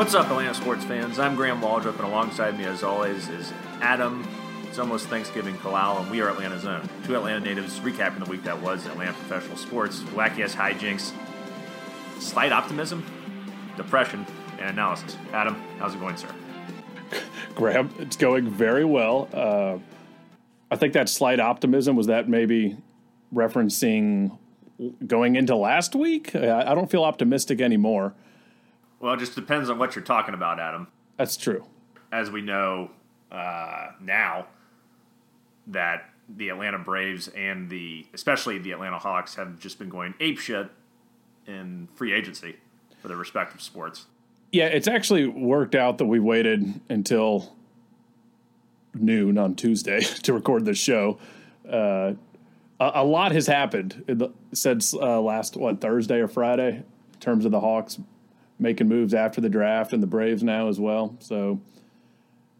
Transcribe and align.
What's 0.00 0.14
up, 0.14 0.30
Atlanta 0.30 0.54
sports 0.54 0.82
fans? 0.82 1.18
I'm 1.18 1.36
Graham 1.36 1.60
Waldrop, 1.60 1.96
and 1.96 2.06
alongside 2.06 2.56
me, 2.56 2.64
as 2.64 2.82
always, 2.82 3.28
is 3.28 3.52
Adam. 3.82 4.26
It's 4.66 4.78
almost 4.78 5.08
Thanksgiving 5.08 5.58
Kalal, 5.58 6.00
and 6.00 6.10
we 6.10 6.22
are 6.22 6.30
Atlanta 6.30 6.58
Zone. 6.58 6.88
Two 7.04 7.16
Atlanta 7.16 7.40
natives 7.40 7.80
recapping 7.80 8.24
the 8.24 8.30
week 8.30 8.42
that 8.44 8.58
was 8.62 8.86
Atlanta 8.86 9.12
professional 9.12 9.58
sports, 9.58 10.00
wacky 10.14 10.42
ass 10.42 10.54
hijinks, 10.54 11.12
slight 12.18 12.50
optimism, 12.50 13.04
depression, 13.76 14.24
and 14.52 14.70
analysis. 14.70 15.18
Adam, 15.34 15.54
how's 15.78 15.94
it 15.94 16.00
going, 16.00 16.16
sir? 16.16 16.34
Graham, 17.54 17.94
it's 17.98 18.16
going 18.16 18.48
very 18.48 18.86
well. 18.86 19.28
Uh, 19.34 19.76
I 20.70 20.76
think 20.76 20.94
that 20.94 21.10
slight 21.10 21.40
optimism 21.40 21.94
was 21.94 22.06
that 22.06 22.26
maybe 22.26 22.78
referencing 23.34 24.38
going 25.06 25.36
into 25.36 25.54
last 25.56 25.94
week. 25.94 26.34
I, 26.34 26.72
I 26.72 26.74
don't 26.74 26.90
feel 26.90 27.04
optimistic 27.04 27.60
anymore. 27.60 28.14
Well, 29.00 29.14
it 29.14 29.18
just 29.18 29.34
depends 29.34 29.70
on 29.70 29.78
what 29.78 29.96
you're 29.96 30.04
talking 30.04 30.34
about, 30.34 30.60
Adam. 30.60 30.86
That's 31.16 31.36
true. 31.36 31.64
As 32.12 32.30
we 32.30 32.42
know 32.42 32.90
uh, 33.32 33.88
now, 34.00 34.46
that 35.66 36.10
the 36.36 36.50
Atlanta 36.50 36.78
Braves 36.78 37.28
and 37.28 37.68
the 37.68 38.06
especially 38.14 38.58
the 38.58 38.72
Atlanta 38.72 38.98
Hawks 38.98 39.34
have 39.34 39.58
just 39.58 39.78
been 39.78 39.88
going 39.88 40.14
apeshit 40.20 40.68
in 41.46 41.88
free 41.94 42.12
agency 42.12 42.56
for 43.00 43.08
their 43.08 43.16
respective 43.16 43.60
sports. 43.60 44.06
Yeah, 44.52 44.66
it's 44.66 44.88
actually 44.88 45.26
worked 45.26 45.74
out 45.74 45.98
that 45.98 46.06
we 46.06 46.18
waited 46.18 46.80
until 46.88 47.54
noon 48.94 49.38
on 49.38 49.54
Tuesday 49.54 50.00
to 50.22 50.32
record 50.32 50.64
this 50.64 50.78
show. 50.78 51.18
Uh, 51.68 52.14
a, 52.80 52.90
a, 52.94 53.04
lot 53.04 53.32
has 53.32 53.46
happened 53.46 54.04
the, 54.06 54.30
since 54.52 54.92
uh, 54.94 55.20
last 55.20 55.56
what 55.56 55.80
Thursday 55.80 56.18
or 56.18 56.28
Friday 56.28 56.76
in 56.76 57.20
terms 57.20 57.44
of 57.44 57.52
the 57.52 57.60
Hawks 57.60 57.98
making 58.60 58.88
moves 58.88 59.14
after 59.14 59.40
the 59.40 59.48
draft 59.48 59.92
and 59.92 60.02
the 60.02 60.06
Braves 60.06 60.42
now 60.42 60.68
as 60.68 60.78
well. 60.78 61.16
So 61.18 61.60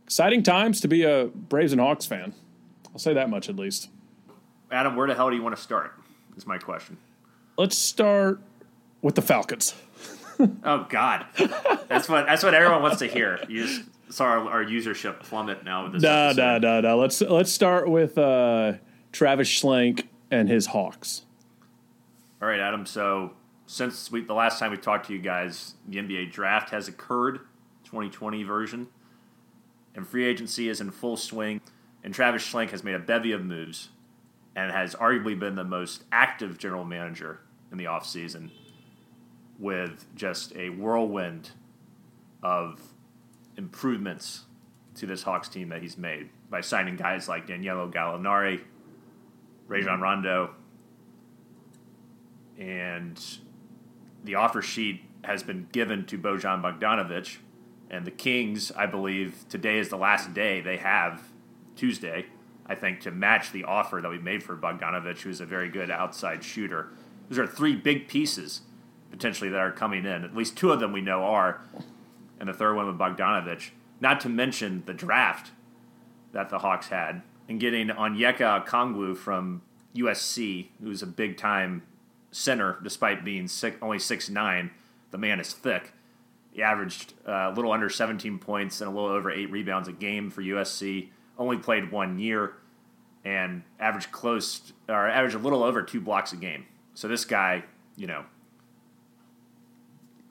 exciting 0.04 0.42
times 0.42 0.80
to 0.80 0.88
be 0.88 1.04
a 1.04 1.26
Braves 1.34 1.72
and 1.72 1.80
Hawks 1.80 2.06
fan. 2.06 2.34
I'll 2.92 2.98
say 2.98 3.14
that 3.14 3.30
much 3.30 3.48
at 3.48 3.56
least. 3.56 3.88
Adam, 4.70 4.96
where 4.96 5.06
the 5.06 5.14
hell 5.14 5.30
do 5.30 5.36
you 5.36 5.42
want 5.42 5.56
to 5.56 5.62
start? 5.62 5.94
Is 6.36 6.46
my 6.46 6.58
question. 6.58 6.96
Let's 7.56 7.76
start 7.76 8.40
with 9.02 9.14
the 9.14 9.22
Falcons. 9.22 9.74
oh 10.64 10.86
God, 10.88 11.26
that's 11.88 12.08
what 12.08 12.26
that's 12.26 12.42
what 12.42 12.54
everyone 12.54 12.82
wants 12.82 12.98
to 12.98 13.06
hear. 13.06 13.38
You 13.48 13.66
just 13.66 13.82
saw 14.08 14.24
our, 14.24 14.50
our 14.50 14.64
usership 14.64 15.20
plummet 15.20 15.64
now 15.64 15.84
with 15.84 15.94
this. 15.94 16.02
No, 16.02 16.32
no, 16.32 16.58
no, 16.58 16.80
no. 16.80 16.98
Let's 16.98 17.20
let's 17.20 17.52
start 17.52 17.88
with 17.88 18.16
uh, 18.16 18.74
Travis 19.12 19.48
Schlenk 19.48 20.04
and 20.30 20.48
his 20.48 20.66
Hawks. 20.66 21.22
All 22.40 22.48
right, 22.48 22.60
Adam. 22.60 22.86
So 22.86 23.32
since 23.70 24.10
we, 24.10 24.20
the 24.20 24.34
last 24.34 24.58
time 24.58 24.72
we 24.72 24.76
talked 24.76 25.06
to 25.06 25.12
you 25.12 25.20
guys, 25.20 25.74
the 25.86 25.98
NBA 25.98 26.32
draft 26.32 26.70
has 26.70 26.88
occurred, 26.88 27.38
2020 27.84 28.42
version, 28.42 28.88
and 29.94 30.04
free 30.04 30.26
agency 30.26 30.68
is 30.68 30.80
in 30.80 30.90
full 30.90 31.16
swing. 31.16 31.60
And 32.02 32.12
Travis 32.12 32.42
Schlenk 32.42 32.70
has 32.70 32.82
made 32.82 32.96
a 32.96 32.98
bevy 32.98 33.30
of 33.30 33.44
moves 33.44 33.90
and 34.56 34.72
has 34.72 34.96
arguably 34.96 35.38
been 35.38 35.54
the 35.54 35.62
most 35.62 36.02
active 36.10 36.58
general 36.58 36.84
manager 36.84 37.42
in 37.70 37.78
the 37.78 37.84
offseason 37.84 38.50
with 39.56 40.04
just 40.16 40.52
a 40.56 40.70
whirlwind 40.70 41.50
of 42.42 42.80
improvements 43.56 44.46
to 44.96 45.06
this 45.06 45.22
Hawks 45.22 45.48
team 45.48 45.68
that 45.68 45.80
he's 45.80 45.96
made 45.96 46.30
by 46.50 46.60
signing 46.60 46.96
guys 46.96 47.28
like 47.28 47.46
Danilo 47.46 47.88
Gallinari, 47.88 48.62
Rajon 49.68 50.00
Rondo, 50.00 50.56
and 52.58 53.22
the 54.24 54.34
offer 54.34 54.62
sheet 54.62 55.02
has 55.24 55.42
been 55.42 55.68
given 55.72 56.06
to 56.06 56.18
Bojan 56.18 56.62
Bogdanovic, 56.62 57.38
and 57.90 58.04
the 58.04 58.10
Kings, 58.10 58.70
I 58.72 58.86
believe, 58.86 59.44
today 59.48 59.78
is 59.78 59.88
the 59.88 59.96
last 59.96 60.32
day 60.32 60.60
they 60.60 60.76
have 60.76 61.22
Tuesday, 61.76 62.26
I 62.66 62.74
think, 62.74 63.00
to 63.00 63.10
match 63.10 63.52
the 63.52 63.64
offer 63.64 64.00
that 64.00 64.08
we 64.08 64.18
made 64.18 64.42
for 64.42 64.56
Bogdanovic, 64.56 65.20
who's 65.20 65.40
a 65.40 65.46
very 65.46 65.68
good 65.68 65.90
outside 65.90 66.44
shooter. 66.44 66.90
Those 67.28 67.38
are 67.38 67.46
three 67.46 67.74
big 67.74 68.08
pieces 68.08 68.62
potentially 69.10 69.50
that 69.50 69.58
are 69.58 69.72
coming 69.72 70.04
in. 70.04 70.24
At 70.24 70.36
least 70.36 70.56
two 70.56 70.70
of 70.70 70.80
them 70.80 70.92
we 70.92 71.00
know 71.00 71.24
are, 71.24 71.62
and 72.38 72.48
the 72.48 72.52
third 72.52 72.74
one 72.74 72.86
with 72.86 72.98
Bogdanovic. 72.98 73.70
Not 74.00 74.20
to 74.20 74.28
mention 74.28 74.84
the 74.86 74.94
draft 74.94 75.50
that 76.32 76.48
the 76.48 76.60
Hawks 76.60 76.88
had, 76.88 77.22
and 77.48 77.58
getting 77.58 77.88
Onyeka 77.88 78.64
Okongwu 78.64 79.16
from 79.16 79.62
USC, 79.94 80.68
who's 80.80 81.02
a 81.02 81.06
big 81.06 81.36
time 81.36 81.82
center, 82.30 82.78
despite 82.82 83.24
being 83.24 83.48
six, 83.48 83.76
only 83.82 83.98
six 83.98 84.28
nine. 84.28 84.70
The 85.10 85.18
man 85.18 85.40
is 85.40 85.52
thick. 85.52 85.92
He 86.52 86.62
averaged 86.62 87.14
uh, 87.26 87.50
a 87.50 87.52
little 87.54 87.72
under 87.72 87.88
17 87.88 88.38
points 88.38 88.80
and 88.80 88.90
a 88.90 88.92
little 88.92 89.08
over 89.08 89.30
eight 89.30 89.50
rebounds 89.50 89.88
a 89.88 89.92
game 89.92 90.30
for 90.30 90.42
USC. 90.42 91.08
Only 91.38 91.58
played 91.58 91.90
one 91.90 92.18
year 92.18 92.54
and 93.24 93.62
averaged 93.78 94.12
close 94.12 94.72
or 94.88 95.08
averaged 95.08 95.36
a 95.36 95.38
little 95.38 95.62
over 95.62 95.82
two 95.82 96.00
blocks 96.00 96.32
a 96.32 96.36
game. 96.36 96.66
So 96.94 97.08
this 97.08 97.24
guy, 97.24 97.64
you 97.96 98.06
know, 98.06 98.24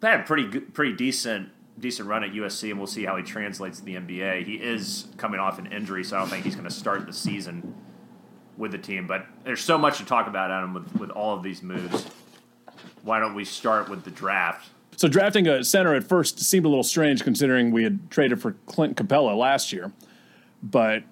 had 0.01 0.21
a 0.21 0.23
pretty 0.23 0.47
good, 0.47 0.73
pretty 0.73 0.93
decent 0.93 1.49
decent 1.79 2.09
run 2.09 2.25
at 2.25 2.31
USC, 2.31 2.69
and 2.69 2.77
we'll 2.77 2.87
see 2.87 3.05
how 3.05 3.15
he 3.15 3.23
translates 3.23 3.79
to 3.79 3.85
the 3.85 3.95
NBA. 3.95 4.45
He 4.45 4.55
is 4.55 5.07
coming 5.15 5.39
off 5.39 5.59
an 5.59 5.71
injury, 5.71 6.03
so 6.03 6.17
I 6.17 6.19
don't 6.19 6.27
think 6.27 6.43
he's 6.43 6.55
going 6.55 6.67
to 6.67 6.73
start 6.73 7.05
the 7.05 7.13
season 7.13 7.73
with 8.59 8.71
the 8.71 8.77
team. 8.77 9.07
But 9.07 9.25
there's 9.43 9.61
so 9.61 9.77
much 9.77 9.97
to 9.97 10.05
talk 10.05 10.27
about, 10.27 10.51
Adam, 10.51 10.75
with, 10.75 10.95
with 10.97 11.09
all 11.09 11.35
of 11.35 11.41
these 11.41 11.63
moves. 11.63 12.05
Why 13.01 13.19
don't 13.19 13.33
we 13.33 13.45
start 13.45 13.89
with 13.89 14.03
the 14.03 14.11
draft? 14.11 14.69
So 14.97 15.07
drafting 15.07 15.47
a 15.47 15.63
center 15.63 15.95
at 15.95 16.03
first 16.03 16.39
seemed 16.41 16.65
a 16.65 16.69
little 16.69 16.83
strange 16.83 17.23
considering 17.23 17.71
we 17.71 17.83
had 17.83 18.11
traded 18.11 18.41
for 18.41 18.51
Clint 18.67 18.97
Capela 18.97 19.35
last 19.35 19.71
year. 19.71 19.91
But 20.61 21.03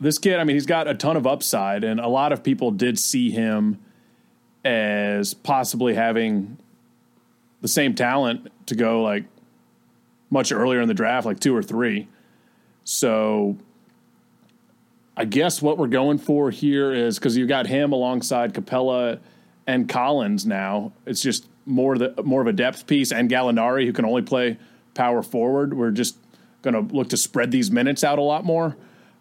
this 0.00 0.18
kid, 0.18 0.40
I 0.40 0.44
mean, 0.44 0.56
he's 0.56 0.66
got 0.66 0.88
a 0.88 0.94
ton 0.94 1.16
of 1.16 1.26
upside, 1.26 1.84
and 1.84 2.00
a 2.00 2.08
lot 2.08 2.32
of 2.32 2.42
people 2.42 2.72
did 2.72 2.98
see 2.98 3.30
him 3.30 3.78
as 4.64 5.34
possibly 5.34 5.94
having 5.94 6.58
the 7.60 7.68
same 7.68 7.94
talent 7.94 8.50
to 8.66 8.74
go 8.74 9.02
like 9.02 9.24
much 10.28 10.50
earlier 10.50 10.80
in 10.80 10.88
the 10.88 10.94
draft, 10.94 11.26
like 11.26 11.38
two 11.38 11.54
or 11.54 11.62
three. 11.62 12.08
So 12.82 13.56
I 15.16 15.24
guess 15.24 15.60
what 15.60 15.78
we're 15.78 15.88
going 15.88 16.18
for 16.18 16.50
here 16.50 16.92
is 16.92 17.18
because 17.18 17.36
you 17.36 17.46
got 17.46 17.66
him 17.66 17.92
alongside 17.92 18.54
Capela 18.54 19.20
and 19.66 19.88
Collins 19.88 20.46
now. 20.46 20.92
It's 21.06 21.20
just 21.20 21.46
more 21.66 21.98
the 21.98 22.14
more 22.22 22.40
of 22.40 22.46
a 22.46 22.52
depth 22.52 22.86
piece 22.86 23.12
and 23.12 23.30
Gallinari 23.30 23.84
who 23.84 23.92
can 23.92 24.04
only 24.04 24.22
play 24.22 24.58
power 24.94 25.22
forward. 25.22 25.74
We're 25.74 25.90
just 25.90 26.16
going 26.62 26.74
to 26.74 26.94
look 26.94 27.08
to 27.10 27.16
spread 27.16 27.50
these 27.50 27.70
minutes 27.70 28.04
out 28.04 28.18
a 28.18 28.22
lot 28.22 28.44
more. 28.44 28.76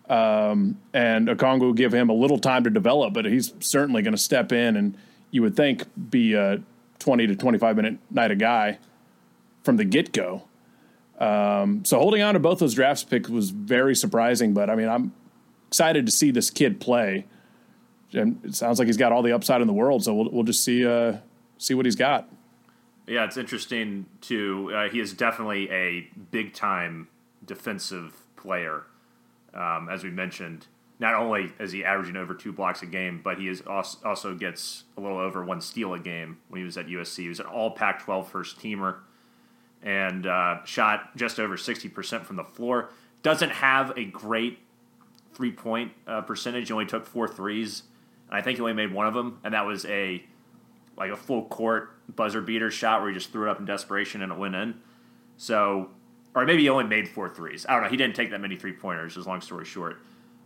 Um, 0.10 0.80
and 0.94 1.28
Okongwu 1.28 1.76
give 1.76 1.94
him 1.94 2.10
a 2.10 2.14
little 2.14 2.40
time 2.40 2.64
to 2.64 2.70
develop, 2.70 3.14
but 3.14 3.26
he's 3.26 3.54
certainly 3.60 4.02
going 4.02 4.16
to 4.16 4.22
step 4.22 4.52
in 4.52 4.76
and 4.76 4.98
you 5.32 5.44
would 5.44 5.56
think 5.56 5.84
be 6.10 6.34
a 6.34 6.62
20 6.98 7.28
to 7.28 7.36
25 7.36 7.76
minute 7.76 7.98
night 8.10 8.32
a 8.32 8.36
guy 8.36 8.80
from 9.64 9.78
the 9.78 9.86
get 9.86 10.12
go. 10.12 10.44
Um, 11.20 11.84
so 11.86 12.00
holding 12.00 12.22
on 12.22 12.34
to 12.34 12.40
both 12.40 12.60
those 12.60 12.74
drafts 12.74 13.04
picks 13.04 13.30
was 13.30 13.50
very 13.50 13.96
surprising, 13.96 14.54
but 14.54 14.70
I 14.70 14.76
mean, 14.76 14.88
I'm 14.88 15.14
excited 15.70 16.06
to 16.08 16.12
see 16.12 16.32
this 16.32 16.50
kid 16.50 16.82
play. 16.82 17.26
And 18.12 18.40
it 18.44 18.56
sounds 18.56 18.80
like 18.80 18.88
he's 18.88 18.98
got 18.98 19.12
all 19.12 19.22
the 19.22 19.32
upside 19.32 19.62
in 19.62 19.68
the 19.68 19.74
world. 19.74 20.04
So 20.04 20.14
we'll 20.16 20.32
we'll 20.32 20.44
just 20.44 20.64
see 20.64 20.86
uh, 20.86 21.18
see 21.60 21.76
what 21.76 21.86
he's 21.86 21.96
got. 21.96 22.28
Yeah, 23.08 23.24
it's 23.26 23.38
interesting 23.38 24.08
too. 24.20 24.72
Uh, 24.74 24.90
he 24.90 25.00
is 25.00 25.14
definitely 25.14 25.70
a 25.70 26.08
big 26.32 26.54
time 26.54 27.08
defensive 27.46 28.16
player, 28.36 28.84
um, 29.54 29.90
as 29.90 30.04
we 30.04 30.10
mentioned. 30.10 30.68
Not 31.00 31.14
only 31.14 31.54
is 31.60 31.72
he 31.72 31.86
averaging 31.86 32.18
over 32.18 32.34
two 32.34 32.52
blocks 32.52 32.82
a 32.82 32.86
game, 32.86 33.22
but 33.24 33.38
he 33.38 33.48
is 33.48 33.62
also, 33.62 33.98
also 34.04 34.36
gets 34.36 34.84
a 34.98 35.02
little 35.02 35.18
over 35.18 35.46
one 35.46 35.62
steal 35.62 35.94
a 35.94 36.00
game 36.00 36.40
when 36.50 36.60
he 36.60 36.66
was 36.66 36.78
at 36.78 36.88
USC. 36.88 37.20
He 37.20 37.30
was 37.30 37.40
an 37.40 37.46
All 37.46 37.72
Pac-12 37.72 38.28
first 38.28 38.60
teamer 38.60 38.98
and 39.82 40.28
uh, 40.28 40.64
shot 40.66 41.16
just 41.16 41.40
over 41.40 41.58
sixty 41.58 41.90
percent 41.90 42.26
from 42.26 42.36
the 42.36 42.44
floor. 42.44 42.90
Doesn't 43.22 43.52
have 43.52 43.98
a 43.98 44.06
great 44.06 44.60
three 45.40 45.52
point 45.54 45.94
uh, 46.06 46.20
percentage. 46.20 46.68
He 46.68 46.74
only 46.74 46.86
took 46.86 47.06
four 47.06 47.26
threes. 47.26 47.84
And 48.28 48.38
I 48.38 48.42
think 48.42 48.58
he 48.58 48.62
only 48.62 48.74
made 48.74 48.92
one 48.92 49.08
of 49.08 49.14
them, 49.14 49.40
and 49.42 49.54
that 49.54 49.66
was 49.66 49.86
a 49.86 50.22
like 50.98 51.12
a 51.12 51.16
full 51.16 51.46
court 51.46 51.92
buzzer 52.14 52.42
beater 52.42 52.70
shot 52.70 53.00
where 53.00 53.10
he 53.10 53.16
just 53.16 53.32
threw 53.32 53.48
it 53.48 53.50
up 53.50 53.58
in 53.58 53.64
desperation 53.64 54.22
and 54.22 54.34
it 54.34 54.38
went 54.38 54.54
in. 54.54 54.82
So, 55.38 55.92
or 56.36 56.46
maybe 56.46 56.64
he 56.64 56.70
only 56.70 56.84
made 56.84 57.08
four 57.08 57.30
threes. 57.30 57.66
I 57.70 57.74
don't 57.74 57.84
know. 57.84 57.90
He 57.90 57.96
didn't 57.96 58.18
take 58.18 58.32
that 58.32 58.42
many 58.42 58.58
three 58.58 58.74
pointers. 58.74 59.16
As 59.16 59.26
long 59.26 59.40
story 59.40 59.64
short, 59.64 60.02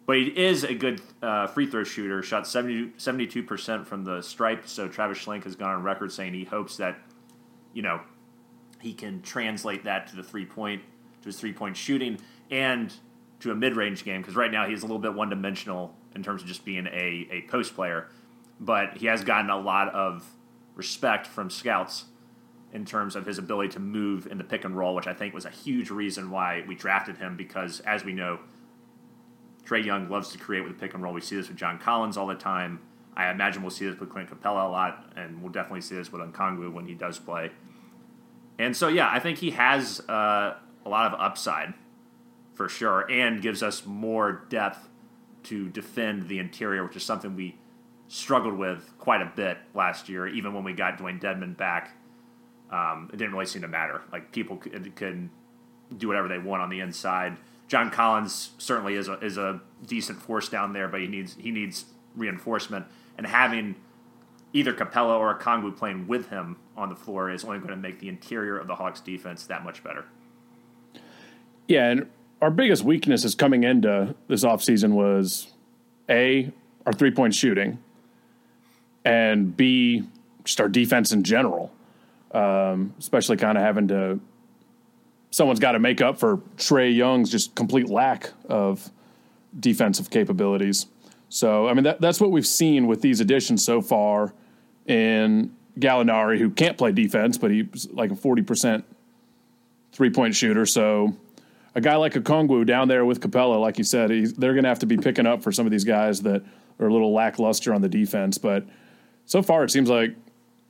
but 0.06 0.18
he 0.18 0.28
is 0.28 0.64
a 0.64 0.76
good 0.76 1.02
uh, 1.24 1.48
free 1.48 1.66
throw 1.66 1.84
shooter. 1.84 2.22
Shot 2.22 2.46
72 2.46 3.42
percent 3.42 3.88
from 3.88 4.04
the 4.04 4.22
stripe. 4.22 4.68
So 4.68 4.88
Travis 4.88 5.18
Schlenk 5.18 5.44
has 5.46 5.56
gone 5.56 5.74
on 5.74 5.82
record 5.82 6.12
saying 6.12 6.36
he 6.36 6.44
hopes 6.44 6.78
that 6.78 7.00
you 7.74 7.82
know 7.82 8.00
he 8.80 8.94
can 8.94 9.24
translate 9.24 9.86
that 9.86 10.06
to 10.10 10.16
the 10.16 10.24
three 10.24 10.46
point 10.46 10.84
to 11.24 11.30
his 11.30 11.40
three 11.40 11.54
point 11.54 11.76
shooting 11.76 12.20
and 12.52 12.94
to 13.44 13.52
a 13.52 13.56
mid 13.56 13.76
range 13.76 14.04
game 14.04 14.22
because 14.22 14.36
right 14.36 14.52
now 14.52 14.68
he's 14.68 14.82
a 14.82 14.86
little 14.86 15.00
bit 15.00 15.14
one 15.14 15.30
dimensional 15.30 15.94
in 16.16 16.24
terms 16.24 16.42
of 16.42 16.48
just 16.48 16.66
being 16.66 16.88
a, 16.88 17.28
a 17.30 17.46
post 17.50 17.76
player. 17.76 18.08
But 18.60 18.98
he 18.98 19.08
has 19.08 19.24
gotten 19.24 19.50
a 19.50 19.60
lot 19.60 19.94
of 19.94 20.26
respect 20.76 21.28
from 21.28 21.50
scouts 21.50 22.06
in 22.72 22.86
terms 22.86 23.16
of 23.16 23.26
his 23.26 23.38
ability 23.38 23.70
to 23.70 23.80
move 23.80 24.28
in 24.28 24.38
the 24.38 24.44
pick 24.44 24.66
and 24.66 24.76
roll, 24.76 24.96
which 24.96 25.08
I 25.08 25.14
think 25.14 25.34
was 25.34 25.46
a 25.46 25.50
huge 25.50 25.92
reason 25.92 26.32
why 26.32 26.64
we 26.68 26.74
drafted 26.74 27.18
him 27.18 27.38
because, 27.38 27.82
as 27.82 28.04
we 28.04 28.14
know, 28.14 28.40
Trae 29.66 29.84
Young 29.84 30.10
loves 30.10 30.30
to 30.32 30.38
create 30.38 30.64
with 30.64 30.74
the 30.74 30.80
pick 30.80 30.94
and 30.94 31.04
roll. 31.04 31.14
We 31.14 31.22
see 31.22 31.36
this 31.36 31.50
with 31.50 31.58
John 31.58 31.78
Collins 31.78 32.18
all 32.18 32.28
the 32.28 32.36
time. 32.36 32.80
I 33.16 33.30
imagine 33.30 33.62
we'll 33.62 33.72
see 33.72 33.86
this 33.86 34.00
with 34.00 34.10
Clint 34.10 34.30
Capela 34.30 34.66
a 34.66 34.70
lot, 34.70 35.12
and 35.16 35.42
we'll 35.42 35.52
definitely 35.52 35.82
see 35.82 35.96
this 35.96 36.12
with 36.12 36.22
Okongwu 36.22 36.74
when 36.74 36.88
he 36.88 36.96
does 36.96 37.20
play. 37.20 37.52
And 38.58 38.76
so, 38.76 38.88
yeah, 38.88 39.10
I 39.12 39.20
think 39.20 39.38
he 39.38 39.52
has 39.52 40.00
uh, 40.10 40.56
a 40.86 40.90
lot 40.90 41.14
of 41.14 41.20
upside 41.20 41.76
for 42.54 42.70
sure, 42.70 43.10
and 43.10 43.42
gives 43.42 43.64
us 43.64 43.86
more 43.86 44.46
depth 44.50 44.88
to 45.44 45.70
defend 45.70 46.28
the 46.28 46.40
interior, 46.40 46.84
which 46.84 46.96
is 46.96 47.04
something 47.04 47.36
we 47.36 47.58
struggled 48.08 48.58
with 48.58 48.92
quite 49.00 49.22
a 49.22 49.32
bit 49.36 49.58
last 49.74 50.08
year. 50.08 50.28
Even 50.28 50.54
when 50.54 50.64
we 50.64 50.74
got 50.74 50.98
Dewayne 50.98 51.20
Dedmon 51.20 51.58
back, 51.58 51.98
um, 52.72 53.10
it 53.12 53.18
didn't 53.18 53.34
really 53.34 53.46
seem 53.46 53.62
to 53.62 53.68
matter. 53.68 54.02
Like 54.12 54.32
people 54.32 54.58
could, 54.58 54.96
could 54.96 55.30
do 55.98 56.08
whatever 56.08 56.28
they 56.28 56.38
want 56.38 56.62
on 56.62 56.70
the 56.70 56.80
inside. 56.80 57.38
John 57.68 57.90
Collins 57.90 58.52
certainly 58.58 58.96
is 58.96 59.08
a, 59.08 59.20
is 59.20 59.38
a 59.38 59.62
decent 59.86 60.22
force 60.22 60.50
down 60.50 60.74
there, 60.74 60.88
but 60.88 61.02
he 61.02 61.08
needs 61.08 61.36
he 61.40 61.52
needs 61.52 61.86
reinforcement. 62.16 62.86
And 63.18 63.28
having 63.28 63.76
either 64.54 64.74
Capela 64.74 65.18
or 65.18 65.38
Okongwu 65.38 65.76
playing 65.76 66.08
with 66.08 66.30
him 66.30 66.58
on 66.78 66.90
the 66.90 66.96
floor 66.96 67.30
is 67.32 67.44
only 67.44 67.58
going 67.58 67.70
to 67.70 67.76
make 67.76 68.00
the 68.00 68.10
interior 68.10 68.58
of 68.58 68.68
the 68.68 68.76
Hawks 68.76 69.00
defense 69.00 69.46
that 69.48 69.64
much 69.64 69.84
better. 69.84 70.06
Yeah, 71.68 71.90
and 71.90 72.10
our 72.44 72.52
biggest 72.52 72.84
weaknesses 72.84 73.36
coming 73.36 73.64
into 73.64 74.14
this 74.28 74.44
offseason 74.44 74.92
was 74.92 75.48
A, 76.10 76.52
our 76.86 76.92
three 76.92 77.12
point 77.12 77.34
shooting, 77.34 77.80
and 79.06 79.56
B, 79.56 80.04
just 80.44 80.60
our 80.60 80.68
defense 80.68 81.14
in 81.14 81.24
general, 81.24 81.72
um, 82.34 82.94
especially 83.00 83.38
kind 83.38 83.58
of 83.58 83.64
having 83.64 83.88
to. 83.88 84.20
Someone's 85.32 85.62
got 85.62 85.72
to 85.72 85.80
make 85.80 86.02
up 86.02 86.20
for 86.20 86.38
Trae 86.58 86.94
Young's 86.94 87.32
just 87.32 87.56
complete 87.56 87.88
lack 87.90 88.32
of 88.50 88.92
defensive 89.58 90.10
capabilities. 90.10 90.88
So, 91.30 91.68
I 91.70 91.74
mean, 91.74 91.86
that, 91.86 92.02
that's 92.02 92.20
what 92.20 92.30
we've 92.30 92.46
seen 92.46 92.88
with 92.88 93.02
these 93.02 93.20
additions 93.22 93.66
so 93.66 93.82
far 93.82 94.34
in 94.86 95.56
Gallinari, 95.80 96.38
who 96.38 96.52
can't 96.52 96.78
play 96.78 96.92
defense, 96.92 97.38
but 97.38 97.50
he's 97.52 97.90
like 97.92 98.12
a 98.12 98.16
40% 98.16 98.84
three 99.94 100.10
point 100.10 100.36
shooter. 100.36 100.66
So, 100.66 101.16
a 101.76 101.82
guy 101.82 101.96
like 101.96 102.14
Okongwu 102.14 102.66
down 102.66 102.88
there 102.88 103.06
with 103.06 103.20
Capela, 103.20 103.60
like 103.60 103.78
you 103.78 103.84
said, 103.84 104.10
they're 104.10 104.54
going 104.54 104.64
to 104.64 104.70
have 104.70 104.80
to 104.80 104.86
be 104.86 104.98
picking 104.98 105.26
up 105.26 105.42
for 105.42 105.52
some 105.52 105.66
of 105.66 105.72
these 105.72 105.84
guys 105.84 106.22
that 106.22 106.44
are 106.80 106.88
a 106.88 106.92
little 106.92 107.14
lackluster 107.14 107.74
on 107.74 107.82
the 107.82 107.90
defense. 107.90 108.38
But 108.38 108.66
so 109.26 109.42
far, 109.42 109.64
it 109.64 109.72
seems 109.72 109.90
like 109.90 110.16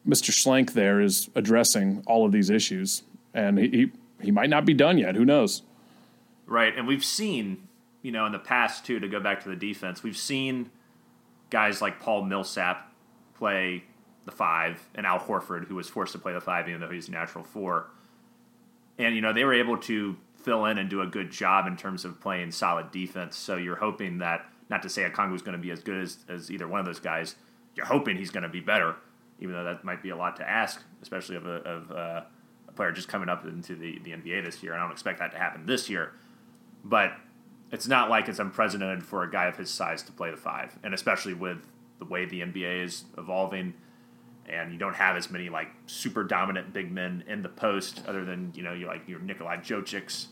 Mr. 0.07 0.31
Schlenk 0.31 0.73
there 0.73 1.01
is 1.01 1.29
addressing 1.35 2.03
all 2.07 2.25
of 2.25 2.31
these 2.31 2.49
issues, 2.49 3.03
and 3.33 3.57
he, 3.57 3.67
he, 3.69 3.91
he 4.21 4.31
might 4.31 4.49
not 4.49 4.65
be 4.65 4.73
done 4.73 4.97
yet. 4.97 5.15
Who 5.15 5.25
knows? 5.25 5.63
Right, 6.45 6.75
and 6.77 6.87
we've 6.87 7.05
seen, 7.05 7.67
you 8.01 8.11
know, 8.11 8.25
in 8.25 8.31
the 8.31 8.39
past 8.39 8.85
too. 8.85 8.99
To 8.99 9.07
go 9.07 9.19
back 9.19 9.43
to 9.43 9.49
the 9.49 9.55
defense, 9.55 10.03
we've 10.03 10.17
seen 10.17 10.69
guys 11.49 11.81
like 11.81 11.99
Paul 11.99 12.23
Millsap 12.23 12.91
play 13.35 13.83
the 14.25 14.31
five, 14.31 14.81
and 14.95 15.05
Al 15.05 15.19
Horford, 15.19 15.67
who 15.67 15.75
was 15.75 15.89
forced 15.89 16.13
to 16.13 16.19
play 16.19 16.33
the 16.33 16.41
five, 16.41 16.67
even 16.69 16.81
though 16.81 16.89
he's 16.89 17.07
a 17.07 17.11
natural 17.11 17.43
four. 17.43 17.87
And 18.97 19.15
you 19.15 19.21
know 19.21 19.33
they 19.33 19.43
were 19.43 19.53
able 19.53 19.77
to 19.77 20.17
fill 20.43 20.65
in 20.65 20.77
and 20.77 20.89
do 20.89 21.01
a 21.01 21.07
good 21.07 21.31
job 21.31 21.67
in 21.67 21.77
terms 21.77 22.05
of 22.05 22.19
playing 22.19 22.51
solid 22.51 22.91
defense. 22.91 23.35
So 23.35 23.55
you're 23.55 23.77
hoping 23.77 24.19
that, 24.19 24.45
not 24.69 24.83
to 24.83 24.89
say 24.89 25.09
Okongwu 25.09 25.35
is 25.35 25.41
going 25.41 25.57
to 25.57 25.61
be 25.61 25.71
as 25.71 25.81
good 25.81 26.01
as, 26.01 26.17
as 26.27 26.51
either 26.51 26.67
one 26.67 26.79
of 26.79 26.85
those 26.85 26.99
guys, 26.99 27.35
you're 27.75 27.85
hoping 27.85 28.17
he's 28.17 28.29
going 28.29 28.43
to 28.43 28.49
be 28.49 28.59
better, 28.59 28.95
even 29.39 29.55
though 29.55 29.63
that 29.63 29.83
might 29.83 30.03
be 30.03 30.09
a 30.09 30.15
lot 30.15 30.35
to 30.37 30.49
ask, 30.49 30.81
especially 31.01 31.35
of 31.35 31.45
a, 31.45 31.55
of 31.63 31.91
uh, 31.91 32.21
a 32.67 32.71
player 32.73 32.91
just 32.91 33.07
coming 33.07 33.29
up 33.29 33.45
into 33.45 33.75
the, 33.75 33.99
the 33.99 34.11
NBA 34.11 34.43
this 34.43 34.61
year. 34.61 34.73
I 34.73 34.79
don't 34.79 34.91
expect 34.91 35.19
that 35.19 35.31
to 35.31 35.37
happen 35.37 35.65
this 35.65 35.89
year, 35.89 36.13
but 36.83 37.13
it's 37.71 37.87
not 37.87 38.09
like 38.09 38.27
it's 38.27 38.39
unprecedented 38.39 39.03
for 39.03 39.23
a 39.23 39.31
guy 39.31 39.45
of 39.45 39.57
his 39.57 39.69
size 39.69 40.03
to 40.03 40.11
play 40.11 40.29
the 40.29 40.37
five, 40.37 40.77
and 40.83 40.93
especially 40.93 41.33
with 41.33 41.65
the 41.99 42.05
way 42.05 42.25
the 42.25 42.41
NBA 42.41 42.83
is 42.83 43.05
evolving 43.17 43.73
and 44.47 44.73
you 44.73 44.77
don't 44.77 44.95
have 44.95 45.15
as 45.15 45.31
many 45.31 45.49
like 45.49 45.69
super 45.85 46.23
dominant 46.23 46.73
big 46.73 46.91
men 46.91 47.23
in 47.27 47.41
the 47.41 47.49
post, 47.49 48.03
other 48.07 48.25
than 48.25 48.51
you 48.55 48.63
know 48.63 48.73
you 48.73 48.87
like 48.87 49.07
your 49.07 49.19
Nikolai 49.19 49.57
Jokic's 49.57 50.27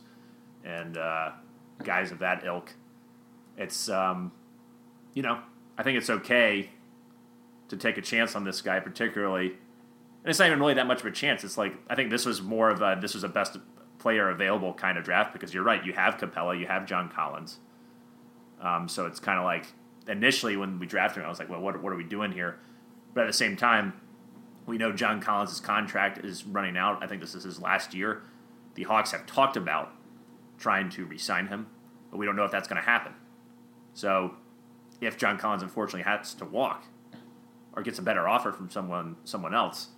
and 0.64 0.98
uh, 0.98 1.32
guys 1.84 2.12
of 2.12 2.20
that 2.20 2.46
ilk. 2.46 2.74
It's 3.58 3.90
um, 3.90 4.32
you 5.14 5.22
know 5.22 5.40
I 5.78 5.84
think 5.84 5.98
it's 5.98 6.10
okay 6.10 6.70
to 7.70 7.78
take 7.78 7.98
a 7.98 8.02
chance 8.02 8.36
on 8.36 8.44
this 8.44 8.62
guy, 8.62 8.80
particularly. 8.80 9.48
And 9.48 10.30
it's 10.30 10.38
not 10.38 10.48
even 10.48 10.60
really 10.60 10.76
that 10.76 10.86
much 10.86 11.00
of 11.00 11.08
a 11.08 11.12
chance. 11.12 11.44
It's 11.44 11.58
like 11.58 11.74
I 11.90 11.96
think 11.96 12.10
this 12.10 12.26
was 12.26 12.42
more 12.42 12.70
of 12.70 12.82
a 12.82 12.98
this 13.02 13.14
was 13.14 13.24
a 13.24 13.30
best 13.30 13.58
player 13.98 14.30
available 14.30 14.74
kind 14.74 14.98
of 14.98 15.04
draft 15.04 15.34
because 15.34 15.54
you're 15.54 15.64
right. 15.64 15.84
You 15.86 15.94
have 15.94 16.18
Capela, 16.18 16.60
you 16.60 16.68
have 16.68 16.86
John 16.86 17.10
Collins. 17.10 17.58
Um, 18.62 18.88
so 18.88 19.06
it's 19.06 19.20
kind 19.20 19.40
of 19.40 19.46
like 19.46 19.68
initially 20.08 20.56
when 20.58 20.80
we 20.80 20.86
drafted 20.86 21.22
him, 21.22 21.26
I 21.26 21.30
was 21.30 21.40
like, 21.40 21.50
well, 21.50 21.62
what, 21.62 21.82
what 21.82 21.94
are 21.94 21.96
we 21.96 22.04
doing 22.04 22.32
here? 22.32 22.60
But 23.14 23.22
at 23.22 23.28
the 23.28 23.34
same 23.34 23.56
time, 23.56 23.94
we 24.66 24.78
know 24.78 24.92
John 24.92 25.22
Collins' 25.22 25.60
contract 25.60 26.24
is 26.24 26.46
running 26.46 26.78
out. 26.78 27.04
I 27.04 27.08
think 27.08 27.22
this 27.22 27.36
is 27.36 27.44
his 27.44 27.60
last 27.60 27.94
year. 27.94 28.22
The 28.76 28.84
Hawks 28.84 29.12
have 29.12 29.26
talked 29.26 29.58
about 29.58 29.94
trying 30.62 30.90
to 30.92 31.06
re 31.06 31.18
sign 31.18 31.48
him, 31.48 31.68
but 32.10 32.18
we 32.18 32.26
don't 32.26 32.36
know 32.36 32.46
if 32.46 32.52
that's 32.52 32.68
going 32.68 32.82
to 32.82 32.88
happen. 32.88 33.14
So 33.94 34.36
if 35.02 35.18
John 35.18 35.38
Collins 35.38 35.64
unfortunately 35.64 36.04
has 36.04 36.34
to 36.36 36.46
walk 36.46 36.86
or 37.74 37.84
gets 37.84 38.00
a 38.00 38.02
better 38.02 38.28
offer 38.28 38.54
from 38.54 38.70
someone 38.70 39.18
someone 39.26 39.54
else, 39.54 39.90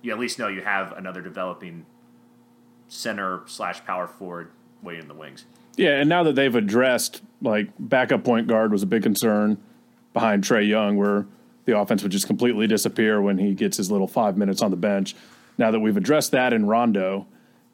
you 0.00 0.12
at 0.12 0.18
least 0.18 0.38
know 0.38 0.48
you 0.48 0.62
have 0.62 0.92
another 0.92 1.20
developing 1.20 1.84
center 2.88 3.42
slash 3.46 3.84
power 3.84 4.06
forward 4.06 4.50
waiting 4.82 5.02
in 5.02 5.08
the 5.08 5.14
wings. 5.14 5.44
Yeah, 5.76 5.96
and 5.96 6.08
now 6.08 6.22
that 6.22 6.36
they've 6.36 6.54
addressed 6.54 7.22
like 7.42 7.68
backup 7.78 8.24
point 8.24 8.46
guard 8.46 8.70
was 8.70 8.82
a 8.82 8.86
big 8.86 9.02
concern 9.02 9.58
behind 10.12 10.44
Trae 10.44 10.66
Young, 10.66 10.96
where 10.96 11.26
the 11.64 11.76
offense 11.76 12.02
would 12.02 12.12
just 12.12 12.26
completely 12.26 12.66
disappear 12.66 13.20
when 13.20 13.38
he 13.38 13.54
gets 13.54 13.76
his 13.76 13.90
little 13.90 14.06
five 14.06 14.36
minutes 14.36 14.62
on 14.62 14.70
the 14.70 14.76
bench. 14.76 15.16
Now 15.58 15.70
that 15.70 15.80
we've 15.80 15.96
addressed 15.96 16.30
that 16.32 16.52
in 16.52 16.66
Rondo, 16.66 17.26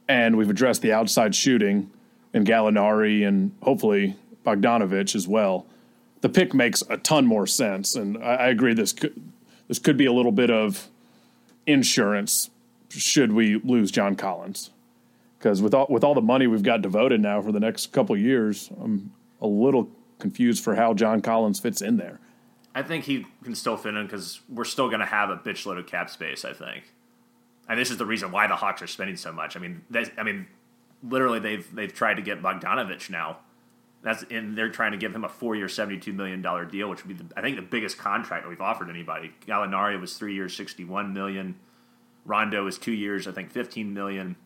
and 0.09 0.37
we've 0.37 0.49
addressed 0.49 0.83
the 0.83 0.93
outside 0.93 1.35
shooting 1.35 1.91
in 2.33 2.45
Gallinari 2.45 3.27
and 3.27 3.53
hopefully 3.63 4.17
Bogdanovic 4.45 5.15
as 5.15 5.27
well, 5.27 5.67
the 6.21 6.29
pick 6.29 6.55
makes 6.55 6.83
a 6.89 6.97
ton 6.97 7.27
more 7.27 7.47
sense. 7.47 7.95
And 7.95 8.19
I, 8.19 8.35
I 8.35 8.49
agree 8.49 8.75
this 8.75 8.93
could 8.93 9.21
this 9.69 9.79
could 9.79 9.97
be 9.97 10.07
a 10.07 10.13
little 10.13 10.33
bit 10.33 10.51
of 10.51 10.89
insurance 11.67 12.51
should 12.89 13.33
we 13.33 13.57
lose 13.57 13.91
John 13.91 14.17
Collins. 14.17 14.71
Because 15.39 15.63
with 15.63 15.75
all 15.75 15.87
with 15.89 16.05
all 16.05 16.15
the 16.15 16.21
money 16.21 16.47
we've 16.47 16.63
got 16.63 16.83
devoted 16.83 17.21
now 17.21 17.41
for 17.41 17.53
the 17.53 17.61
next 17.61 17.93
couple 17.93 18.17
years, 18.17 18.71
I'm 18.81 19.13
a 19.41 19.47
little 19.47 19.89
confused 20.19 20.63
for 20.63 20.75
how 20.75 20.93
John 20.93 21.23
Collins 21.23 21.61
fits 21.61 21.81
in 21.81 21.97
there. 21.97 22.21
I 22.75 22.83
think 22.83 23.05
he 23.05 23.27
can 23.43 23.55
still 23.55 23.77
fit 23.77 23.95
in 23.95 24.07
because 24.07 24.41
we're 24.49 24.65
still 24.65 24.89
going 24.89 25.01
to 25.01 25.07
have 25.07 25.31
a 25.31 25.37
bitch 25.37 25.67
load 25.67 25.79
of 25.79 25.87
cap 25.87 26.11
space. 26.11 26.45
I 26.45 26.53
think, 26.53 26.93
and 27.69 27.79
this 27.79 27.91
is 27.91 27.97
the 27.97 28.07
reason 28.07 28.31
why 28.33 28.47
the 28.47 28.57
Hawks 28.57 28.83
are 28.83 28.87
spending 28.87 29.17
so 29.17 29.33
much. 29.33 29.57
I 29.57 29.61
mean, 29.61 29.83
I 30.19 30.23
mean, 30.23 30.47
literally 31.03 31.39
they've 31.39 31.75
they've 31.75 31.93
tried 31.93 32.15
to 32.15 32.23
get 32.23 32.43
Bogdanovic 32.43 33.11
now. 33.11 33.39
That's 34.03 34.25
and 34.31 34.57
they're 34.57 34.71
trying 34.71 34.93
to 34.93 34.99
give 34.99 35.15
him 35.15 35.25
a 35.25 35.29
four 35.29 35.57
year, 35.57 35.69
seventy 35.69 35.99
two 35.99 36.13
million 36.13 36.43
dollar 36.43 36.65
deal, 36.65 36.89
which 36.89 37.05
would 37.05 37.17
be 37.17 37.25
the, 37.25 37.31
I 37.37 37.43
think 37.43 37.57
the 37.57 37.63
biggest 37.63 37.99
contract 37.99 38.49
we've 38.49 38.61
offered 38.61 38.89
anybody. 38.89 39.33
Gallinari 39.47 40.01
was 40.01 40.17
three 40.17 40.35
years, 40.35 40.57
sixty 40.57 40.85
one 40.85 41.13
million. 41.13 41.57
Rondo 42.25 42.67
is 42.67 42.79
two 42.79 42.93
years, 42.93 43.27
I 43.27 43.33
think 43.33 43.51
fifteen 43.51 43.93
million. 43.93 44.37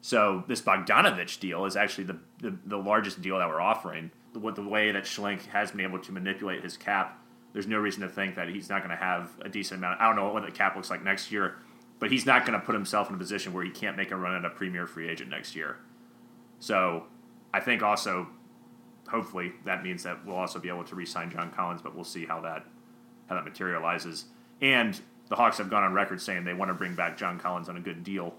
So 0.00 0.44
this 0.48 0.60
Bogdanovic 0.60 1.38
deal 1.38 1.64
is 1.64 1.76
actually 1.76 2.04
the, 2.04 2.18
the, 2.40 2.58
the 2.66 2.76
largest 2.76 3.22
deal 3.22 3.38
that 3.38 3.48
we're 3.48 3.60
offering 3.60 4.10
with 4.40 4.56
the 4.56 4.66
way 4.66 4.92
that 4.92 5.04
Schlenk 5.04 5.46
has 5.46 5.70
been 5.70 5.80
able 5.80 5.98
to 6.00 6.12
manipulate 6.12 6.62
his 6.62 6.76
cap, 6.76 7.18
there's 7.52 7.66
no 7.66 7.78
reason 7.78 8.02
to 8.02 8.08
think 8.08 8.34
that 8.36 8.48
he's 8.48 8.68
not 8.68 8.78
going 8.78 8.90
to 8.90 8.96
have 8.96 9.30
a 9.42 9.48
decent 9.48 9.78
amount. 9.78 10.00
I 10.00 10.06
don't 10.06 10.16
know 10.16 10.32
what 10.32 10.44
the 10.44 10.50
cap 10.50 10.74
looks 10.74 10.90
like 10.90 11.02
next 11.02 11.30
year, 11.30 11.56
but 12.02 12.10
he's 12.10 12.26
not 12.26 12.44
going 12.44 12.58
to 12.58 12.66
put 12.66 12.74
himself 12.74 13.08
in 13.08 13.14
a 13.14 13.18
position 13.18 13.52
where 13.52 13.62
he 13.62 13.70
can't 13.70 13.96
make 13.96 14.10
a 14.10 14.16
run 14.16 14.34
at 14.34 14.44
a 14.44 14.50
premier 14.50 14.88
free 14.88 15.08
agent 15.08 15.30
next 15.30 15.54
year. 15.54 15.76
So 16.58 17.04
I 17.54 17.60
think 17.60 17.80
also, 17.80 18.26
hopefully, 19.06 19.52
that 19.64 19.84
means 19.84 20.02
that 20.02 20.26
we'll 20.26 20.34
also 20.34 20.58
be 20.58 20.68
able 20.68 20.82
to 20.82 20.96
re-sign 20.96 21.30
John 21.30 21.52
Collins, 21.52 21.80
but 21.80 21.94
we'll 21.94 22.02
see 22.02 22.26
how 22.26 22.40
that 22.40 22.66
how 23.28 23.36
that 23.36 23.44
materializes. 23.44 24.24
And 24.60 25.00
the 25.28 25.36
Hawks 25.36 25.58
have 25.58 25.70
gone 25.70 25.84
on 25.84 25.92
record 25.92 26.20
saying 26.20 26.42
they 26.42 26.54
want 26.54 26.70
to 26.70 26.74
bring 26.74 26.96
back 26.96 27.16
John 27.16 27.38
Collins 27.38 27.68
on 27.68 27.76
a 27.76 27.80
good 27.80 28.02
deal, 28.02 28.34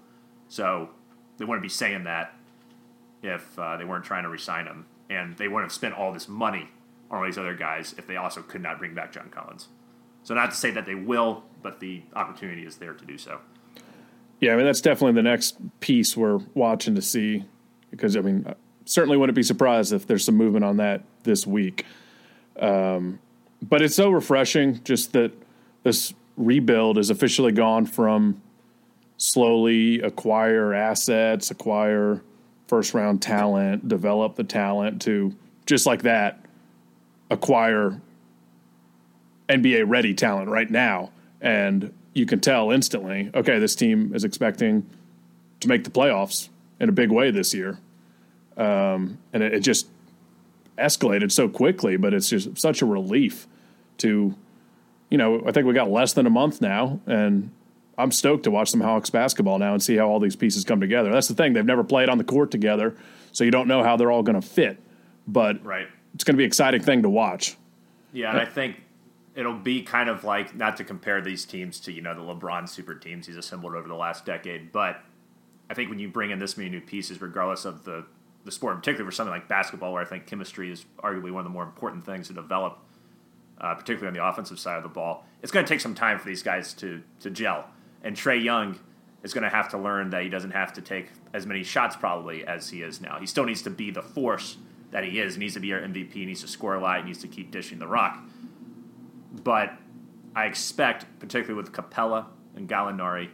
so 0.46 0.90
they 1.38 1.46
wouldn't 1.46 1.62
be 1.62 1.70
saying 1.70 2.04
that 2.04 2.34
if 3.22 3.58
uh, 3.58 3.78
they 3.78 3.86
weren't 3.86 4.04
trying 4.04 4.24
to 4.24 4.28
re-sign 4.28 4.66
him 4.66 4.84
and 5.08 5.38
they 5.38 5.48
wouldn't 5.48 5.70
have 5.70 5.74
spent 5.74 5.94
all 5.94 6.12
this 6.12 6.28
money 6.28 6.68
on 7.10 7.20
all 7.20 7.24
these 7.24 7.38
other 7.38 7.54
guys 7.54 7.94
if 7.96 8.06
they 8.06 8.16
also 8.16 8.42
could 8.42 8.60
not 8.60 8.78
bring 8.78 8.92
back 8.92 9.10
John 9.10 9.30
Collins. 9.30 9.68
So 10.22 10.34
not 10.34 10.50
to 10.50 10.56
say 10.56 10.70
that 10.72 10.84
they 10.84 10.94
will, 10.94 11.44
but 11.62 11.80
the 11.80 12.02
opportunity 12.14 12.66
is 12.66 12.76
there 12.76 12.92
to 12.92 13.06
do 13.06 13.16
so. 13.16 13.40
Yeah, 14.44 14.52
I 14.52 14.56
mean 14.56 14.66
that's 14.66 14.82
definitely 14.82 15.14
the 15.14 15.22
next 15.22 15.56
piece 15.80 16.18
we're 16.18 16.38
watching 16.52 16.94
to 16.96 17.00
see 17.00 17.46
because 17.90 18.14
I 18.14 18.20
mean 18.20 18.44
certainly 18.84 19.16
wouldn't 19.16 19.34
be 19.34 19.42
surprised 19.42 19.90
if 19.94 20.06
there's 20.06 20.22
some 20.22 20.34
movement 20.34 20.66
on 20.66 20.76
that 20.76 21.02
this 21.22 21.46
week. 21.46 21.86
Um, 22.60 23.20
but 23.62 23.80
it's 23.80 23.94
so 23.94 24.10
refreshing 24.10 24.84
just 24.84 25.14
that 25.14 25.32
this 25.82 26.12
rebuild 26.36 26.98
is 26.98 27.08
officially 27.08 27.52
gone 27.52 27.86
from 27.86 28.42
slowly 29.16 30.02
acquire 30.02 30.74
assets, 30.74 31.50
acquire 31.50 32.20
first 32.68 32.92
round 32.92 33.22
talent, 33.22 33.88
develop 33.88 34.34
the 34.34 34.44
talent 34.44 35.00
to 35.02 35.34
just 35.64 35.86
like 35.86 36.02
that 36.02 36.44
acquire 37.30 37.98
NBA 39.48 39.84
ready 39.86 40.12
talent 40.12 40.50
right 40.50 40.70
now. 40.70 41.12
And 41.40 41.94
you 42.14 42.26
can 42.26 42.40
tell 42.40 42.70
instantly, 42.70 43.30
okay, 43.34 43.58
this 43.58 43.74
team 43.74 44.14
is 44.14 44.24
expecting 44.24 44.88
to 45.60 45.68
make 45.68 45.84
the 45.84 45.90
playoffs 45.90 46.48
in 46.80 46.88
a 46.88 46.92
big 46.92 47.10
way 47.10 47.30
this 47.30 47.52
year. 47.52 47.78
Um, 48.56 49.18
and 49.32 49.42
it, 49.42 49.54
it 49.54 49.60
just 49.60 49.88
escalated 50.78 51.32
so 51.32 51.48
quickly, 51.48 51.96
but 51.96 52.14
it's 52.14 52.28
just 52.28 52.56
such 52.56 52.82
a 52.82 52.86
relief 52.86 53.46
to, 53.98 54.34
you 55.10 55.18
know, 55.18 55.42
I 55.46 55.52
think 55.52 55.66
we 55.66 55.74
got 55.74 55.90
less 55.90 56.12
than 56.12 56.26
a 56.26 56.30
month 56.30 56.60
now, 56.60 57.00
and 57.06 57.50
I'm 57.98 58.10
stoked 58.10 58.44
to 58.44 58.50
watch 58.50 58.70
some 58.70 58.80
Hawks 58.80 59.10
basketball 59.10 59.58
now 59.58 59.72
and 59.72 59.82
see 59.82 59.96
how 59.96 60.08
all 60.08 60.20
these 60.20 60.36
pieces 60.36 60.64
come 60.64 60.80
together. 60.80 61.12
That's 61.12 61.28
the 61.28 61.34
thing; 61.34 61.52
they've 61.52 61.64
never 61.64 61.84
played 61.84 62.08
on 62.08 62.18
the 62.18 62.24
court 62.24 62.50
together, 62.50 62.96
so 63.32 63.44
you 63.44 63.50
don't 63.50 63.68
know 63.68 63.82
how 63.82 63.96
they're 63.96 64.10
all 64.10 64.22
going 64.22 64.40
to 64.40 64.46
fit. 64.46 64.78
But 65.28 65.64
right. 65.64 65.86
it's 66.14 66.24
going 66.24 66.34
to 66.34 66.38
be 66.38 66.44
an 66.44 66.48
exciting 66.48 66.82
thing 66.82 67.02
to 67.02 67.08
watch. 67.08 67.56
Yeah, 68.12 68.30
and 68.30 68.40
I 68.40 68.44
think 68.44 68.82
it'll 69.34 69.58
be 69.58 69.82
kind 69.82 70.08
of 70.08 70.24
like 70.24 70.54
not 70.54 70.76
to 70.76 70.84
compare 70.84 71.20
these 71.20 71.44
teams 71.44 71.80
to 71.80 71.92
you 71.92 72.00
know 72.00 72.14
the 72.14 72.20
LeBron 72.20 72.68
super 72.68 72.94
teams 72.94 73.26
he's 73.26 73.36
assembled 73.36 73.74
over 73.74 73.88
the 73.88 73.94
last 73.94 74.24
decade, 74.24 74.72
but 74.72 75.00
I 75.68 75.74
think 75.74 75.90
when 75.90 75.98
you 75.98 76.08
bring 76.08 76.30
in 76.30 76.38
this 76.38 76.56
many 76.56 76.70
new 76.70 76.80
pieces, 76.80 77.20
regardless 77.20 77.64
of 77.64 77.84
the 77.84 78.04
the 78.44 78.52
sport, 78.52 78.76
particularly 78.76 79.10
for 79.10 79.14
something 79.14 79.32
like 79.32 79.48
basketball, 79.48 79.92
where 79.92 80.02
I 80.02 80.04
think 80.04 80.26
chemistry 80.26 80.70
is 80.70 80.84
arguably 81.02 81.32
one 81.32 81.40
of 81.40 81.44
the 81.44 81.50
more 81.50 81.62
important 81.62 82.04
things 82.04 82.28
to 82.28 82.34
develop, 82.34 82.78
uh, 83.58 83.74
particularly 83.74 84.08
on 84.08 84.12
the 84.12 84.24
offensive 84.26 84.58
side 84.58 84.76
of 84.76 84.82
the 84.82 84.88
ball, 84.90 85.24
it's 85.42 85.50
going 85.50 85.64
to 85.64 85.68
take 85.68 85.80
some 85.80 85.94
time 85.94 86.18
for 86.18 86.26
these 86.26 86.42
guys 86.42 86.74
to 86.74 87.02
to 87.20 87.30
gel. 87.30 87.66
And 88.02 88.14
Trae 88.14 88.42
Young 88.42 88.78
is 89.22 89.32
going 89.32 89.44
to 89.44 89.48
have 89.48 89.70
to 89.70 89.78
learn 89.78 90.10
that 90.10 90.22
he 90.22 90.28
doesn't 90.28 90.50
have 90.50 90.74
to 90.74 90.82
take 90.82 91.08
as 91.32 91.46
many 91.46 91.64
shots 91.64 91.96
probably 91.96 92.46
as 92.46 92.68
he 92.68 92.82
is 92.82 93.00
now. 93.00 93.18
He 93.18 93.26
still 93.26 93.44
needs 93.44 93.62
to 93.62 93.70
be 93.70 93.90
the 93.90 94.02
force 94.02 94.58
that 94.90 95.02
he 95.02 95.18
is. 95.18 95.34
He 95.34 95.40
needs 95.40 95.54
to 95.54 95.60
be 95.60 95.72
our 95.72 95.80
MVP. 95.80 96.12
He 96.12 96.26
needs 96.26 96.42
to 96.42 96.48
score 96.48 96.74
a 96.74 96.80
lot. 96.80 96.98
He 97.00 97.06
needs 97.06 97.20
to 97.22 97.28
keep 97.28 97.50
dishing 97.50 97.78
the 97.78 97.86
rock. 97.86 98.22
But 99.42 99.72
I 100.36 100.46
expect, 100.46 101.06
particularly 101.18 101.60
with 101.60 101.72
Capela 101.72 102.26
and 102.54 102.68
Gallinari, 102.68 103.30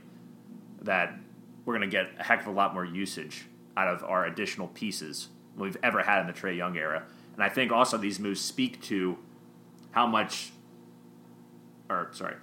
that 0.82 1.18
we're 1.64 1.76
going 1.76 1.88
to 1.88 1.94
get 1.94 2.10
a 2.18 2.22
heck 2.22 2.40
of 2.40 2.46
a 2.46 2.50
lot 2.50 2.74
more 2.74 2.84
usage 2.84 3.46
out 3.76 3.88
of 3.88 4.02
our 4.04 4.26
additional 4.26 4.68
pieces 4.68 5.28
than 5.54 5.64
we've 5.64 5.76
ever 5.82 6.02
had 6.02 6.20
in 6.20 6.26
the 6.26 6.32
Trae 6.32 6.56
Young 6.56 6.76
era. 6.76 7.04
And 7.34 7.44
I 7.44 7.48
think 7.48 7.70
also 7.72 7.96
these 7.96 8.18
moves 8.18 8.40
speak 8.40 8.80
to 8.82 9.18
how 9.92 10.06
much, 10.06 10.52
or 11.88 12.08
sorry, 12.12 12.36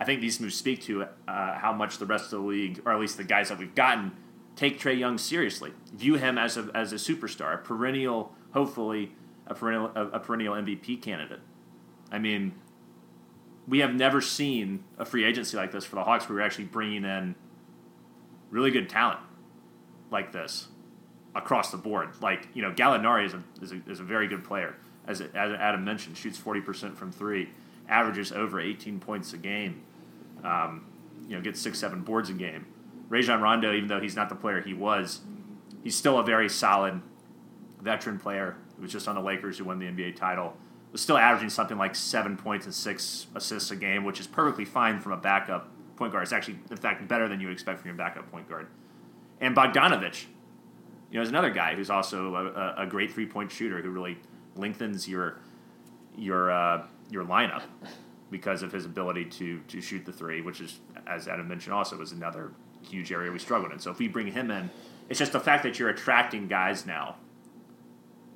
I 0.00 0.04
think 0.04 0.20
these 0.20 0.40
moves 0.40 0.56
speak 0.56 0.82
to 0.82 1.06
uh, 1.28 1.54
how 1.54 1.72
much 1.72 1.98
the 1.98 2.06
rest 2.06 2.26
of 2.26 2.42
the 2.42 2.46
league, 2.46 2.82
or 2.84 2.92
at 2.92 3.00
least 3.00 3.16
the 3.16 3.24
guys 3.24 3.48
that 3.48 3.58
we've 3.58 3.74
gotten, 3.74 4.12
take 4.56 4.78
Trae 4.80 4.98
Young 4.98 5.18
seriously, 5.18 5.72
view 5.92 6.14
him 6.14 6.38
as 6.38 6.56
a 6.56 6.70
as 6.74 6.92
a 6.92 6.96
superstar, 6.96 7.54
a 7.54 7.58
perennial, 7.58 8.34
hopefully 8.52 9.12
a 9.46 9.54
perennial 9.54 9.90
a, 9.94 10.08
a 10.08 10.20
perennial 10.20 10.54
MVP 10.54 11.00
candidate. 11.00 11.40
I 12.10 12.18
mean, 12.18 12.54
we 13.66 13.78
have 13.80 13.94
never 13.94 14.20
seen 14.20 14.84
a 14.98 15.04
free 15.04 15.24
agency 15.24 15.56
like 15.56 15.72
this 15.72 15.84
for 15.84 15.96
the 15.96 16.04
Hawks. 16.04 16.28
Where 16.28 16.36
we're 16.36 16.44
actually 16.44 16.64
bringing 16.64 17.04
in 17.04 17.34
really 18.50 18.70
good 18.70 18.88
talent 18.88 19.20
like 20.10 20.32
this 20.32 20.68
across 21.34 21.70
the 21.70 21.76
board. 21.76 22.10
Like 22.20 22.48
you 22.54 22.62
know, 22.62 22.72
Gallinari 22.72 23.26
is 23.26 23.34
a 23.34 23.42
is 23.62 23.72
a, 23.72 23.80
is 23.90 24.00
a 24.00 24.04
very 24.04 24.28
good 24.28 24.44
player, 24.44 24.76
as 25.06 25.20
as 25.20 25.34
Adam 25.34 25.84
mentioned, 25.84 26.16
shoots 26.16 26.38
forty 26.38 26.60
percent 26.60 26.96
from 26.96 27.12
three, 27.12 27.50
averages 27.88 28.32
over 28.32 28.60
eighteen 28.60 29.00
points 29.00 29.32
a 29.32 29.38
game. 29.38 29.82
Um, 30.42 30.86
you 31.26 31.36
know, 31.36 31.42
gets 31.42 31.60
six 31.60 31.78
seven 31.78 32.02
boards 32.02 32.28
a 32.30 32.34
game. 32.34 32.66
Rajon 33.08 33.40
Rondo, 33.40 33.72
even 33.72 33.88
though 33.88 34.00
he's 34.00 34.16
not 34.16 34.28
the 34.28 34.34
player 34.34 34.60
he 34.60 34.74
was, 34.74 35.20
he's 35.82 35.96
still 35.96 36.18
a 36.18 36.24
very 36.24 36.48
solid 36.48 37.00
veteran 37.80 38.18
player. 38.18 38.56
He 38.76 38.82
was 38.82 38.92
just 38.92 39.08
on 39.08 39.14
the 39.14 39.20
Lakers 39.20 39.58
who 39.58 39.64
won 39.64 39.78
the 39.78 39.86
NBA 39.86 40.16
title. 40.16 40.56
Was 40.94 41.00
still 41.00 41.18
averaging 41.18 41.50
something 41.50 41.76
like 41.76 41.96
seven 41.96 42.36
points 42.36 42.66
and 42.66 42.74
six 42.74 43.26
assists 43.34 43.72
a 43.72 43.74
game, 43.74 44.04
which 44.04 44.20
is 44.20 44.28
perfectly 44.28 44.64
fine 44.64 45.00
from 45.00 45.10
a 45.10 45.16
backup 45.16 45.68
point 45.96 46.12
guard. 46.12 46.22
It's 46.22 46.32
actually, 46.32 46.60
in 46.70 46.76
fact, 46.76 47.08
better 47.08 47.26
than 47.26 47.40
you 47.40 47.48
would 47.48 47.52
expect 47.52 47.80
from 47.80 47.88
your 47.88 47.96
backup 47.96 48.30
point 48.30 48.48
guard. 48.48 48.68
And 49.40 49.56
Bogdanovic, 49.56 50.26
you 51.10 51.16
know, 51.16 51.22
is 51.22 51.30
another 51.30 51.50
guy 51.50 51.74
who's 51.74 51.90
also 51.90 52.36
a, 52.36 52.84
a 52.84 52.86
great 52.86 53.10
three 53.10 53.26
point 53.26 53.50
shooter 53.50 53.82
who 53.82 53.90
really 53.90 54.18
lengthens 54.54 55.08
your 55.08 55.40
your 56.16 56.52
uh, 56.52 56.86
your 57.10 57.24
lineup 57.24 57.62
because 58.30 58.62
of 58.62 58.70
his 58.70 58.84
ability 58.84 59.24
to 59.24 59.58
to 59.66 59.80
shoot 59.80 60.06
the 60.06 60.12
three, 60.12 60.42
which 60.42 60.60
is, 60.60 60.78
as 61.08 61.26
Adam 61.26 61.48
mentioned, 61.48 61.74
also 61.74 61.96
was 61.96 62.12
another 62.12 62.52
huge 62.88 63.10
area 63.10 63.32
we 63.32 63.40
struggled 63.40 63.72
in. 63.72 63.80
So 63.80 63.90
if 63.90 63.98
we 63.98 64.06
bring 64.06 64.28
him 64.28 64.48
in, 64.52 64.70
it's 65.08 65.18
just 65.18 65.32
the 65.32 65.40
fact 65.40 65.64
that 65.64 65.76
you're 65.76 65.88
attracting 65.88 66.46
guys 66.46 66.86
now 66.86 67.16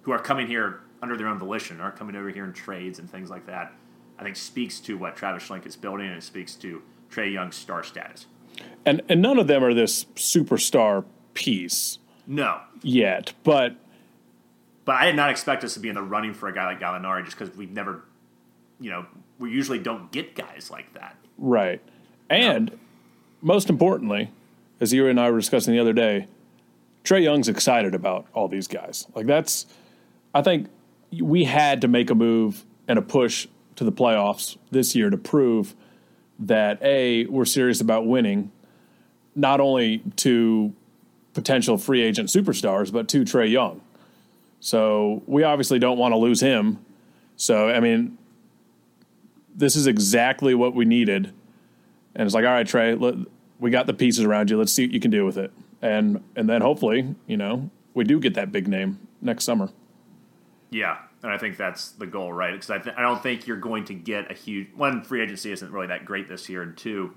who 0.02 0.10
are 0.10 0.18
coming 0.18 0.48
here 0.48 0.80
under 1.02 1.16
their 1.16 1.28
own 1.28 1.38
volition, 1.38 1.80
aren't 1.80 1.96
coming 1.96 2.16
over 2.16 2.30
here 2.30 2.44
in 2.44 2.52
trades 2.52 2.98
and 2.98 3.10
things 3.10 3.30
like 3.30 3.46
that. 3.46 3.72
I 4.18 4.24
think 4.24 4.36
speaks 4.36 4.80
to 4.80 4.98
what 4.98 5.16
Travis 5.16 5.44
Schlenk 5.44 5.66
is 5.66 5.76
building, 5.76 6.06
and 6.06 6.16
it 6.16 6.22
speaks 6.22 6.54
to 6.56 6.82
Trae 7.10 7.32
Young's 7.32 7.56
star 7.56 7.84
status. 7.84 8.26
And 8.84 9.02
and 9.08 9.22
none 9.22 9.38
of 9.38 9.46
them 9.46 9.62
are 9.62 9.74
this 9.74 10.04
superstar 10.16 11.04
piece. 11.34 11.98
No, 12.26 12.60
yet, 12.82 13.32
but 13.44 13.76
but 14.84 14.96
I 14.96 15.06
did 15.06 15.16
not 15.16 15.30
expect 15.30 15.62
us 15.64 15.74
to 15.74 15.80
be 15.80 15.88
in 15.88 15.94
the 15.94 16.02
running 16.02 16.34
for 16.34 16.48
a 16.48 16.54
guy 16.54 16.66
like 16.66 16.80
Gallinari 16.80 17.24
just 17.24 17.38
because 17.38 17.54
we've 17.56 17.70
never, 17.70 18.04
you 18.80 18.90
know, 18.90 19.06
we 19.38 19.50
usually 19.50 19.78
don't 19.78 20.10
get 20.10 20.34
guys 20.34 20.70
like 20.70 20.92
that. 20.94 21.16
Right, 21.36 21.80
and 22.28 22.72
no. 22.72 22.78
most 23.40 23.70
importantly, 23.70 24.32
as 24.80 24.92
you 24.92 25.06
and 25.06 25.20
I 25.20 25.30
were 25.30 25.38
discussing 25.38 25.74
the 25.74 25.80
other 25.80 25.92
day, 25.92 26.26
Trae 27.04 27.22
Young's 27.22 27.48
excited 27.48 27.94
about 27.94 28.26
all 28.34 28.48
these 28.48 28.66
guys. 28.66 29.06
Like 29.14 29.26
that's, 29.26 29.66
I 30.34 30.42
think 30.42 30.68
we 31.12 31.44
had 31.44 31.80
to 31.80 31.88
make 31.88 32.10
a 32.10 32.14
move 32.14 32.64
and 32.86 32.98
a 32.98 33.02
push 33.02 33.46
to 33.76 33.84
the 33.84 33.92
playoffs 33.92 34.56
this 34.70 34.94
year 34.94 35.10
to 35.10 35.16
prove 35.16 35.74
that 36.38 36.82
a 36.82 37.26
we're 37.26 37.44
serious 37.44 37.80
about 37.80 38.06
winning, 38.06 38.50
not 39.34 39.60
only 39.60 39.98
to 40.16 40.72
potential 41.34 41.78
free 41.78 42.02
agent 42.02 42.28
superstars, 42.28 42.92
but 42.92 43.08
to 43.08 43.22
Trae 43.22 43.50
Young. 43.50 43.80
So 44.60 45.22
we 45.26 45.44
obviously 45.44 45.78
don't 45.78 45.98
want 45.98 46.12
to 46.12 46.18
lose 46.18 46.40
him. 46.40 46.78
So 47.36 47.68
I 47.68 47.80
mean, 47.80 48.18
this 49.54 49.76
is 49.76 49.86
exactly 49.86 50.54
what 50.54 50.74
we 50.74 50.84
needed, 50.84 51.32
and 52.14 52.26
it's 52.26 52.34
like, 52.34 52.44
all 52.44 52.52
right, 52.52 52.66
Trae, 52.66 53.00
let, 53.00 53.14
we 53.60 53.70
got 53.70 53.86
the 53.86 53.94
pieces 53.94 54.24
around 54.24 54.50
you. 54.50 54.58
Let's 54.58 54.72
see 54.72 54.86
what 54.86 54.92
you 54.92 55.00
can 55.00 55.10
do 55.10 55.24
with 55.24 55.38
it, 55.38 55.52
and 55.82 56.22
and 56.36 56.48
then 56.48 56.60
hopefully, 56.60 57.14
you 57.26 57.36
know, 57.36 57.70
we 57.94 58.04
do 58.04 58.20
get 58.20 58.34
that 58.34 58.52
big 58.52 58.68
name 58.68 58.98
next 59.20 59.44
summer. 59.44 59.70
Yeah, 60.70 60.98
and 61.22 61.32
I 61.32 61.38
think 61.38 61.56
that's 61.56 61.92
the 61.92 62.06
goal, 62.06 62.32
right? 62.32 62.52
Because 62.52 62.70
I, 62.70 62.78
th- 62.78 62.96
I 62.96 63.02
don't 63.02 63.22
think 63.22 63.46
you're 63.46 63.56
going 63.56 63.84
to 63.86 63.94
get 63.94 64.30
a 64.30 64.34
huge 64.34 64.68
one. 64.74 65.02
Free 65.02 65.22
agency 65.22 65.50
isn't 65.50 65.72
really 65.72 65.86
that 65.86 66.04
great 66.04 66.28
this 66.28 66.48
year, 66.48 66.62
and 66.62 66.76
two, 66.76 67.14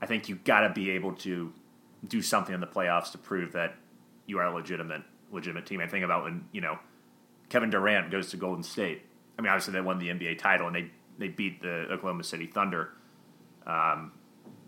I 0.00 0.06
think 0.06 0.28
you 0.28 0.36
got 0.36 0.60
to 0.60 0.70
be 0.70 0.90
able 0.90 1.14
to 1.14 1.52
do 2.06 2.22
something 2.22 2.54
in 2.54 2.60
the 2.60 2.66
playoffs 2.66 3.12
to 3.12 3.18
prove 3.18 3.52
that 3.52 3.74
you 4.26 4.38
are 4.38 4.46
a 4.46 4.54
legitimate 4.54 5.02
legitimate 5.32 5.66
team. 5.66 5.80
I 5.80 5.86
think 5.86 6.04
about 6.04 6.24
when 6.24 6.44
you 6.52 6.60
know 6.60 6.78
Kevin 7.48 7.70
Durant 7.70 8.10
goes 8.10 8.30
to 8.30 8.36
Golden 8.36 8.62
State. 8.62 9.02
I 9.38 9.42
mean, 9.42 9.50
obviously 9.50 9.72
they 9.72 9.80
won 9.80 9.98
the 9.98 10.08
NBA 10.08 10.38
title 10.38 10.66
and 10.66 10.76
they 10.76 10.90
they 11.18 11.28
beat 11.28 11.60
the 11.60 11.86
Oklahoma 11.90 12.24
City 12.24 12.46
Thunder. 12.46 12.92
Um, 13.66 14.12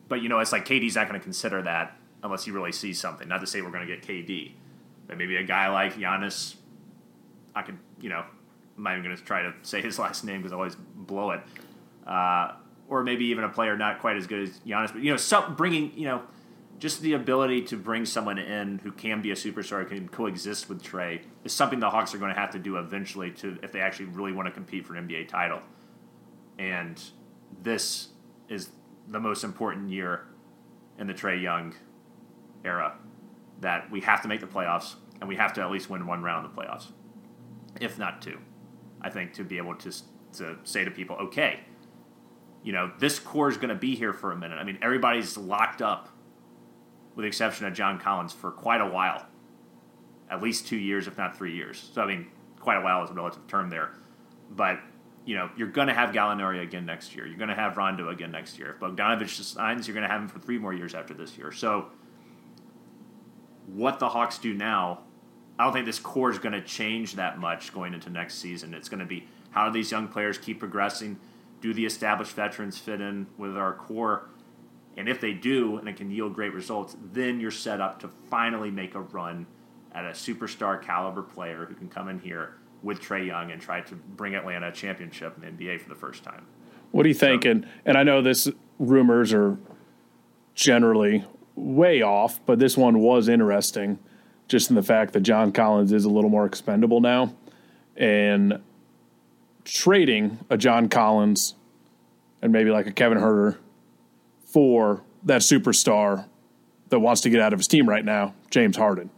but 0.09 0.21
you 0.21 0.29
know, 0.29 0.41
it's 0.41 0.53
like 0.53 0.67
KD's 0.67 0.97
not 0.97 1.09
going 1.09 1.19
to 1.19 1.25
consider 1.25 1.63
that 1.63 1.97
unless 2.23 2.45
he 2.45 2.51
really 2.51 2.73
sees 2.73 3.01
something. 3.01 3.27
Not 3.29 3.41
to 3.41 3.47
say 3.47 3.63
we're 3.63 3.71
going 3.71 3.87
to 3.87 3.97
get 3.97 4.07
KD, 4.07 4.53
but 5.07 5.17
maybe 5.17 5.37
a 5.37 5.45
guy 5.45 5.69
like 5.69 5.95
Giannis. 5.95 6.57
I 7.55 7.63
could, 7.63 7.79
you 8.01 8.09
know, 8.09 8.25
I'm 8.77 8.83
not 8.83 8.93
even 8.93 9.05
going 9.05 9.17
to 9.17 9.23
try 9.23 9.43
to 9.43 9.55
say 9.63 9.81
his 9.81 9.99
last 9.99 10.25
name 10.25 10.41
because 10.41 10.53
I 10.53 10.57
always 10.57 10.77
blow 10.77 11.33
it. 11.33 11.41
Uh, 12.07 12.53
or 12.89 13.03
maybe 13.03 13.27
even 13.27 13.45
a 13.45 13.49
player 13.49 13.77
not 13.77 14.01
quite 14.01 14.17
as 14.17 14.27
good 14.27 14.43
as 14.43 14.61
Giannis, 14.67 14.93
but 14.93 15.03
you 15.03 15.11
know, 15.11 15.17
some 15.17 15.55
bringing, 15.55 15.97
you 15.97 16.05
know, 16.05 16.23
just 16.79 17.01
the 17.01 17.13
ability 17.13 17.63
to 17.63 17.77
bring 17.77 18.05
someone 18.05 18.39
in 18.39 18.79
who 18.79 18.91
can 18.91 19.23
be 19.23 19.31
a 19.31 19.35
superstar, 19.35 19.89
can 19.89 20.09
coexist 20.09 20.69
with 20.69 20.83
Trae, 20.83 21.21
is 21.45 21.53
something 21.53 21.79
the 21.79 21.89
Hawks 21.89 22.13
are 22.13 22.19
going 22.19 22.35
to 22.35 22.39
have 22.39 22.51
to 22.51 22.59
do 22.59 22.77
eventually 22.77 23.31
to 23.31 23.57
if 23.63 23.71
they 23.71 23.81
actually 23.81 24.07
really 24.07 24.33
want 24.33 24.47
to 24.49 24.53
compete 24.53 24.85
for 24.85 24.97
an 24.97 25.09
NBA 25.09 25.29
title. 25.29 25.61
And 26.59 27.01
this 27.63 28.09
is 28.49 28.71
the 29.07 29.21
most 29.21 29.45
important 29.45 29.91
year 29.91 30.27
in 30.99 31.07
the 31.07 31.15
Trae 31.15 31.41
Young 31.41 31.75
era 32.65 32.95
that 33.61 33.91
we 33.91 34.01
have 34.01 34.23
to 34.23 34.29
make 34.29 34.41
the 34.41 34.47
playoffs 34.47 34.95
and 35.21 35.29
we 35.29 35.37
have 35.37 35.53
to 35.53 35.61
at 35.61 35.71
least 35.71 35.89
win 35.89 36.07
one 36.07 36.23
round 36.23 36.45
of 36.45 36.55
the 36.55 36.61
playoffs, 36.61 36.89
if 37.83 37.99
not 37.99 38.23
two. 38.23 38.39
I 39.01 39.11
think 39.11 39.35
to 39.35 39.45
be 39.45 39.59
able 39.59 39.75
to 39.77 39.93
to 40.35 40.57
say 40.65 40.85
to 40.85 40.91
people, 40.91 41.17
okay, 41.17 41.61
you 42.63 42.73
know, 42.73 42.91
this 42.99 43.19
core 43.19 43.49
is 43.49 43.57
going 43.57 43.69
to 43.69 43.75
be 43.75 43.95
here 43.95 44.13
for 44.13 44.33
a 44.33 44.37
minute. 44.37 44.57
I 44.57 44.65
mean, 44.65 44.79
everybody's 44.81 45.37
locked 45.37 45.83
up 45.83 46.09
with 47.15 47.25
the 47.25 47.29
exception 47.29 47.67
of 47.67 47.75
John 47.75 47.99
Collins, 47.99 48.33
for 48.33 48.51
quite 48.51 48.81
a 48.81 48.87
while. 48.87 49.27
At 50.31 50.43
least 50.43 50.67
two 50.67 50.79
years, 50.79 51.07
if 51.07 51.19
not 51.19 51.37
three 51.37 51.55
years. 51.55 51.91
So, 51.93 52.01
I 52.01 52.07
mean, 52.07 52.29
quite 52.59 52.77
a 52.77 52.81
while 52.81 53.05
is 53.05 53.11
a 53.11 53.13
relative 53.13 53.47
term 53.47 53.69
there. 53.69 53.91
But 54.51 54.81
you 55.25 55.37
know, 55.37 55.51
you're 55.57 55.69
going 55.69 55.89
to 55.89 55.95
have 55.95 56.11
Gallinari 56.11 56.63
again 56.63 56.85
next 56.85 57.15
year. 57.15 57.27
You're 57.27 57.37
going 57.37 57.49
to 57.49 57.55
have 57.55 57.77
Rondo 57.77 58.09
again 58.09 58.33
next 58.33 58.59
year. 58.59 58.71
If 58.71 58.81
Bogdanovic 58.81 59.29
signs, 59.29 59.87
you're 59.87 59.95
going 59.95 60.07
to 60.07 60.13
have 60.13 60.23
him 60.23 60.29
for 60.29 60.41
three 60.41 60.59
more 60.59 60.73
years 60.73 60.95
after 60.95 61.15
this 61.15 61.39
year. 61.39 61.53
So, 61.53 61.87
what 63.67 64.01
the 64.01 64.09
Hawks 64.09 64.39
do 64.39 64.53
now, 64.53 65.01
I 65.63 65.65
don't 65.67 65.75
think 65.75 65.87
this 65.87 66.01
core 66.01 66.29
is 66.29 66.41
going 66.41 66.55
to 66.55 66.61
change 66.61 67.15
that 67.15 67.39
much 67.39 67.73
going 67.73 67.95
into 67.95 68.11
next 68.11 68.41
season. 68.41 68.75
It's 68.75 68.89
going 68.89 68.99
to 68.99 69.07
be 69.07 69.29
how 69.53 69.67
do 69.67 69.73
these 69.73 69.93
young 69.93 70.09
players 70.09 70.37
keep 70.37 70.59
progressing? 70.59 71.21
Do 71.61 71.73
the 71.73 71.87
established 71.87 72.33
veterans 72.33 72.79
fit 72.79 73.01
in 73.01 73.29
with 73.39 73.57
our 73.57 73.73
core? 73.73 74.29
And 74.97 75.09
if 75.09 75.21
they 75.21 75.33
do, 75.33 75.77
and 75.77 75.89
it 75.89 75.95
can 75.95 76.11
yield 76.11 76.35
great 76.35 76.53
results, 76.53 76.97
then 77.13 77.39
you're 77.39 77.53
set 77.53 77.81
up 77.81 78.01
to 78.01 78.11
finally 78.29 78.73
make 78.73 78.97
a 78.97 79.03
run 79.03 79.47
at 79.93 80.05
a 80.05 80.09
superstar 80.09 80.83
caliber 80.83 81.23
player 81.23 81.65
who 81.67 81.77
can 81.77 81.89
come 81.89 82.09
in 82.09 82.19
here 82.19 82.57
with 82.83 83.01
Trae 83.01 83.25
Young 83.25 83.53
and 83.53 83.63
try 83.63 83.83
to 83.83 83.95
bring 83.95 84.35
Atlanta 84.35 84.71
a 84.71 84.73
championship 84.73 85.37
in 85.37 85.57
the 85.57 85.65
NBA 85.65 85.81
for 85.81 85.89
the 85.89 85.95
first 85.95 86.25
time. 86.25 86.45
What 86.91 87.05
do 87.05 87.09
you 87.09 87.15
think? 87.15 87.45
So, 87.45 87.51
and 87.51 87.69
and 87.85 87.97
I 87.97 88.03
know 88.03 88.21
this 88.21 88.49
rumors 88.81 89.33
are 89.33 89.57
generally 90.57 91.25
way 91.55 92.03
off, 92.03 92.45
but 92.47 92.59
this 92.59 92.77
one 92.77 92.99
was 92.99 93.29
interesting, 93.29 94.01
just 94.53 94.69
in 94.69 94.77
the 94.77 94.83
fact 94.83 95.15
that 95.15 95.21
John 95.21 95.51
Collins 95.51 95.93
is 95.93 96.05
a 96.05 96.11
little 96.11 96.29
more 96.29 96.45
expendable 96.45 97.01
now, 97.01 97.35
and 97.97 98.61
trading 99.65 100.39
a 100.51 100.59
John 100.59 100.91
Collins 100.91 101.55
and 102.43 102.53
maybe 102.53 102.71
like 102.71 102.87
a 102.87 102.93
Kevin 102.93 103.17
Huerter 103.17 103.57
for 104.45 105.03
that 105.23 105.41
superstar 105.41 106.27
that 106.91 106.99
wants 106.99 107.23
to 107.23 107.31
get 107.31 107.41
out 107.41 107.55
of 107.55 107.61
his 107.61 107.67
team 107.67 107.89
right 107.89 108.05
now, 108.05 108.35
James 108.51 108.77
Harden, 108.77 109.09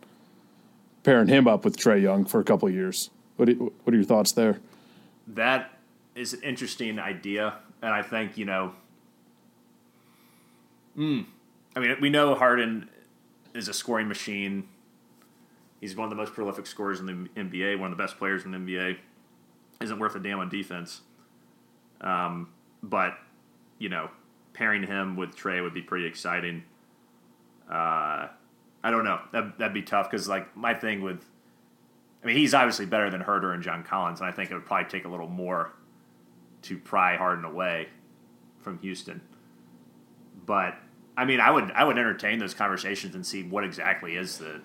pairing 1.03 1.26
him 1.26 1.49
up 1.49 1.64
with 1.64 1.76
Trae 1.76 2.00
Young 2.00 2.25
for 2.25 2.38
a 2.38 2.45
couple 2.45 2.71
years. 2.71 3.11
What 3.35 3.49
what 3.49 3.93
are 3.93 3.97
your 3.97 4.05
thoughts 4.05 4.31
there? 4.31 4.61
That 5.26 5.73
is 6.14 6.33
an 6.33 6.43
interesting 6.45 7.00
idea, 7.00 7.55
and 7.83 7.93
I 7.93 8.03
think 8.03 8.38
you 8.38 8.45
know. 8.45 8.73
Mm, 10.97 11.26
I 11.75 11.81
mean, 11.81 11.97
we 12.00 12.09
know 12.09 12.37
Harden 12.37 12.88
is 13.53 13.67
a 13.67 13.73
scoring 13.73 14.07
machine. 14.07 14.69
He's 15.85 15.95
one 15.95 16.07
of 16.07 16.11
the 16.11 16.17
most 16.17 16.33
prolific 16.33 16.67
scorers 16.67 16.99
in 16.99 17.05
the 17.05 17.12
NBA, 17.38 17.79
one 17.79 17.93
of 17.93 17.99
the 17.99 18.03
best 18.03 18.17
players 18.17 18.47
in 18.47 18.53
the 18.53 18.57
NBA. 18.57 18.97
Isn't 19.83 19.99
worth 19.99 20.14
a 20.14 20.19
damn 20.19 20.38
on 20.38 20.49
defense. 20.49 21.03
Um, 22.00 22.55
but 22.83 23.19
you 23.79 23.91
know, 23.91 24.09
pairing 24.55 24.85
him 24.85 25.14
with 25.14 25.37
Trae 25.37 25.62
would 25.62 25.75
be 25.75 25.83
pretty 25.83 26.07
exciting. 26.07 26.64
Uh, 27.71 28.29
I 28.83 28.91
don't 28.91 29.05
know. 29.05 29.21
That, 29.33 29.59
that'd 29.59 29.75
be 29.75 29.83
tough 29.83 30.11
because 30.11 30.26
like 30.26 30.57
my 30.57 30.73
thing 30.73 31.03
with 31.03 31.23
I 32.23 32.29
mean, 32.29 32.37
he's 32.37 32.55
obviously 32.55 32.87
better 32.87 33.11
than 33.11 33.21
Huerter 33.21 33.53
and 33.53 33.62
John 33.62 33.83
Collins, 33.83 34.21
and 34.21 34.26
I 34.26 34.33
think 34.33 34.50
it 34.50 34.55
would 34.55 34.64
probably 34.64 34.88
take 34.88 35.05
a 35.05 35.09
little 35.11 35.29
more 35.29 35.75
to 36.62 36.79
pry 36.79 37.19
Harden 37.19 37.45
away 37.45 37.88
from 38.62 38.79
Houston. 38.79 39.21
But 40.47 40.79
I 41.14 41.26
mean, 41.26 41.41
I 41.41 41.50
would 41.50 41.71
I 41.73 41.85
would 41.85 41.99
entertain 41.99 42.38
those 42.38 42.55
conversations 42.55 43.14
and 43.14 43.26
see 43.26 43.43
what 43.43 43.64
exactly 43.64 44.17
is 44.17 44.38
the 44.38 44.62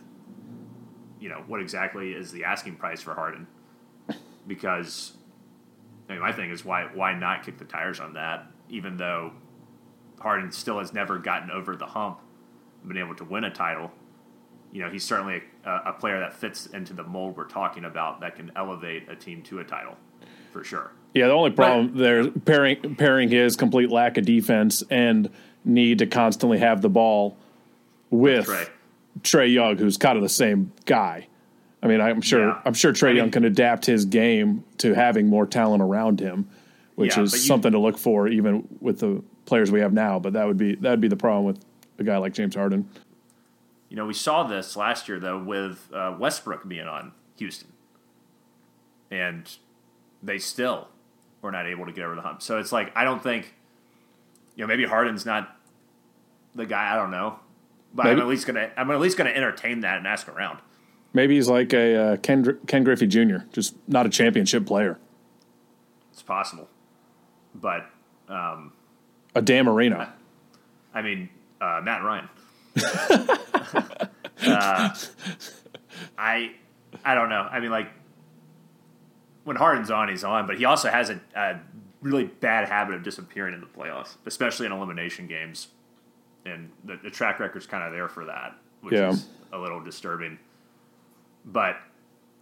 you 1.20 1.30
know 1.30 1.44
what 1.48 1.62
exactly 1.62 2.12
is 2.12 2.32
the 2.32 2.44
asking 2.44 2.76
price 2.76 3.02
for 3.02 3.14
Harden? 3.14 3.48
Because 4.48 5.14
I 6.08 6.14
mean, 6.14 6.22
my 6.22 6.32
thing 6.32 6.50
is 6.50 6.66
why 6.66 6.86
why 6.94 7.14
not 7.14 7.44
kick 7.44 7.58
the 7.58 7.66
tires 7.66 8.00
on 8.00 8.14
that 8.14 8.52
even 8.70 8.98
though 8.98 9.32
Harden 10.20 10.52
still 10.52 10.80
has 10.80 10.94
never 10.94 11.18
gotten 11.18 11.52
over 11.52 11.76
the 11.76 11.86
hump 11.86 12.20
and 12.82 12.90
been 12.90 12.98
able 12.98 13.16
to 13.16 13.24
win 13.24 13.44
a 13.44 13.50
title. 13.50 13.92
You 14.72 14.84
know, 14.84 14.90
he's 14.90 15.04
certainly 15.04 15.42
a, 15.66 15.76
a, 15.88 15.94
player 15.94 16.20
that 16.20 16.34
fits 16.34 16.68
into 16.68 16.94
the 16.94 17.04
mold 17.04 17.36
we're 17.36 17.46
talking 17.46 17.86
about 17.86 18.22
that 18.22 18.36
can 18.36 18.52
elevate 18.56 19.10
a 19.10 19.16
team 19.16 19.42
to 19.44 19.60
a 19.60 19.64
title 19.64 19.98
for 20.52 20.64
sure. 20.64 20.92
Yeah, 21.16 21.28
the 21.28 21.34
only 21.34 21.50
problem 21.50 21.94
but, 21.94 21.98
there 21.98 22.30
pairing 22.30 22.96
pairing 22.96 23.30
his 23.30 23.56
complete 23.56 23.90
lack 23.90 24.18
of 24.18 24.26
defense 24.26 24.84
and 24.92 25.30
need 25.66 26.00
to 26.00 26.06
constantly 26.06 26.60
have 26.60 26.82
the 26.82 26.90
ball 26.90 27.36
with 28.12 28.46
Trae, 28.46 28.70
Trae 29.22 29.52
Young, 29.52 29.78
who's 29.78 29.98
kind 29.98 30.18
of 30.18 30.24
the 30.24 30.30
same 30.30 30.72
guy. 30.86 31.28
I 31.82 31.88
mean, 31.88 32.02
I'm 32.02 32.22
sure 32.22 32.48
yeah. 32.48 32.62
I'm 32.66 32.74
sure 32.74 32.92
Trae 32.92 33.04
I 33.04 33.08
mean, 33.08 33.18
Young 33.18 33.32
can 33.32 33.46
adapt 33.46 33.86
his 33.86 34.06
game 34.06 34.64
to 34.80 34.94
having 34.94 35.28
more 35.28 35.46
talent 35.46 35.82
around 35.82 36.20
him, 36.20 36.50
which 36.96 37.16
yeah, 37.16 37.24
is 37.24 37.34
you, 37.34 37.40
something 37.40 37.72
to 37.72 37.80
look 37.80 37.98
for 37.98 38.28
even 38.28 38.68
with 38.82 39.00
the 39.00 39.24
players 39.46 39.72
we 39.72 39.80
have 39.80 39.94
now. 39.94 40.20
But 40.20 40.34
that 40.34 40.46
would 40.46 40.58
be 40.58 40.76
that 40.76 40.90
would 40.90 41.02
be 41.02 41.08
the 41.08 41.16
problem 41.16 41.46
with 41.46 41.64
a 41.98 42.04
guy 42.04 42.18
like 42.18 42.34
James 42.34 42.56
Harden. 42.56 42.90
You 43.90 43.96
know, 43.96 44.06
we 44.06 44.14
saw 44.14 44.44
this 44.44 44.76
last 44.76 45.08
year 45.08 45.20
though 45.20 45.42
with 45.42 45.90
uh, 45.94 46.16
Westbrook 46.20 46.68
being 46.68 46.88
on 46.88 47.14
Houston, 47.38 47.72
and 49.10 49.50
they 50.22 50.38
still 50.38 50.90
were 51.42 51.52
not 51.52 51.66
able 51.66 51.86
to 51.86 51.92
get 51.94 52.04
over 52.04 52.16
the 52.16 52.22
hump. 52.22 52.42
So 52.42 52.60
it's 52.60 52.72
like 52.72 52.92
I 52.96 53.04
don't 53.04 53.24
think, 53.24 53.54
you 54.56 54.64
know, 54.64 54.68
maybe 54.68 54.86
Harden's 54.86 55.26
not 55.26 55.56
the 56.56 56.66
guy. 56.66 56.94
I 56.94 56.96
don't 56.98 57.12
know, 57.12 57.40
but 57.94 58.06
maybe. 58.06 58.16
I'm 58.16 58.22
at 58.22 58.28
least 58.28 58.48
gonna 58.48 58.72
I'm 58.78 58.92
at 58.92 59.00
least 59.00 59.18
gonna 59.18 59.30
entertain 59.32 59.82
that 59.82 59.98
and 59.98 60.08
ask 60.08 60.28
around. 60.28 60.60
Maybe 61.14 61.36
he's 61.36 61.50
like 61.50 61.74
a 61.74 61.96
uh, 61.96 62.18
Ken 62.18 62.60
Ken 62.68 62.84
Griffey 62.84 63.08
Jr., 63.08 63.38
just 63.52 63.76
not 63.88 64.06
a 64.06 64.10
championship 64.10 64.66
player. 64.66 65.00
It's 66.12 66.22
possible, 66.22 66.70
but 67.56 67.90
um, 68.28 68.74
a 69.34 69.42
Dan 69.42 69.66
Marino. 69.66 70.08
I 70.94 71.02
mean, 71.02 71.30
uh, 71.62 71.82
Matt 71.84 72.04
Ryan. 72.04 72.30
uh, 74.46 74.96
I 76.18 76.52
I 77.04 77.16
don't 77.16 77.30
know. 77.30 77.48
I 77.50 77.60
mean, 77.60 77.72
like 77.72 77.90
when 79.44 79.56
Harden's 79.56 79.90
on, 79.90 80.10
he's 80.10 80.24
on, 80.24 80.46
but 80.46 80.58
he 80.58 80.66
also 80.66 80.90
has 80.90 81.10
a, 81.10 81.20
a 81.36 81.60
really 82.02 82.26
bad 82.26 82.68
habit 82.68 82.96
of 82.96 83.04
disappearing 83.04 83.54
in 83.54 83.62
the 83.62 83.66
playoffs, 83.66 84.16
especially 84.26 84.66
in 84.66 84.72
elimination 84.72 85.28
games. 85.28 85.70
And 86.50 86.70
the, 86.84 86.98
the 87.04 87.10
track 87.10 87.40
record's 87.40 87.66
kind 87.66 87.84
of 87.84 87.92
there 87.92 88.08
for 88.08 88.26
that, 88.26 88.56
which 88.82 88.94
yeah. 88.94 89.10
is 89.10 89.28
a 89.52 89.58
little 89.58 89.80
disturbing. 89.80 90.38
But 91.46 91.78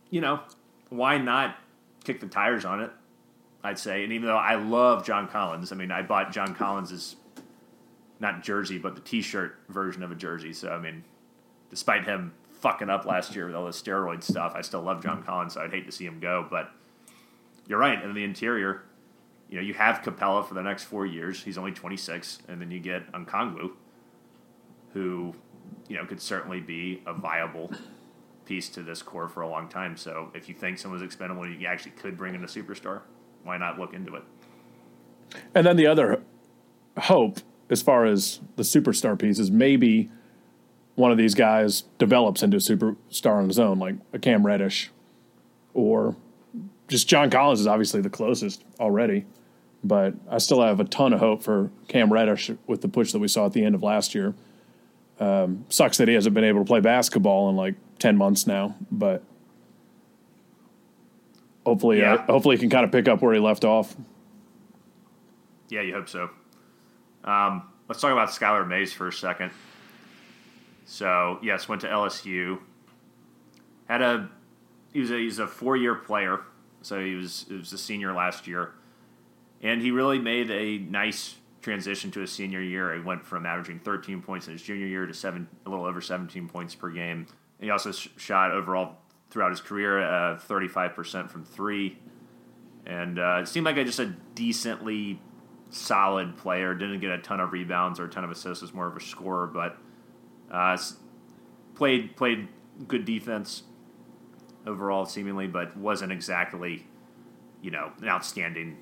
you 0.10 0.22
know, 0.22 0.40
why 0.90 1.18
not 1.18 1.58
kick 2.04 2.20
the 2.20 2.28
tires 2.28 2.66
on 2.66 2.82
it? 2.82 2.92
I'd 3.64 3.80
say. 3.80 4.04
And 4.04 4.14
even 4.14 4.28
though 4.28 4.38
I 4.38 4.56
love 4.56 5.06
John 5.06 5.28
Collins, 5.28 5.72
I 5.72 5.76
mean, 5.76 5.92
I 5.92 6.02
bought 6.02 6.32
John 6.32 6.56
Collins's 6.56 7.16
not 8.20 8.42
jersey, 8.42 8.78
but 8.78 8.96
the 8.96 9.02
T-shirt 9.02 9.58
version 9.70 10.04
of 10.04 10.12
a 10.12 10.16
jersey. 10.16 10.54
So 10.54 10.70
I 10.70 10.80
mean, 10.80 11.04
despite 11.70 12.06
him 12.06 12.34
fucking 12.62 12.90
up 12.90 13.06
last 13.06 13.36
year 13.36 13.46
with 13.46 13.56
all 13.56 13.66
the 13.66 13.72
steroid 13.72 14.24
stuff, 14.24 14.54
I 14.56 14.62
still 14.62 14.82
love 14.82 15.04
John 15.04 15.24
Collins. 15.24 15.54
So 15.54 15.62
I'd 15.62 15.72
hate 15.72 15.86
to 15.86 15.92
see 15.92 16.06
him 16.06 16.20
go. 16.20 16.48
But 16.50 16.72
you're 17.68 17.80
right. 17.80 18.02
In 18.02 18.14
the 18.14 18.24
interior, 18.24 18.84
you 19.50 19.58
know, 19.58 19.62
you 19.62 19.74
have 19.74 20.02
Capela 20.02 20.48
for 20.48 20.54
the 20.54 20.64
next 20.64 20.86
four 20.86 21.06
years. 21.06 21.44
He's 21.44 21.58
only 21.58 21.72
26, 21.72 22.40
and 22.48 22.62
then 22.62 22.72
you 22.72 22.80
get 22.80 23.12
Okongwu, 23.12 23.72
who 24.98 25.32
you 25.88 25.96
know 25.96 26.06
could 26.06 26.20
certainly 26.20 26.60
be 26.60 27.04
a 27.06 27.14
viable 27.14 27.72
piece 28.46 28.68
to 28.70 28.82
this 28.82 29.04
core 29.04 29.30
for 29.30 29.42
a 29.42 29.48
long 29.48 29.70
time. 29.70 29.96
So 29.96 30.32
if 30.34 30.50
you 30.50 30.56
think 30.56 30.80
someone's 30.80 31.04
expendable, 31.04 31.48
you 31.48 31.68
actually 31.68 31.92
could 31.92 32.18
bring 32.18 32.34
in 32.34 32.44
a 32.44 32.48
superstar. 32.48 33.02
Why 33.44 33.58
not 33.58 33.78
look 33.78 33.94
into 33.94 34.16
it? 34.16 34.24
And 35.54 35.68
then 35.68 35.76
the 35.76 35.86
other 35.86 36.24
hope 36.98 37.40
as 37.70 37.82
far 37.82 38.06
as 38.06 38.40
the 38.56 38.64
superstar 38.64 39.20
piece 39.20 39.38
is 39.38 39.52
maybe 39.52 40.10
one 40.96 41.12
of 41.12 41.18
these 41.18 41.36
guys 41.36 41.84
develops 42.00 42.42
into 42.42 42.58
a 42.58 42.60
superstar 42.60 43.36
on 43.36 43.48
his 43.48 43.60
own, 43.60 43.78
like 43.78 43.96
a 44.14 44.20
Cam 44.20 44.46
Reddish, 44.46 44.90
or 45.74 46.16
just 46.88 47.08
John 47.08 47.30
Collins 47.30 47.60
is 47.60 47.68
obviously 47.68 48.02
the 48.02 48.10
closest 48.10 48.64
already. 48.80 49.26
But 49.84 50.16
I 50.30 50.40
still 50.40 50.62
have 50.64 50.80
a 50.80 50.86
ton 50.86 51.14
of 51.14 51.20
hope 51.20 51.44
for 51.44 51.70
Cam 51.88 52.12
Reddish 52.12 52.50
with 52.66 52.82
the 52.82 52.88
push 52.88 53.12
that 53.12 53.20
we 53.20 53.28
saw 53.28 53.46
at 53.46 53.54
the 53.54 53.64
end 53.64 53.76
of 53.76 53.84
last 53.84 54.16
year. 54.16 54.34
Um, 55.20 55.66
sucks 55.70 55.98
that 55.98 56.08
he 56.08 56.14
hasn't 56.14 56.36
been 56.36 56.44
able 56.44 56.60
to 56.60 56.66
play 56.66 56.80
basketball 56.80 57.50
in 57.50 57.56
like 57.56 57.76
ten 57.98 58.18
months 58.18 58.46
now, 58.46 58.76
but 58.92 59.24
hopefully, 61.66 62.04
uh, 62.04 62.14
yeah. 62.16 62.22
uh, 62.22 62.26
hopefully 62.28 62.56
he 62.56 62.60
can 62.60 62.70
kind 62.70 62.86
of 62.86 62.92
pick 62.92 63.08
up 63.08 63.22
where 63.22 63.34
he 63.34 63.40
left 63.40 63.66
off. 63.66 63.96
Yeah, 65.70 65.82
you 65.82 65.94
hope 65.94 66.08
so. 66.08 66.30
Um, 67.24 67.64
let's 67.88 68.00
talk 68.00 68.12
about 68.12 68.30
Skylar 68.30 68.68
Mays 68.68 68.94
for 68.94 69.08
a 69.08 69.14
second. 69.14 69.52
So 70.86 71.40
yes, 71.42 71.68
went 71.68 71.82
to 71.82 71.88
LSU. 71.88 72.60
Had 73.88 74.02
a 74.02 74.30
he 74.94 75.00
was 75.02 75.12
a 75.12 75.18
he's 75.18 75.40
a 75.40 75.48
four 75.48 75.76
year 75.76 75.96
player, 75.96 76.42
so 76.82 77.04
he 77.04 77.16
was 77.16 77.46
he 77.50 77.56
was 77.56 77.74
a 77.74 77.78
senior 77.78 78.14
last 78.14 78.48
year, 78.48 78.72
and 79.62 79.82
he 79.82 79.92
really 79.92 80.20
made 80.20 80.50
a 80.50 80.78
nice 80.78 81.36
transition 81.68 82.10
to 82.12 82.22
a 82.22 82.28
senior 82.28 82.62
year. 82.62 82.96
He 82.96 83.02
went 83.02 83.26
from 83.26 83.46
averaging 83.46 83.80
13 83.80 84.22
points 84.22 84.48
in 84.48 84.54
his 84.54 84.62
junior 84.62 84.88
year 84.88 85.06
to 85.06 85.14
seven 85.14 85.50
a 85.66 85.70
little 85.70 85.84
over 85.84 86.00
17 86.00 86.48
points 86.48 86.74
per 86.74 86.90
game. 86.90 87.28
he 87.60 87.70
also 87.70 87.92
shot 87.92 88.52
overall 88.52 88.96
throughout 89.30 89.50
his 89.50 89.60
career 89.60 90.00
uh, 90.00 90.38
35% 90.38 91.30
from 91.30 91.44
three, 91.44 91.98
and 92.86 93.20
uh, 93.20 93.40
it 93.42 93.50
seemed 93.50 93.66
like 93.66 93.76
just 93.76 94.00
a 94.00 94.16
decently 94.34 95.20
solid 95.70 96.38
player. 96.38 96.74
Didn't 96.74 97.02
get 97.02 97.12
a 97.12 97.18
ton 97.18 97.42
of 97.42 97.52
rebounds 97.52 98.00
or 98.00 98.06
a 98.06 98.10
ton 98.10 98.24
of 98.24 98.32
assists. 98.32 98.62
Was 98.62 98.74
more 98.74 98.88
of 98.88 98.96
a 98.96 99.02
scorer, 99.02 99.48
but 99.48 99.78
uh, 100.50 100.78
played 101.76 102.16
played 102.16 102.48
good 102.88 103.04
defense 103.04 103.64
overall, 104.66 105.06
seemingly, 105.06 105.48
but 105.48 105.76
wasn't 105.76 106.14
exactly 106.14 106.88
you 107.62 107.72
know 107.72 107.92
an 108.02 108.08
outstanding 108.08 108.78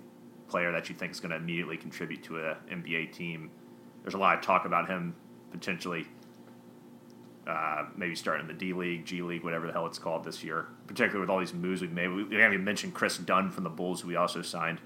player 0.48 0.72
that 0.72 0.90
you 0.90 0.96
think 0.96 1.12
is 1.12 1.20
going 1.20 1.32
to 1.32 1.38
immediately 1.38 1.78
contribute 1.78 2.24
to 2.24 2.38
an 2.38 2.56
NBA 2.72 3.14
team. 3.14 3.50
There's 4.04 4.14
a 4.14 4.20
lot 4.20 4.38
of 4.38 4.44
talk 4.44 4.66
about 4.66 4.88
him 4.88 5.16
potentially 5.52 6.06
uh, 7.48 7.86
maybe 7.96 8.16
starting 8.16 8.42
in 8.42 8.48
the 8.48 8.54
D 8.54 8.74
League, 8.74 9.06
G 9.06 9.22
League, 9.22 9.44
whatever 9.44 9.68
the 9.68 9.74
hell 9.74 9.86
it's 9.86 10.00
called 10.00 10.24
this 10.24 10.44
year, 10.44 10.68
particularly 10.88 11.22
with 11.22 11.30
all 11.30 11.40
these 11.40 11.54
moves 11.54 11.82
we've 11.82 11.92
made. 11.92 12.08
We, 12.08 12.24
we 12.24 12.36
haven't 12.38 12.54
even 12.54 12.66
mentioned 12.66 12.94
Kris 12.94 13.18
Dunn 13.18 13.52
from 13.52 13.64
the 13.64 13.70
Bulls, 13.70 14.02
who 14.02 14.08
we 14.08 14.16
also 14.16 14.42
signed, 14.42 14.80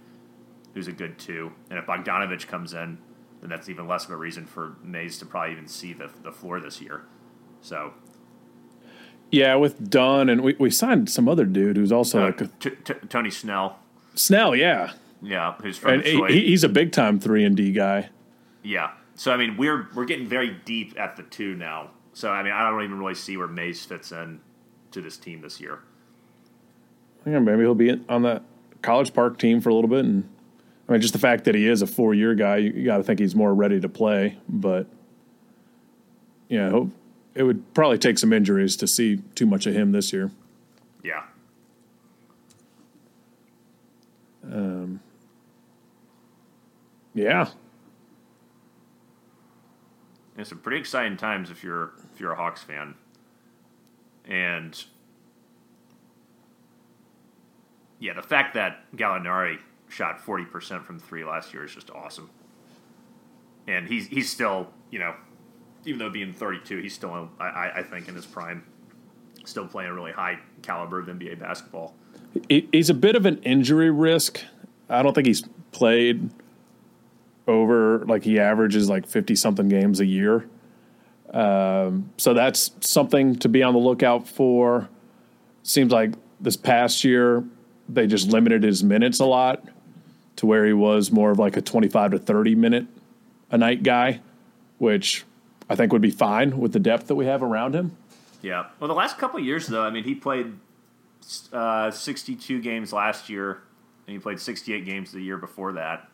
who's 0.74 0.88
a 0.88 0.91
good 0.91 1.17
two. 1.17 1.52
And 1.69 1.80
if 1.80 1.86
Bogdanovic 1.86 2.48
comes 2.48 2.74
in, 2.74 2.98
then 3.41 3.50
that's 3.50 3.69
even 3.69 3.88
less 3.88 4.06
of 4.06 4.12
a 4.12 4.17
reason 4.17 4.45
for 4.45 4.76
Mays 4.84 5.17
to 5.19 5.26
probably 5.26 5.54
even 5.54 5.67
see 5.67 5.93
the, 5.93 6.10
the 6.24 6.32
floor 6.32 6.60
this 6.60 6.82
year. 6.82 7.04
So. 7.62 7.93
Yeah, 9.32 9.56
with 9.56 9.89
Dunn, 9.89 10.28
and 10.28 10.41
we, 10.41 10.56
we 10.60 10.69
signed 10.69 11.10
some 11.10 11.30
other 11.30 11.45
dude 11.45 11.78
who's 11.78 11.91
also 11.91 12.22
uh, 12.22 12.26
like 12.26 12.41
a, 12.41 12.48
t- 12.48 12.72
t- 12.84 12.93
Tony 13.08 13.30
Snell. 13.30 13.80
Snell, 14.15 14.56
yeah. 14.56 14.93
Yeah, 15.21 15.53
who's 15.62 15.77
from 15.77 15.95
And 15.95 16.03
Detroit. 16.03 16.32
he, 16.32 16.47
he's 16.47 16.63
a 16.63 16.69
big 16.69 16.91
time 16.91 17.19
three 17.19 17.43
and 17.43 17.55
D 17.55 17.71
guy. 17.71 18.10
Yeah. 18.63 18.91
So 19.15 19.32
I 19.32 19.38
mean, 19.38 19.58
we're 19.58 19.88
we're 19.93 20.05
getting 20.05 20.27
very 20.27 20.55
deep 20.65 20.97
at 20.99 21.15
the 21.17 21.23
two 21.23 21.55
now. 21.55 21.91
So 22.13 22.29
I 22.29 22.43
mean, 22.43 22.53
I 22.53 22.69
don't 22.69 22.84
even 22.84 22.99
really 22.99 23.15
see 23.15 23.38
where 23.38 23.47
Mays 23.47 23.84
fits 23.84 24.12
in 24.12 24.39
to 24.91 25.01
this 25.01 25.17
team 25.17 25.41
this 25.41 25.60
year. 25.60 25.79
Yeah, 27.25 27.39
maybe 27.39 27.62
he'll 27.62 27.75
be 27.75 28.01
on 28.08 28.21
the 28.21 28.41
College 28.82 29.13
Park 29.13 29.38
team 29.38 29.60
for 29.60 29.69
a 29.69 29.73
little 29.75 29.89
bit, 29.89 30.05
and 30.05 30.27
I 30.88 30.93
mean, 30.93 31.01
just 31.01 31.13
the 31.13 31.19
fact 31.19 31.43
that 31.43 31.53
he 31.53 31.67
is 31.67 31.82
a 31.82 31.88
four 31.88 32.13
year 32.13 32.34
guy, 32.34 32.58
you, 32.58 32.71
you 32.71 32.86
got 32.86 32.97
to 32.97 33.03
think 33.03 33.19
he's 33.19 33.36
more 33.36 33.53
ready 33.53 33.79
to 33.82 33.89
play. 33.89 34.38
But 34.47 34.88
yeah, 36.47 36.69
hope, 36.69 36.91
it 37.36 37.43
would 37.43 37.73
probably 37.73 37.97
take 37.97 38.17
some 38.17 38.32
injuries 38.32 38.77
to 38.77 38.88
see 38.88 39.17
too 39.36 39.45
much 39.45 39.67
of 39.67 39.73
him 39.75 39.91
this 39.91 40.13
year. 40.13 40.32
Yeah. 41.03 41.23
Um, 44.51 45.01
Yeah, 47.13 47.50
It's 50.38 50.50
some 50.50 50.60
pretty 50.60 50.78
exciting 50.80 51.17
times 51.17 51.50
if 51.52 51.63
you're 51.63 51.91
if 52.13 52.19
you're 52.19 52.32
a 52.32 52.36
Hawks 52.36 52.63
fan. 52.63 52.95
And 54.26 54.82
yeah, 58.00 58.13
the 58.13 58.22
fact 58.22 58.54
that 58.54 58.89
Gallinari 58.95 59.58
shot 59.89 60.22
forty 60.22 60.45
percent 60.45 60.86
from 60.86 61.00
three 61.00 61.26
last 61.26 61.54
year 61.54 61.65
is 61.65 61.74
just 61.74 61.89
awesome. 61.91 62.30
And 63.67 63.88
he's 63.88 64.08
he's 64.08 64.30
still, 64.30 64.69
you 64.91 65.00
know, 65.00 65.13
even 65.86 66.00
though 66.00 66.10
being 66.10 66.32
thirty 66.34 66.60
two, 66.63 66.78
he's 66.78 66.93
still 66.93 67.30
I, 67.39 67.72
I 67.78 67.84
think 67.84 68.08
in 68.08 68.15
his 68.15 68.26
prime, 68.26 68.63
still 69.45 69.67
playing 69.67 69.89
a 69.89 69.93
really 69.93 70.12
high 70.12 70.39
caliber 70.62 71.00
of 71.00 71.08
NBA 71.08 71.39
basketball. 71.39 71.95
He- 72.48 72.69
he's 72.72 72.89
a 72.89 72.93
bit 72.93 73.15
of 73.15 73.26
an 73.26 73.39
injury 73.39 73.89
risk. 73.89 74.41
I 74.88 75.02
don't 75.04 75.13
think 75.13 75.28
he's 75.28 75.43
played 75.72 76.30
over 77.49 78.05
like 78.05 78.23
he 78.23 78.39
averages 78.39 78.89
like 78.89 79.07
50 79.07 79.35
something 79.35 79.67
games 79.67 79.99
a 79.99 80.05
year. 80.05 80.47
Um, 81.33 82.12
so 82.17 82.33
that's 82.33 82.71
something 82.81 83.35
to 83.38 83.49
be 83.49 83.63
on 83.63 83.73
the 83.73 83.79
lookout 83.79 84.27
for. 84.27 84.88
Seems 85.63 85.91
like 85.91 86.13
this 86.39 86.55
past 86.55 87.03
year 87.03 87.43
they 87.89 88.07
just 88.07 88.29
limited 88.29 88.63
his 88.63 88.83
minutes 88.83 89.19
a 89.19 89.25
lot 89.25 89.65
to 90.38 90.45
where 90.45 90.65
he 90.65 90.73
was 90.73 91.12
more 91.12 91.31
of 91.31 91.39
like 91.39 91.57
a 91.57 91.62
25 91.62 92.12
to 92.12 92.19
30 92.19 92.55
minute 92.55 92.88
a 93.51 93.57
night 93.57 93.83
guy, 93.83 94.21
which 94.77 95.25
I 95.69 95.75
think 95.75 95.91
would 95.91 96.01
be 96.01 96.12
fine 96.12 96.59
with 96.59 96.71
the 96.71 96.79
depth 96.79 97.07
that 97.07 97.15
we 97.15 97.25
have 97.25 97.43
around 97.43 97.75
him. 97.75 97.97
Yeah. 98.41 98.67
Well, 98.79 98.88
the 98.88 98.93
last 98.93 99.17
couple 99.17 99.39
years, 99.39 99.67
though, 99.67 99.83
I 99.83 99.89
mean, 99.89 100.03
he 100.03 100.15
played 100.15 100.53
uh, 101.51 101.91
62 101.91 102.62
games 102.62 102.93
last 102.93 103.29
year, 103.29 103.62
and 104.07 104.13
he 104.13 104.19
played 104.19 104.39
68 104.39 104.85
games 104.85 105.12
the 105.12 105.21
year 105.21 105.38
before 105.38 105.73
that, 105.73 106.09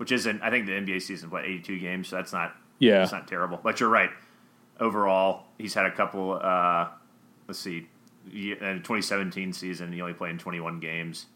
which 0.00 0.12
isn't. 0.12 0.40
I 0.40 0.48
think 0.48 0.64
the 0.64 0.72
NBA 0.72 1.02
season 1.02 1.28
what 1.28 1.44
82 1.44 1.78
games, 1.78 2.08
so 2.08 2.16
that's 2.16 2.32
not. 2.32 2.56
Yeah. 2.78 3.00
That's 3.00 3.12
not 3.12 3.28
terrible. 3.28 3.60
But 3.62 3.80
you're 3.80 3.90
right. 3.90 4.08
Overall, 4.80 5.44
he's 5.58 5.74
had 5.74 5.84
a 5.84 5.90
couple. 5.90 6.40
Uh, 6.42 6.88
let's 7.46 7.58
see. 7.58 7.86
In 8.24 8.56
the 8.58 8.74
2017 8.76 9.52
season, 9.52 9.92
he 9.92 10.00
only 10.00 10.14
played 10.14 10.30
in 10.30 10.38
21 10.38 10.80
games. 10.80 11.26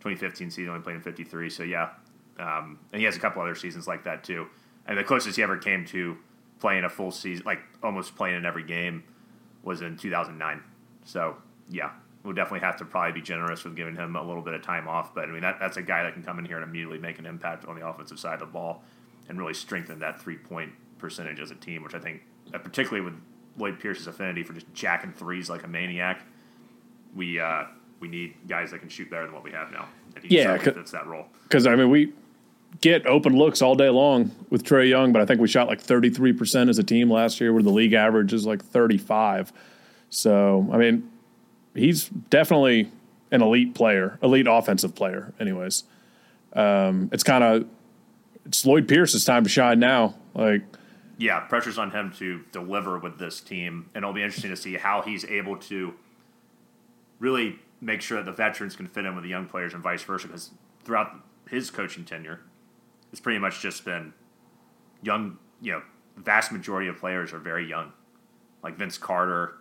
2015 0.00 0.50
season, 0.50 0.68
only 0.68 0.82
played 0.82 0.96
in 0.96 1.00
53. 1.00 1.48
So 1.48 1.62
yeah, 1.62 1.92
um, 2.38 2.78
and 2.92 3.00
he 3.00 3.06
has 3.06 3.16
a 3.16 3.20
couple 3.20 3.40
other 3.40 3.54
seasons 3.54 3.88
like 3.88 4.04
that 4.04 4.22
too. 4.22 4.48
And 4.86 4.98
the 4.98 5.04
closest 5.04 5.36
he 5.36 5.42
ever 5.42 5.56
came 5.56 5.86
to 5.86 6.18
playing 6.60 6.84
a 6.84 6.90
full 6.90 7.10
season, 7.10 7.46
like 7.46 7.60
almost 7.82 8.16
playing 8.16 8.36
in 8.36 8.44
every 8.44 8.64
game, 8.64 9.02
was 9.62 9.80
in 9.80 9.96
2009. 9.96 10.62
So 11.04 11.38
yeah, 11.70 11.92
we'll 12.24 12.34
definitely 12.34 12.60
have 12.66 12.76
to 12.78 12.84
probably 12.84 13.12
be 13.12 13.20
generous 13.22 13.62
with 13.64 13.76
giving 13.76 13.94
him 13.94 14.16
a 14.16 14.22
little 14.22 14.42
bit 14.42 14.54
of 14.54 14.62
time 14.62 14.88
off. 14.88 15.14
But 15.14 15.28
I 15.28 15.32
mean, 15.32 15.42
that, 15.42 15.58
that's 15.60 15.76
a 15.76 15.82
guy 15.82 16.02
that 16.02 16.14
can 16.14 16.22
come 16.22 16.38
in 16.40 16.44
here 16.46 16.56
and 16.58 16.68
immediately 16.68 16.98
make 16.98 17.18
an 17.18 17.26
impact 17.26 17.66
on 17.66 17.78
the 17.78 17.86
offensive 17.86 18.18
side 18.18 18.34
of 18.34 18.40
the 18.40 18.46
ball 18.46 18.82
and 19.28 19.38
really 19.38 19.54
strengthen 19.54 19.98
that 20.00 20.20
three 20.20 20.36
point 20.38 20.72
percentage 20.98 21.38
as 21.38 21.50
a 21.50 21.54
team, 21.54 21.82
which 21.84 21.94
I 21.94 21.98
think, 21.98 22.22
uh, 22.52 22.58
particularly 22.58 23.04
with 23.04 23.14
Lloyd 23.58 23.78
Pierce's 23.78 24.06
affinity 24.06 24.42
for 24.42 24.54
just 24.54 24.72
jacking 24.74 25.12
threes 25.12 25.48
like 25.50 25.62
a 25.64 25.68
maniac, 25.68 26.22
we 27.14 27.38
uh, 27.38 27.64
we 28.00 28.08
need 28.08 28.34
guys 28.48 28.70
that 28.72 28.80
can 28.80 28.88
shoot 28.88 29.10
better 29.10 29.24
than 29.26 29.34
what 29.34 29.44
we 29.44 29.52
have 29.52 29.70
now. 29.70 29.86
And 30.16 30.24
he 30.24 30.38
Yeah, 30.38 30.56
fits 30.58 30.90
that 30.92 31.06
role. 31.06 31.26
because 31.44 31.66
I 31.66 31.76
mean 31.76 31.90
we 31.90 32.12
get 32.80 33.06
open 33.06 33.36
looks 33.36 33.62
all 33.62 33.74
day 33.76 33.88
long 33.90 34.30
with 34.50 34.64
Trae 34.64 34.88
Young, 34.88 35.12
but 35.12 35.22
I 35.22 35.26
think 35.26 35.40
we 35.40 35.46
shot 35.48 35.68
like 35.68 35.80
thirty 35.80 36.10
three 36.10 36.32
percent 36.32 36.70
as 36.70 36.78
a 36.78 36.82
team 36.82 37.10
last 37.10 37.40
year, 37.40 37.52
where 37.52 37.62
the 37.62 37.70
league 37.70 37.92
average 37.92 38.32
is 38.32 38.46
like 38.46 38.64
thirty 38.64 38.98
five. 38.98 39.52
So 40.10 40.68
I 40.72 40.76
mean, 40.78 41.08
he's 41.74 42.08
definitely 42.08 42.90
an 43.30 43.42
elite 43.42 43.74
player, 43.74 44.18
elite 44.22 44.46
offensive 44.48 44.94
player. 44.94 45.34
Anyways, 45.40 45.84
um, 46.54 47.10
it's 47.12 47.24
kind 47.24 47.44
of 47.44 47.66
it's 48.46 48.64
Lloyd 48.64 48.88
Pierce's 48.88 49.24
time 49.24 49.44
to 49.44 49.50
shine 49.50 49.78
now. 49.78 50.14
Like 50.34 50.62
yeah, 51.18 51.40
pressure's 51.40 51.78
on 51.78 51.90
him 51.90 52.12
to 52.18 52.44
deliver 52.52 52.98
with 52.98 53.18
this 53.18 53.40
team, 53.40 53.90
and 53.94 54.02
it'll 54.02 54.14
be 54.14 54.22
interesting 54.22 54.50
to 54.50 54.56
see 54.56 54.74
how 54.74 55.02
he's 55.02 55.24
able 55.24 55.56
to 55.58 55.94
really 57.18 57.58
make 57.80 58.00
sure 58.00 58.18
that 58.18 58.26
the 58.26 58.36
veterans 58.36 58.76
can 58.76 58.86
fit 58.86 59.04
in 59.04 59.14
with 59.14 59.24
the 59.24 59.30
young 59.30 59.46
players 59.46 59.74
and 59.74 59.82
vice 59.82 60.02
versa. 60.02 60.26
Because 60.26 60.50
throughout 60.84 61.14
his 61.48 61.70
coaching 61.70 62.04
tenure, 62.04 62.40
it's 63.12 63.20
pretty 63.20 63.38
much 63.38 63.60
just 63.60 63.84
been 63.84 64.12
young. 65.02 65.38
You 65.60 65.72
know, 65.72 65.82
vast 66.16 66.52
majority 66.52 66.88
of 66.88 66.98
players 66.98 67.32
are 67.32 67.38
very 67.38 67.68
young, 67.68 67.92
like 68.62 68.76
Vince 68.76 68.98
Carter 68.98 69.54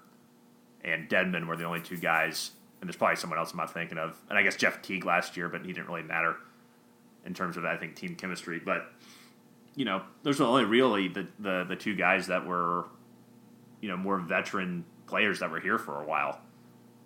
and 0.84 1.10
Dedmon 1.10 1.48
were 1.48 1.58
the 1.58 1.64
only 1.64 1.82
two 1.82 1.98
guys, 1.98 2.52
and 2.82 2.88
there's 2.88 2.98
probably 2.98 3.16
someone 3.16 3.40
else 3.40 3.52
I'm 3.52 3.58
not 3.58 3.74
thinking 3.74 3.98
of, 3.98 4.20
and 4.30 4.38
I 4.38 4.44
guess 4.44 4.56
Jeff 4.56 4.82
Teague 4.82 5.06
last 5.06 5.38
year, 5.38 5.50
but 5.50 5.66
he 5.66 5.74
didn't 5.74 5.88
really 5.88 6.04
matter 6.04 6.38
in 7.26 7.34
terms 7.34 7.58
of 7.58 7.66
I 7.66 7.78
think 7.78 7.96
team 7.96 8.16
chemistry, 8.16 8.60
but 8.64 8.92
you 9.76 9.86
know, 9.86 10.02
those 10.24 10.40
only 10.40 10.66
really 10.66 11.08
the, 11.08 11.28
the, 11.40 11.66
the 11.68 11.76
two 11.76 11.96
guys 11.96 12.28
that 12.28 12.46
were, 12.46 12.86
you 13.82 13.90
know, 13.90 13.98
more 13.98 14.20
veteran 14.20 14.86
players 15.08 15.40
that 15.40 15.50
were 15.50 15.60
here 15.60 15.78
for 15.78 16.02
a 16.02 16.06
while. 16.06 16.40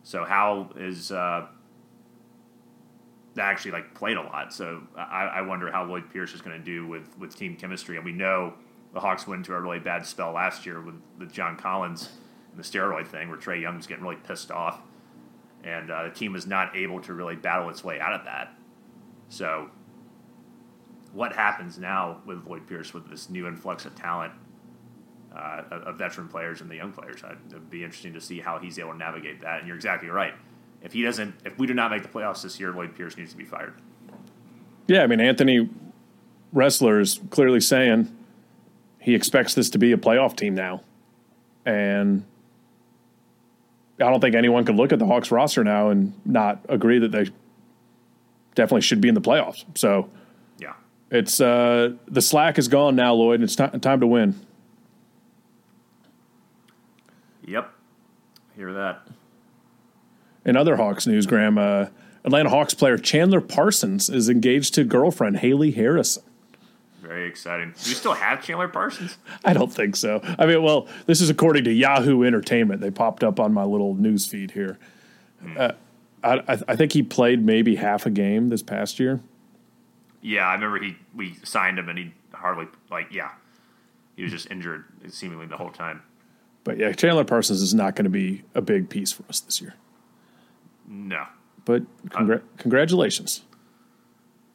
So 0.03 0.25
how 0.25 0.69
is 0.75 1.11
uh, 1.11 1.47
that 3.35 3.41
actually 3.41 3.71
like 3.71 3.93
played 3.93 4.17
a 4.17 4.21
lot? 4.21 4.53
So 4.53 4.83
I, 4.97 5.31
I 5.35 5.41
wonder 5.41 5.71
how 5.71 5.85
Lloyd 5.85 6.09
Pierce 6.11 6.33
is 6.33 6.41
going 6.41 6.57
to 6.57 6.63
do 6.63 6.85
with, 6.87 7.17
with 7.17 7.35
team 7.35 7.55
chemistry. 7.55 7.95
And 7.95 8.05
we 8.05 8.11
know 8.11 8.53
the 8.93 8.99
Hawks 8.99 9.27
went 9.27 9.39
into 9.39 9.53
a 9.53 9.61
really 9.61 9.79
bad 9.79 10.05
spell 10.05 10.33
last 10.33 10.65
year 10.65 10.81
with, 10.81 10.95
with 11.17 11.31
John 11.31 11.55
Collins 11.55 12.09
the 12.57 12.63
steroid 12.63 13.07
thing, 13.07 13.29
where 13.29 13.37
Trae 13.37 13.61
Young 13.61 13.77
was 13.77 13.87
getting 13.87 14.03
really 14.03 14.17
pissed 14.17 14.51
off, 14.51 14.81
and 15.63 15.89
uh, 15.89 16.03
the 16.03 16.09
team 16.09 16.33
was 16.33 16.45
not 16.47 16.75
able 16.75 16.99
to 17.01 17.13
really 17.13 17.35
battle 17.35 17.69
its 17.69 17.83
way 17.83 17.99
out 17.99 18.13
of 18.13 18.25
that. 18.25 18.53
So 19.29 19.69
what 21.13 21.33
happens 21.33 21.77
now 21.77 22.21
with 22.25 22.45
Lloyd 22.45 22.67
Pierce 22.67 22.93
with 22.93 23.09
this 23.09 23.29
new 23.29 23.47
influx 23.47 23.85
of 23.85 23.95
talent, 23.95 24.33
uh, 25.35 25.63
of 25.71 25.81
of 25.83 25.97
veteran 25.97 26.27
players 26.27 26.61
and 26.61 26.69
the 26.69 26.75
young 26.75 26.91
players? 26.91 27.21
It'd 27.49 27.69
be 27.69 27.83
interesting 27.83 28.13
to 28.13 28.21
see 28.21 28.39
how 28.39 28.59
he's 28.59 28.79
able 28.79 28.91
to 28.91 28.97
navigate 28.97 29.41
that. 29.41 29.59
And 29.59 29.67
you're 29.67 29.75
exactly 29.75 30.09
right. 30.09 30.33
If 30.81 30.93
he 30.93 31.01
doesn't, 31.01 31.35
if 31.43 31.57
we 31.57 31.67
do 31.67 31.73
not 31.73 31.91
make 31.91 32.03
the 32.03 32.09
playoffs 32.09 32.43
this 32.43 32.59
year, 32.59 32.71
Lloyd 32.71 32.95
Pierce 32.95 33.17
needs 33.17 33.31
to 33.31 33.37
be 33.37 33.45
fired. 33.45 33.73
yeah, 34.87 35.03
I 35.03 35.07
mean 35.07 35.19
Antony 35.19 35.69
Ressler 36.53 37.01
is 37.01 37.19
clearly 37.29 37.59
saying 37.59 38.15
he 38.99 39.15
expects 39.15 39.53
this 39.53 39.69
to 39.71 39.77
be 39.77 39.91
a 39.91 39.97
playoff 39.97 40.35
team 40.35 40.53
now, 40.55 40.81
and 41.65 42.25
I 43.99 44.09
don't 44.09 44.19
think 44.21 44.35
anyone 44.35 44.63
could 44.65 44.75
look 44.75 44.91
at 44.93 44.99
the 44.99 45.05
Hawks 45.07 45.31
roster 45.31 45.63
now 45.63 45.89
and 45.89 46.13
not 46.25 46.59
agree 46.69 46.99
that 46.99 47.11
they 47.11 47.29
definitely 48.55 48.81
should 48.81 49.01
be 49.01 49.07
in 49.07 49.15
the 49.15 49.21
playoffs. 49.21 49.65
So 49.75 50.09
Yeah. 50.59 50.73
it's 51.09 51.41
uh, 51.41 51.93
the 52.07 52.21
slack 52.21 52.57
is 52.59 52.67
gone 52.67 52.95
now, 52.95 53.13
Lloyd. 53.13 53.35
And 53.35 53.43
It's 53.43 53.55
ti- 53.55 53.79
time 53.79 53.99
to 54.01 54.07
win. 54.07 54.35
Yep. 57.45 57.71
Hear 58.55 58.73
that. 58.73 59.01
In 60.45 60.55
other 60.57 60.75
Hawks 60.75 61.07
news, 61.07 61.25
Graham, 61.25 61.57
uh, 61.57 61.87
Atlanta 62.23 62.49
Hawks 62.49 62.73
player 62.73 62.97
Chandler 62.97 63.41
Parsons 63.41 64.09
is 64.09 64.29
engaged 64.29 64.73
to 64.75 64.83
girlfriend 64.83 65.37
Haley 65.37 65.71
Harrison. 65.71 66.23
Very 67.07 67.27
exciting. 67.29 67.73
Do 67.81 67.89
you 67.89 67.95
still 67.95 68.13
have 68.13 68.43
Chandler 68.43 68.67
Parsons? 68.67 69.17
I 69.45 69.53
don't 69.53 69.73
think 69.73 69.95
so. 69.95 70.19
I 70.37 70.45
mean, 70.45 70.61
well, 70.61 70.89
this 71.05 71.21
is 71.21 71.29
according 71.29 71.63
to 71.63 71.71
Yahoo 71.71 72.23
Entertainment. 72.23 72.81
They 72.81 72.91
popped 72.91 73.23
up 73.23 73.39
on 73.39 73.53
my 73.53 73.63
little 73.63 73.95
news 73.95 74.25
feed 74.25 74.51
here. 74.51 74.77
Uh, 75.55 75.71
I, 76.21 76.39
I 76.39 76.59
I 76.67 76.75
think 76.75 76.91
he 76.91 77.03
played 77.03 77.45
maybe 77.45 77.75
half 77.75 78.05
a 78.05 78.09
game 78.09 78.49
this 78.49 78.61
past 78.61 78.99
year. 78.99 79.21
Yeah, 80.21 80.47
I 80.47 80.55
remember 80.55 80.79
he 80.83 80.97
we 81.15 81.35
signed 81.43 81.79
him 81.79 81.87
and 81.87 81.97
he 81.97 82.11
hardly 82.33 82.67
like 82.91 83.13
yeah, 83.13 83.31
he 84.17 84.23
was 84.23 84.31
just 84.33 84.51
injured 84.51 84.83
seemingly 85.07 85.45
the 85.45 85.55
whole 85.57 85.71
time. 85.71 86.01
But 86.65 86.77
yeah, 86.77 86.91
Chandler 86.91 87.23
Parsons 87.23 87.61
is 87.61 87.73
not 87.73 87.95
going 87.95 88.03
to 88.03 88.09
be 88.09 88.43
a 88.53 88.61
big 88.61 88.89
piece 88.89 89.13
for 89.13 89.23
us 89.29 89.39
this 89.39 89.61
year. 89.61 89.75
No. 90.85 91.25
But 91.63 91.83
congra- 92.09 92.39
uh, 92.39 92.57
congratulations. 92.57 93.43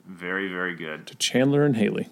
Very 0.06 0.48
very 0.48 0.74
good 0.74 1.06
to 1.06 1.14
Chandler 1.14 1.64
and 1.64 1.76
Haley. 1.76 2.10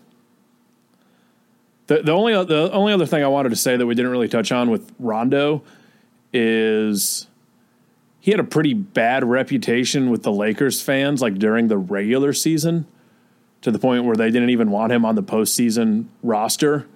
The 1.90 2.04
the 2.04 2.12
only 2.12 2.32
the 2.44 2.70
only 2.70 2.92
other 2.92 3.04
thing 3.04 3.24
I 3.24 3.26
wanted 3.26 3.48
to 3.48 3.56
say 3.56 3.76
that 3.76 3.84
we 3.84 3.96
didn't 3.96 4.12
really 4.12 4.28
touch 4.28 4.52
on 4.52 4.70
with 4.70 4.94
Rondo 5.00 5.64
is 6.32 7.26
he 8.20 8.30
had 8.30 8.38
a 8.38 8.44
pretty 8.44 8.74
bad 8.74 9.24
reputation 9.24 10.08
with 10.08 10.22
the 10.22 10.30
Lakers 10.30 10.80
fans, 10.80 11.20
like 11.20 11.34
during 11.34 11.66
the 11.66 11.76
regular 11.76 12.32
season, 12.32 12.86
to 13.62 13.72
the 13.72 13.80
point 13.80 14.04
where 14.04 14.14
they 14.14 14.30
didn't 14.30 14.50
even 14.50 14.70
want 14.70 14.92
him 14.92 15.04
on 15.04 15.16
the 15.16 15.22
postseason 15.24 16.04
roster. 16.22 16.86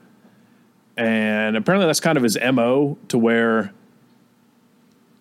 And 0.97 1.57
apparently, 1.57 1.87
that's 1.87 1.99
kind 1.99 2.17
of 2.17 2.23
his 2.23 2.39
mo 2.53 2.97
to 3.09 3.19
where 3.19 3.73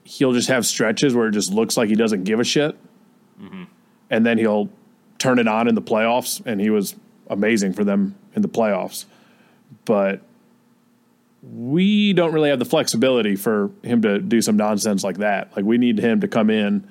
he'll 0.03 0.33
just 0.33 0.49
have 0.49 0.67
stretches 0.67 1.15
where 1.15 1.29
it 1.29 1.31
just 1.31 1.51
looks 1.51 1.77
like 1.77 1.89
he 1.89 1.95
doesn't 1.95 2.25
give 2.25 2.39
a 2.39 2.43
shit, 2.43 2.77
mm-hmm. 3.41 3.63
and 4.11 4.23
then 4.23 4.37
he'll 4.37 4.69
turn 5.17 5.39
it 5.39 5.47
on 5.47 5.67
in 5.67 5.73
the 5.73 5.81
playoffs. 5.81 6.45
And 6.45 6.61
he 6.61 6.69
was 6.69 6.93
amazing 7.27 7.73
for 7.73 7.83
them 7.83 8.13
in 8.35 8.43
the 8.43 8.49
playoffs, 8.49 9.05
but 9.85 10.21
we 11.43 12.13
don't 12.13 12.33
really 12.33 12.49
have 12.49 12.59
the 12.59 12.65
flexibility 12.65 13.35
for 13.35 13.71
him 13.83 14.01
to 14.01 14.19
do 14.19 14.41
some 14.41 14.55
nonsense 14.55 15.03
like 15.03 15.17
that. 15.17 15.55
Like 15.55 15.65
we 15.65 15.77
need 15.77 15.99
him 15.99 16.21
to 16.21 16.27
come 16.27 16.49
in 16.49 16.87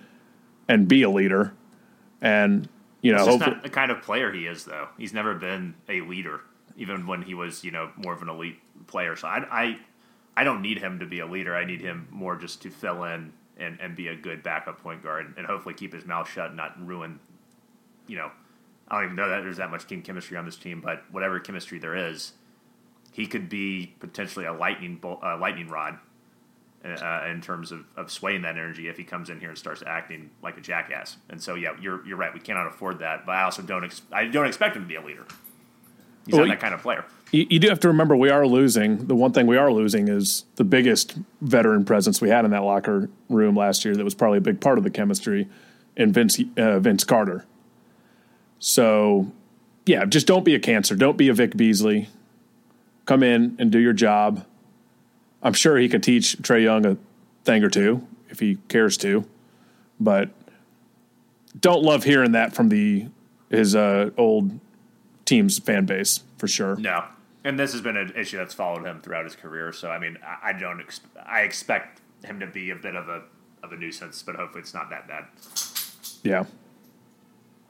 and 0.69 0.87
be 0.87 1.03
a 1.03 1.11
leader, 1.11 1.55
and 2.21 2.69
you 3.01 3.13
know, 3.13 3.27
it's 3.27 3.41
not 3.41 3.63
the 3.63 3.71
kind 3.71 3.91
of 3.91 4.03
player 4.03 4.33
he 4.33 4.47
is. 4.47 4.65
Though 4.65 4.89
he's 4.99 5.13
never 5.13 5.35
been 5.35 5.75
a 5.89 6.03
leader, 6.03 6.41
even 6.77 7.07
when 7.07 7.23
he 7.23 7.35
was 7.35 7.65
you 7.65 7.71
know 7.71 7.91
more 7.97 8.13
of 8.13 8.23
an 8.23 8.29
elite 8.29 8.59
player. 8.87 9.17
So 9.17 9.27
I 9.27 9.47
I, 9.51 9.79
I 10.37 10.45
don't 10.45 10.61
need 10.61 10.79
him 10.79 10.99
to 10.99 11.07
be 11.07 11.21
a 11.21 11.27
leader. 11.27 11.57
I 11.57 11.65
need 11.65 11.81
him 11.81 12.07
more 12.11 12.37
just 12.37 12.63
to 12.63 12.71
fill 12.71 13.05
in 13.05 13.33
and, 13.57 13.79
and 13.81 13.97
be 13.97 14.09
a 14.09 14.17
good 14.17 14.43
backup 14.43 14.83
point 14.83 15.03
guard 15.03 15.35
and 15.37 15.47
hopefully 15.47 15.75
keep 15.75 15.95
his 15.95 16.05
mouth 16.05 16.31
shut 16.31 16.49
and 16.49 16.57
not 16.57 16.75
ruin. 16.85 17.21
You 18.07 18.17
know, 18.17 18.31
I 18.89 18.97
don't 18.97 19.05
even 19.05 19.17
know 19.17 19.29
that 19.29 19.43
there's 19.43 19.59
that 19.59 19.71
much 19.71 19.87
team 19.87 20.03
chemistry 20.03 20.37
on 20.37 20.45
this 20.45 20.57
team, 20.57 20.81
but 20.81 21.05
whatever 21.11 21.41
chemistry 21.41 21.79
there 21.79 21.97
is 21.97 22.33
he 23.13 23.27
could 23.27 23.49
be 23.49 23.95
potentially 24.01 24.47
a 24.47 24.53
lightning 24.53 24.97
bolt, 24.97 25.21
uh, 25.23 25.39
lightning 25.39 25.69
rod 25.69 25.99
uh, 26.85 27.27
in 27.31 27.41
terms 27.41 27.71
of, 27.71 27.85
of 27.97 28.11
swaying 28.11 28.43
that 28.43 28.57
energy 28.57 28.89
if 28.89 28.97
he 28.97 29.05
comes 29.05 29.31
in 29.31 29.39
here 29.39 29.51
and 29.51 29.59
starts 29.59 29.83
acting 29.87 30.31
like 30.43 30.57
a 30.57 30.61
jackass. 30.61 31.17
And 31.29 31.41
so, 31.41 31.55
yeah, 31.55 31.77
you're 31.81 32.05
you're 32.07 32.17
right. 32.17 32.35
We 32.35 32.41
cannot 32.41 32.67
afford 32.67 32.99
that, 32.99 33.25
but 33.25 33.37
I 33.37 33.43
also 33.45 33.63
don't 33.63 33.85
ex- 33.85 34.03
I 34.11 34.25
don't 34.25 34.47
expect 34.47 34.77
him 34.77 34.83
to 34.83 34.89
be 34.89 34.97
a 34.97 35.03
leader. 35.03 35.27
He's 36.27 36.35
well, 36.35 36.47
not 36.47 36.55
that 36.55 36.61
kind 36.61 36.75
of 36.75 36.83
player. 36.83 37.05
You, 37.33 37.47
you, 37.51 37.59
do 37.59 37.69
have 37.69 37.81
to 37.81 37.89
remember 37.89 38.15
we 38.15 38.31
are 38.31 38.47
losing. 38.47 39.07
The 39.09 39.15
one 39.17 39.33
thing 39.33 39.47
we 39.47 39.57
are 39.57 39.73
losing 39.73 40.09
is 40.09 40.45
the 40.55 40.65
biggest 40.65 41.17
veteran 41.41 41.85
presence 41.85 42.21
we 42.21 42.29
had 42.29 42.45
in 42.45 42.53
that 42.53 42.63
locker 42.63 43.09
room 43.29 43.57
last 43.57 43.85
year. 43.85 43.97
That 43.97 44.05
was 44.05 44.15
probably 44.15 44.39
a 44.39 44.43
big 44.43 44.61
part 44.61 44.79
of 44.79 44.85
the 44.85 44.91
chemistry, 44.91 45.49
in 45.97 46.13
Vince 46.13 46.41
uh, 46.57 46.79
Vince 46.79 47.05
Carter. 47.05 47.45
So, 48.59 49.33
yeah, 49.87 50.05
just 50.05 50.27
don't 50.27 50.45
be 50.45 50.55
a 50.55 50.61
cancer. 50.61 50.95
Don't 50.95 51.17
be 51.17 51.29
a 51.29 51.35
Vic 51.35 51.57
Beasley 51.57 52.09
come 53.07 53.23
in 53.23 53.57
and 53.59 53.71
do 53.71 53.79
your 53.79 53.93
job. 53.93 54.45
I'm 55.43 55.53
sure 55.53 55.77
he 55.77 55.89
could 55.89 56.03
teach 56.03 56.37
Trae 56.39 56.63
Young 56.63 56.87
a 56.87 56.97
thing 57.45 57.65
or 57.65 57.71
two 57.71 58.07
if 58.29 58.39
he 58.41 58.59
cares 58.69 58.97
to, 58.99 59.25
but 59.99 60.31
don't 61.61 61.83
love 61.83 62.05
hearing 62.05 62.33
that 62.33 62.55
from 62.55 62.69
the 62.69 63.07
his 63.51 63.75
uh, 63.75 64.11
old 64.17 64.59
team's 65.25 65.59
fan 65.59 65.85
base 65.85 66.21
for 66.39 66.49
sure. 66.49 66.77
No, 66.77 67.05
and 67.45 67.59
this 67.59 67.73
has 67.73 67.81
been 67.81 67.97
an 67.97 68.13
issue 68.17 68.39
that's 68.39 68.55
followed 68.55 68.87
him 68.87 69.01
throughout 69.01 69.25
his 69.25 69.37
career. 69.37 69.73
So 69.73 69.91
I 69.91 69.99
mean, 69.99 70.19
I, 70.43 70.53
don't. 70.53 70.81
Ex- 70.81 71.01
I 71.25 71.41
expect 71.41 72.01
him 72.25 72.41
to 72.41 72.47
be 72.47 72.71
a 72.71 72.77
bit 72.77 72.97
of 72.97 73.09
a 73.09 73.23
of 73.63 73.73
a 73.73 73.77
nuisance, 73.77 74.23
but 74.23 74.37
hopefully 74.37 74.63
it's 74.63 74.75
not 74.75 74.91
that 74.91 75.07
bad. 75.07 75.25
Yeah, 76.23 76.45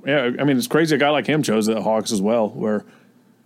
yeah. 0.06 0.30
I 0.38 0.44
mean, 0.44 0.56
it's 0.56 0.66
crazy. 0.66 0.94
A 0.94 0.98
guy 0.98 1.10
like 1.10 1.26
him 1.26 1.42
chose 1.42 1.66
the 1.66 1.82
Hawks 1.82 2.12
as 2.12 2.22
well, 2.22 2.48
where 2.50 2.84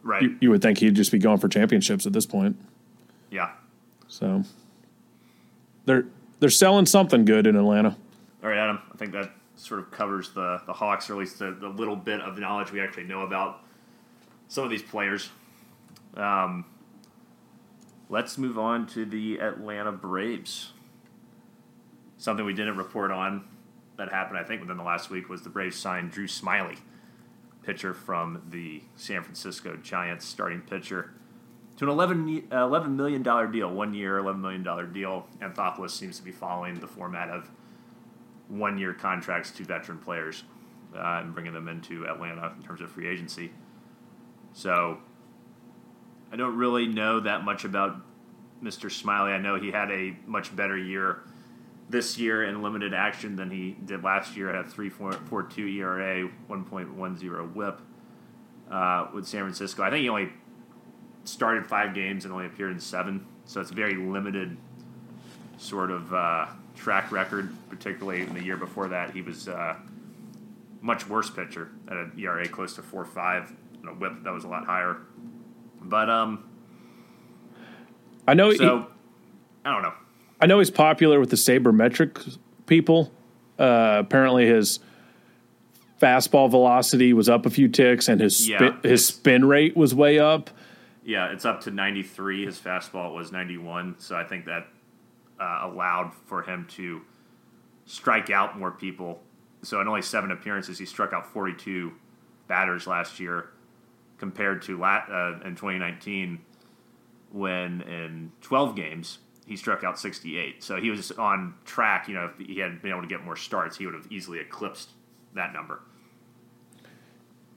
Right. 0.06 0.22
You, 0.22 0.38
you, 0.40 0.50
would 0.50 0.62
think 0.62 0.78
he'd 0.78 0.94
just 0.94 1.10
be 1.10 1.18
going 1.18 1.38
for 1.38 1.48
championships 1.48 2.06
at 2.06 2.12
this 2.12 2.26
point. 2.26 2.56
Yeah. 3.28 3.50
So 4.06 4.44
they're 5.84 6.04
they're 6.38 6.48
selling 6.48 6.86
something 6.86 7.24
good 7.24 7.44
in 7.44 7.56
Atlanta. 7.56 7.96
All 8.42 8.50
right, 8.50 8.58
Adam. 8.58 8.78
I 8.94 8.96
think 8.96 9.10
that 9.12 9.32
sort 9.56 9.80
of 9.80 9.90
covers 9.90 10.30
the 10.30 10.62
the 10.64 10.72
Hawks, 10.72 11.10
or 11.10 11.14
at 11.14 11.18
least 11.18 11.40
the, 11.40 11.50
the 11.50 11.68
little 11.68 11.96
bit 11.96 12.20
of 12.20 12.38
knowledge 12.38 12.70
we 12.70 12.80
actually 12.80 13.02
know 13.02 13.22
about 13.22 13.64
some 14.46 14.62
of 14.62 14.70
these 14.70 14.82
players. 14.82 15.28
Um, 16.16 16.64
let's 18.08 18.38
move 18.38 18.58
on 18.58 18.86
to 18.88 19.04
the 19.04 19.40
Atlanta 19.40 19.90
Braves. 19.90 20.72
Something 22.16 22.46
we 22.46 22.54
didn't 22.54 22.76
report 22.76 23.10
on 23.10 23.44
that 23.96 24.12
happened, 24.12 24.38
I 24.38 24.44
think, 24.44 24.60
within 24.60 24.76
the 24.76 24.84
last 24.84 25.10
week 25.10 25.28
was 25.28 25.42
the 25.42 25.50
Braves 25.50 25.76
signed 25.76 26.12
Drew 26.12 26.28
Smyly 26.28 26.78
pitcher 27.66 27.92
from 27.92 28.42
the 28.48 28.80
San 28.94 29.22
Francisco 29.24 29.76
Giants, 29.76 30.24
starting 30.24 30.60
pitcher, 30.60 31.12
to 31.76 31.84
an 31.84 31.90
11, 31.90 32.48
uh, 32.50 32.56
$11 32.56 32.94
million 32.94 33.22
deal, 33.22 33.70
one 33.70 33.92
year, 33.92 34.18
$11 34.18 34.40
million 34.40 34.92
deal. 34.92 35.26
Anthopoulos 35.42 35.90
seems 35.90 36.16
to 36.16 36.22
be 36.22 36.30
following 36.30 36.78
the 36.80 36.86
format 36.86 37.28
of 37.28 37.50
one 38.48 38.78
year 38.78 38.94
contracts 38.94 39.50
to 39.50 39.64
veteran 39.64 39.98
players 39.98 40.44
uh, 40.94 41.20
and 41.20 41.34
bringing 41.34 41.52
them 41.52 41.68
into 41.68 42.06
Atlanta 42.06 42.54
in 42.56 42.62
terms 42.62 42.80
of 42.80 42.90
free 42.90 43.08
agency. 43.08 43.50
So 44.52 44.98
I 46.32 46.36
don't 46.36 46.56
really 46.56 46.86
know 46.86 47.20
that 47.20 47.44
much 47.44 47.64
about 47.64 47.96
Mr. 48.62 48.88
Smyly. 48.88 49.34
I 49.34 49.38
know 49.38 49.56
he 49.56 49.70
had 49.70 49.90
a 49.90 50.16
much 50.24 50.54
better 50.54 50.78
year 50.78 51.24
this 51.88 52.18
year 52.18 52.44
in 52.44 52.62
limited 52.62 52.92
action 52.92 53.36
than 53.36 53.50
he 53.50 53.76
did 53.84 54.02
last 54.02 54.36
year 54.36 54.54
at 54.54 54.66
3.42 54.66 55.76
ERA, 55.76 56.28
1.10 56.50 57.54
WHIP 57.54 57.80
uh, 58.70 59.06
with 59.14 59.26
San 59.26 59.42
Francisco. 59.42 59.82
I 59.82 59.90
think 59.90 60.02
he 60.02 60.08
only 60.08 60.30
started 61.24 61.66
five 61.66 61.94
games 61.94 62.24
and 62.24 62.32
only 62.32 62.46
appeared 62.46 62.72
in 62.72 62.80
seven, 62.80 63.24
so 63.44 63.60
it's 63.60 63.70
a 63.70 63.74
very 63.74 63.94
limited 63.94 64.56
sort 65.58 65.90
of 65.90 66.12
uh, 66.12 66.46
track 66.74 67.12
record. 67.12 67.54
Particularly 67.68 68.22
in 68.22 68.34
the 68.34 68.42
year 68.42 68.56
before 68.56 68.88
that, 68.88 69.10
he 69.10 69.22
was 69.22 69.48
uh, 69.48 69.76
much 70.80 71.08
worse 71.08 71.30
pitcher 71.30 71.70
at 71.88 71.96
an 71.96 72.12
ERA 72.18 72.48
close 72.48 72.74
to 72.74 72.82
four 72.82 73.04
five 73.04 73.52
and 73.80 73.88
a 73.88 73.92
WHIP 73.92 74.24
that 74.24 74.32
was 74.32 74.44
a 74.44 74.48
lot 74.48 74.66
higher. 74.66 74.98
But 75.80 76.10
um, 76.10 76.48
I 78.26 78.34
know. 78.34 78.52
So 78.52 78.78
he, 78.78 78.84
I 79.64 79.72
don't 79.72 79.82
know. 79.82 79.94
I 80.40 80.46
know 80.46 80.58
he's 80.58 80.70
popular 80.70 81.18
with 81.20 81.30
the 81.30 81.36
sabermetric 81.36 82.38
people. 82.66 83.12
Uh, 83.58 83.96
apparently, 83.98 84.46
his 84.46 84.80
fastball 86.00 86.50
velocity 86.50 87.12
was 87.12 87.28
up 87.28 87.46
a 87.46 87.50
few 87.50 87.68
ticks, 87.68 88.08
and 88.08 88.20
his 88.20 88.48
yeah, 88.48 88.58
spin, 88.58 88.78
his 88.82 89.06
spin 89.06 89.44
rate 89.44 89.76
was 89.76 89.94
way 89.94 90.18
up. 90.18 90.50
Yeah, 91.04 91.32
it's 91.32 91.44
up 91.44 91.62
to 91.62 91.70
93. 91.70 92.44
His 92.44 92.58
fastball 92.58 93.14
was 93.14 93.32
91, 93.32 93.96
so 93.98 94.16
I 94.16 94.24
think 94.24 94.44
that 94.46 94.66
uh, 95.40 95.60
allowed 95.62 96.12
for 96.26 96.42
him 96.42 96.66
to 96.70 97.02
strike 97.86 98.30
out 98.30 98.58
more 98.58 98.72
people. 98.72 99.20
So 99.62 99.80
in 99.80 99.88
only 99.88 100.02
seven 100.02 100.32
appearances, 100.32 100.78
he 100.78 100.84
struck 100.84 101.12
out 101.12 101.32
42 101.32 101.92
batters 102.48 102.86
last 102.86 103.18
year, 103.20 103.50
compared 104.18 104.62
to 104.62 104.78
lat, 104.78 105.08
uh, 105.10 105.40
in 105.44 105.54
2019 105.54 106.40
when 107.32 107.82
in 107.82 108.32
12 108.40 108.76
games 108.76 109.18
he 109.46 109.56
struck 109.56 109.84
out 109.84 109.98
68. 109.98 110.62
So 110.62 110.76
he 110.76 110.90
was 110.90 111.12
on 111.12 111.54
track. 111.64 112.08
You 112.08 112.14
know, 112.14 112.30
if 112.38 112.46
he 112.46 112.58
had 112.58 112.82
been 112.82 112.90
able 112.90 113.02
to 113.02 113.08
get 113.08 113.24
more 113.24 113.36
starts, 113.36 113.76
he 113.76 113.86
would 113.86 113.94
have 113.94 114.10
easily 114.10 114.40
eclipsed 114.40 114.90
that 115.34 115.52
number. 115.52 115.80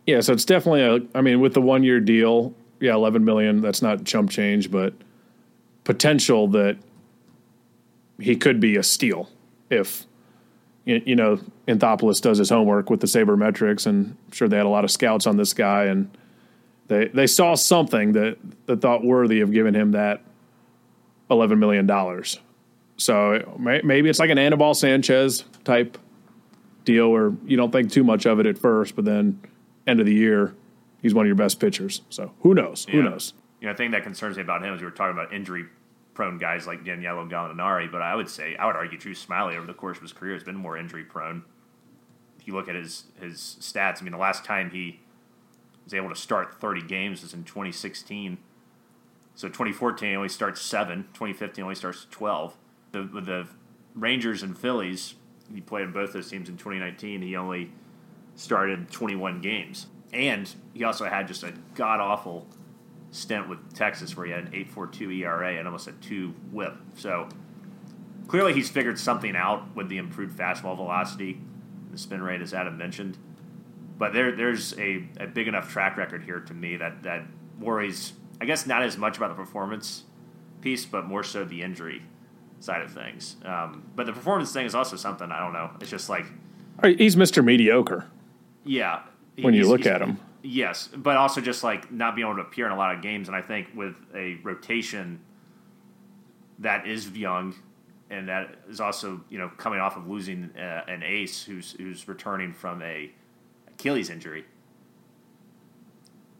Yeah, 0.05 0.21
so 0.21 0.33
it's 0.33 0.45
definitely 0.45 0.81
a. 0.81 1.17
I 1.17 1.21
mean, 1.21 1.39
with 1.39 1.53
the 1.53 1.61
one 1.61 1.83
year 1.83 1.99
deal, 1.99 2.53
yeah, 2.79 2.93
11 2.93 3.25
million. 3.25 3.61
That's 3.61 3.81
not 3.81 4.05
chump 4.05 4.29
change, 4.29 4.71
but 4.71 4.93
potential 5.83 6.47
that 6.49 6.77
he 8.19 8.35
could 8.35 8.59
be 8.59 8.75
a 8.75 8.83
steal 8.83 9.29
if 9.69 10.05
you 10.85 11.15
know 11.15 11.39
Anthopoulos 11.67 12.21
does 12.21 12.39
his 12.39 12.49
homework 12.49 12.89
with 12.89 13.01
the 13.01 13.07
sabermetrics, 13.07 13.85
and 13.85 14.15
I'm 14.27 14.31
sure 14.31 14.47
they 14.47 14.57
had 14.57 14.65
a 14.65 14.69
lot 14.69 14.83
of 14.83 14.91
scouts 14.91 15.27
on 15.27 15.37
this 15.37 15.53
guy, 15.53 15.85
and 15.85 16.09
they 16.87 17.07
they 17.09 17.27
saw 17.27 17.55
something 17.55 18.13
that 18.13 18.37
that 18.65 18.81
thought 18.81 19.03
worthy 19.03 19.41
of 19.41 19.51
giving 19.51 19.73
him 19.73 19.91
that 19.91 20.21
eleven 21.29 21.59
million 21.59 21.85
dollars. 21.85 22.39
So 22.97 23.57
maybe 23.57 24.09
it's 24.09 24.19
like 24.19 24.29
an 24.29 24.37
Anibal 24.37 24.73
Sanchez 24.73 25.45
type 25.63 25.97
deal 26.83 27.09
where 27.11 27.31
you 27.45 27.55
don't 27.55 27.71
think 27.71 27.91
too 27.91 28.03
much 28.03 28.25
of 28.25 28.39
it 28.39 28.45
at 28.45 28.57
first, 28.57 28.95
but 28.95 29.05
then 29.05 29.39
end 29.87 29.99
of 29.99 30.05
the 30.05 30.13
year, 30.13 30.53
he's 31.01 31.13
one 31.13 31.25
of 31.25 31.27
your 31.27 31.35
best 31.35 31.59
pitchers. 31.59 32.01
So 32.09 32.33
who 32.41 32.53
knows? 32.53 32.85
Yeah. 32.87 32.95
Who 32.95 33.03
knows? 33.03 33.33
You 33.61 33.67
know, 33.67 33.73
the 33.73 33.77
thing 33.77 33.91
that 33.91 34.03
concerns 34.03 34.35
me 34.35 34.43
about 34.43 34.63
him 34.63 34.73
is 34.73 34.81
we 34.81 34.85
were 34.85 34.91
talking 34.91 35.17
about 35.17 35.33
injury 35.33 35.65
prone 36.13 36.37
guys 36.37 36.67
like 36.67 36.83
Danilo 36.83 37.25
Gallinari, 37.27 37.89
but 37.89 38.01
I 38.01 38.15
would 38.15 38.29
say 38.29 38.55
I 38.57 38.65
would 38.65 38.75
argue 38.75 38.97
Drew 38.97 39.13
Smyly 39.13 39.55
over 39.55 39.65
the 39.65 39.73
course 39.73 39.95
of 39.97 40.03
his 40.03 40.11
career 40.11 40.33
has 40.33 40.43
been 40.43 40.55
more 40.55 40.77
injury 40.77 41.03
prone. 41.03 41.43
If 42.39 42.47
you 42.47 42.53
look 42.53 42.67
at 42.67 42.75
his 42.75 43.05
his 43.21 43.57
stats, 43.61 44.01
I 44.01 44.03
mean, 44.03 44.11
the 44.11 44.17
last 44.17 44.43
time 44.43 44.71
he 44.71 44.99
was 45.85 45.93
able 45.93 46.09
to 46.09 46.15
start 46.15 46.59
30 46.59 46.81
games 46.83 47.21
was 47.21 47.33
in 47.33 47.45
2016. 47.45 48.37
So 49.39 49.47
2014 49.47 50.17
only 50.17 50.27
starts 50.27 50.61
seven. 50.61 51.03
2015 51.13 51.63
only 51.63 51.75
starts 51.75 52.05
12. 52.11 52.57
The 52.91 53.03
the 53.03 53.47
Rangers 53.95 54.43
and 54.43 54.57
Phillies, 54.57 55.15
he 55.49 55.61
played 55.61 55.93
both 55.93 56.11
those 56.11 56.29
teams 56.29 56.49
in 56.49 56.57
2019. 56.57 57.21
He 57.21 57.37
only 57.37 57.71
started 58.35 58.91
21 58.91 59.39
games, 59.39 59.87
and 60.11 60.53
he 60.73 60.83
also 60.83 61.05
had 61.05 61.25
just 61.29 61.43
a 61.43 61.53
god 61.73 62.01
awful 62.01 62.47
stint 63.11 63.47
with 63.47 63.73
Texas 63.73 64.17
where 64.17 64.25
he 64.25 64.33
had 64.33 64.47
an 64.47 64.51
8.42 64.51 65.19
ERA 65.19 65.55
and 65.55 65.65
almost 65.65 65.87
a 65.87 65.93
two 65.93 66.35
WHIP. 66.51 66.75
So 66.97 67.29
clearly 68.27 68.53
he's 68.53 68.69
figured 68.69 68.99
something 68.99 69.37
out 69.37 69.73
with 69.73 69.87
the 69.87 69.99
improved 69.99 70.37
fastball 70.37 70.75
velocity, 70.75 71.39
and 71.85 71.93
the 71.93 71.97
spin 71.97 72.21
rate, 72.21 72.41
as 72.41 72.53
Adam 72.53 72.77
mentioned. 72.77 73.17
But 73.97 74.11
there, 74.11 74.35
there's 74.35 74.77
a, 74.77 75.07
a 75.17 75.27
big 75.27 75.47
enough 75.47 75.71
track 75.71 75.95
record 75.95 76.25
here 76.25 76.41
to 76.41 76.53
me 76.53 76.75
that, 76.75 77.03
that 77.03 77.23
worries, 77.57 78.11
I 78.41 78.45
guess, 78.45 78.65
not 78.65 78.83
as 78.83 78.97
much 78.97 79.17
about 79.17 79.29
the 79.29 79.35
performance 79.35 80.03
piece, 80.61 80.85
but 80.85 81.05
more 81.05 81.23
so 81.23 81.43
the 81.45 81.61
injury 81.61 82.01
side 82.59 82.81
of 82.81 82.91
things. 82.91 83.37
Um, 83.45 83.83
but 83.95 84.05
the 84.05 84.13
performance 84.13 84.51
thing 84.51 84.65
is 84.65 84.75
also 84.75 84.95
something, 84.95 85.31
I 85.31 85.39
don't 85.39 85.53
know. 85.53 85.71
It's 85.81 85.89
just 85.89 86.09
like. 86.09 86.25
He's 86.83 87.15
Mr. 87.15 87.43
Mediocre. 87.43 88.05
Yeah. 88.63 89.01
When 89.41 89.53
you 89.53 89.67
look 89.67 89.85
at 89.85 90.01
him. 90.01 90.19
Yes, 90.41 90.87
but 90.87 91.17
also 91.17 91.41
just 91.41 91.63
like 91.63 91.91
not 91.91 92.15
being 92.15 92.27
able 92.27 92.37
to 92.37 92.43
appear 92.43 92.65
in 92.65 92.71
a 92.71 92.77
lot 92.77 92.95
of 92.95 93.01
games. 93.01 93.27
And 93.27 93.35
I 93.35 93.41
think 93.41 93.67
with 93.75 93.95
a 94.15 94.35
rotation 94.43 95.19
that 96.59 96.87
is 96.87 97.09
young 97.11 97.55
and 98.09 98.27
that 98.27 98.55
is 98.69 98.79
also 98.79 99.21
you 99.29 99.37
know 99.37 99.49
coming 99.57 99.79
off 99.79 99.97
of 99.97 100.07
losing 100.07 100.49
uh, 100.57 100.83
an 100.87 101.03
ace 101.03 101.43
who's 101.43 101.73
who's 101.73 102.07
returning 102.07 102.53
from 102.53 102.81
a 102.81 103.11
Achilles 103.67 104.09
injury. 104.09 104.45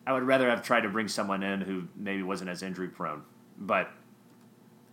I 0.09 0.11
would 0.11 0.23
rather 0.23 0.49
have 0.49 0.63
tried 0.63 0.81
to 0.81 0.89
bring 0.89 1.07
someone 1.07 1.43
in 1.43 1.61
who 1.61 1.83
maybe 1.95 2.23
wasn't 2.23 2.49
as 2.49 2.63
injury 2.63 2.87
prone, 2.87 3.21
but 3.59 3.91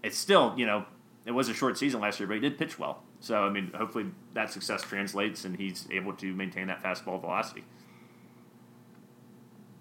it's 0.02 0.18
still 0.18 0.52
you 0.58 0.66
know 0.66 0.84
it 1.24 1.30
was 1.30 1.48
a 1.48 1.54
short 1.54 1.78
season 1.78 2.02
last 2.02 2.20
year, 2.20 2.26
but 2.26 2.34
he 2.34 2.40
did 2.40 2.58
pitch 2.58 2.78
well. 2.78 3.02
So 3.20 3.42
I 3.42 3.48
mean, 3.48 3.72
hopefully 3.74 4.10
that 4.34 4.52
success 4.52 4.82
translates 4.82 5.46
and 5.46 5.56
he's 5.56 5.88
able 5.90 6.12
to 6.16 6.34
maintain 6.34 6.66
that 6.66 6.82
fastball 6.82 7.18
velocity. 7.18 7.64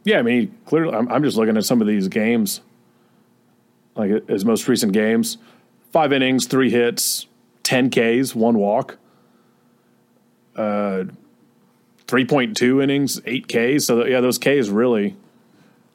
Yeah, 0.06 0.20
I 0.20 0.22
mean, 0.22 0.58
clearly, 0.66 0.96
I'm, 0.96 1.12
I'm 1.12 1.22
just 1.22 1.36
looking 1.36 1.58
at 1.58 1.66
some 1.66 1.82
of 1.82 1.88
these 1.88 2.08
games, 2.08 2.62
like 3.96 4.30
his 4.30 4.46
most 4.46 4.70
recent 4.70 4.94
games 4.94 5.38
five 5.92 6.14
innings, 6.14 6.48
three 6.48 6.70
hits, 6.70 7.28
10 7.64 7.90
Ks, 7.90 8.34
one 8.34 8.58
walk. 8.58 8.98
Uh, 10.56 11.04
3.2 12.08 12.82
innings, 12.82 13.20
8 13.26 13.48
Ks. 13.50 13.86
So, 13.86 14.06
yeah, 14.06 14.22
those 14.22 14.38
Ks 14.38 14.70
really 14.70 15.18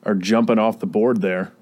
are 0.05 0.15
jumping 0.15 0.59
off 0.59 0.79
the 0.79 0.87
board 0.87 1.21
there. 1.21 1.53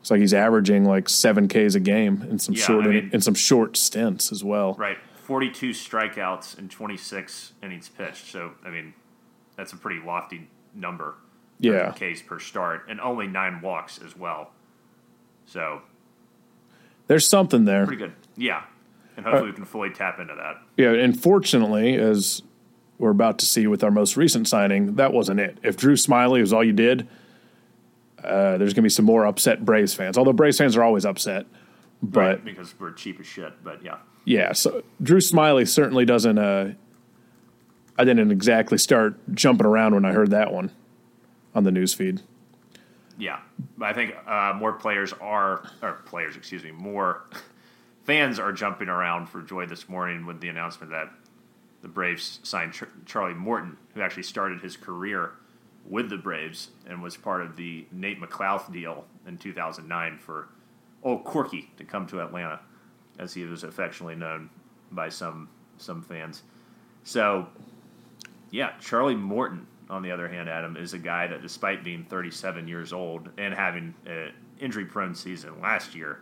It's 0.00 0.10
like 0.10 0.20
he's 0.20 0.34
averaging 0.34 0.84
like 0.84 1.08
seven 1.08 1.46
Ks 1.48 1.74
a 1.74 1.80
game 1.80 2.22
in 2.30 2.38
some 2.38 2.54
yeah, 2.54 2.64
short 2.64 2.86
I 2.86 2.88
mean, 2.88 3.10
in 3.12 3.20
some 3.20 3.34
short 3.34 3.76
stints 3.76 4.32
as 4.32 4.42
well. 4.42 4.74
Right, 4.74 4.98
forty-two 5.14 5.70
strikeouts 5.70 6.56
and 6.58 6.70
twenty-six 6.70 7.52
innings 7.62 7.88
pitched. 7.88 8.26
So 8.26 8.52
I 8.64 8.70
mean, 8.70 8.94
that's 9.56 9.72
a 9.72 9.76
pretty 9.76 10.00
lofty 10.04 10.48
number. 10.74 11.16
Yeah, 11.58 11.92
Ks 11.92 12.22
per 12.22 12.38
start, 12.38 12.86
and 12.88 13.00
only 13.00 13.26
nine 13.26 13.60
walks 13.60 14.00
as 14.02 14.16
well. 14.16 14.52
So 15.44 15.82
there's 17.06 17.28
something 17.28 17.64
there. 17.64 17.86
Pretty 17.86 18.02
good. 18.02 18.12
Yeah. 18.36 18.62
And 19.16 19.26
hopefully 19.26 19.48
uh, 19.48 19.52
we 19.52 19.56
can 19.56 19.64
fully 19.64 19.90
tap 19.90 20.18
into 20.18 20.34
that. 20.34 20.62
Yeah. 20.76 20.92
And 20.92 21.20
fortunately, 21.20 21.96
as 21.96 22.40
we're 22.98 23.10
about 23.10 23.38
to 23.40 23.46
see 23.46 23.66
with 23.66 23.82
our 23.82 23.90
most 23.90 24.16
recent 24.16 24.48
signing, 24.48 24.94
that 24.94 25.12
wasn't 25.12 25.40
it. 25.40 25.58
If 25.62 25.76
Drew 25.76 25.94
Smyly 25.94 26.40
was 26.40 26.52
all 26.52 26.64
you 26.64 26.72
did, 26.72 27.08
uh, 28.24 28.58
there's 28.58 28.72
going 28.72 28.82
to 28.82 28.82
be 28.82 28.88
some 28.88 29.04
more 29.04 29.26
upset 29.26 29.64
Braves 29.64 29.94
fans. 29.94 30.18
Although 30.18 30.32
Braves 30.32 30.58
fans 30.58 30.76
are 30.76 30.82
always 30.82 31.04
upset, 31.04 31.46
but 32.02 32.20
right, 32.20 32.44
because 32.44 32.74
we're 32.78 32.92
cheap 32.92 33.20
as 33.20 33.26
shit. 33.26 33.52
But 33.62 33.82
yeah, 33.82 33.98
yeah. 34.24 34.52
So 34.52 34.82
Drew 35.02 35.18
Smyly 35.18 35.66
certainly 35.68 36.04
doesn't. 36.04 36.38
Uh, 36.38 36.72
I 37.98 38.04
didn't 38.04 38.30
exactly 38.30 38.78
start 38.78 39.18
jumping 39.34 39.66
around 39.66 39.94
when 39.94 40.04
I 40.04 40.12
heard 40.12 40.30
that 40.30 40.52
one 40.52 40.70
on 41.54 41.64
the 41.64 41.70
news 41.70 41.92
feed. 41.92 42.22
Yeah, 43.18 43.40
But 43.76 43.90
I 43.90 43.92
think 43.92 44.16
uh, 44.26 44.54
more 44.56 44.72
players 44.72 45.12
are, 45.20 45.68
or 45.82 46.00
players, 46.06 46.36
excuse 46.36 46.64
me, 46.64 46.70
more 46.70 47.24
fans 48.04 48.38
are 48.38 48.50
jumping 48.50 48.88
around 48.88 49.26
for 49.26 49.42
joy 49.42 49.66
this 49.66 49.90
morning 49.90 50.24
with 50.24 50.40
the 50.40 50.48
announcement 50.48 50.90
that 50.92 51.10
the 51.82 51.88
Braves 51.88 52.40
signed 52.42 52.72
Ch- 52.72 52.84
Charlie 53.04 53.34
Morton, 53.34 53.76
who 53.92 54.00
actually 54.00 54.22
started 54.22 54.62
his 54.62 54.78
career 54.78 55.32
with 55.88 56.10
the 56.10 56.16
Braves 56.16 56.70
and 56.86 57.02
was 57.02 57.16
part 57.16 57.42
of 57.42 57.56
the 57.56 57.86
Nate 57.90 58.20
McLouth 58.20 58.72
deal 58.72 59.04
in 59.26 59.38
2009 59.38 60.18
for 60.18 60.48
old 61.02 61.24
Corky 61.24 61.70
to 61.76 61.84
come 61.84 62.06
to 62.08 62.20
Atlanta, 62.20 62.60
as 63.18 63.34
he 63.34 63.44
was 63.44 63.64
affectionately 63.64 64.14
known 64.14 64.50
by 64.90 65.08
some 65.08 65.48
some 65.78 66.02
fans. 66.02 66.42
So, 67.04 67.48
yeah, 68.50 68.72
Charlie 68.80 69.14
Morton 69.14 69.66
on 69.88 70.02
the 70.02 70.12
other 70.12 70.28
hand, 70.28 70.48
Adam, 70.48 70.76
is 70.76 70.92
a 70.92 70.98
guy 70.98 71.26
that, 71.26 71.42
despite 71.42 71.82
being 71.82 72.04
37 72.04 72.68
years 72.68 72.92
old 72.92 73.28
and 73.38 73.52
having 73.52 73.94
an 74.06 74.32
injury 74.60 74.84
prone 74.84 75.14
season 75.14 75.60
last 75.60 75.94
year, 75.94 76.20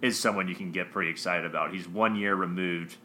is 0.00 0.18
someone 0.18 0.48
you 0.48 0.54
can 0.54 0.72
get 0.72 0.90
pretty 0.90 1.10
excited 1.10 1.44
about. 1.44 1.72
He's 1.72 1.88
one 1.88 2.16
year 2.16 2.34
removed 2.34 2.96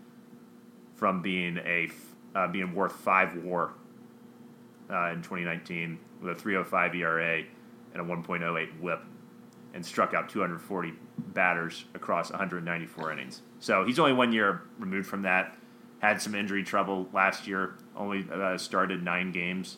from 0.96 1.22
being 1.22 1.58
a 1.58 1.90
uh, 2.34 2.48
being 2.48 2.74
worth 2.74 2.94
five 2.94 3.36
WAR 3.44 3.74
uh, 4.92 5.12
in 5.12 5.22
2019 5.22 5.98
with 6.22 6.40
a 6.40 6.44
3.05 6.44 6.96
ERA 6.96 7.44
and 7.94 8.02
a 8.02 8.04
1.08 8.04 8.80
WHIP, 8.80 9.02
and 9.74 9.86
struck 9.86 10.14
out 10.14 10.30
240 10.30 10.94
batters 11.18 11.86
across 11.94 12.30
194 12.30 13.12
innings. 13.12 13.42
So 13.60 13.86
he's 13.86 14.00
only 14.00 14.14
one 14.14 14.34
year 14.34 14.64
removed 14.80 15.08
from 15.08 15.22
that 15.24 15.58
had 16.02 16.20
some 16.20 16.34
injury 16.34 16.64
trouble 16.64 17.08
last 17.14 17.48
year, 17.48 17.76
only 17.96 18.26
uh, 18.34 18.58
started 18.58 19.04
nine 19.04 19.32
games. 19.32 19.78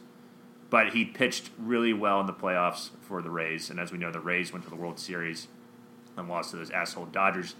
But 0.69 0.93
he 0.93 1.06
pitched 1.06 1.52
really 1.60 1.93
well 1.93 2.19
in 2.21 2.26
the 2.26 2.34
playoffs 2.34 2.91
for 3.02 3.21
the 3.21 3.30
Rays. 3.30 3.69
And 3.69 3.80
as 3.80 3.91
we 3.91 3.97
know, 3.97 4.10
the 4.10 4.21
Rays 4.21 4.52
went 4.52 4.63
to 4.63 4.69
the 4.71 4.76
World 4.76 4.99
Series 4.99 5.47
and 6.17 6.28
lost 6.30 6.52
to 6.52 6.58
those 6.58 6.71
asshole 6.71 7.08
Dodgers. 7.08 7.56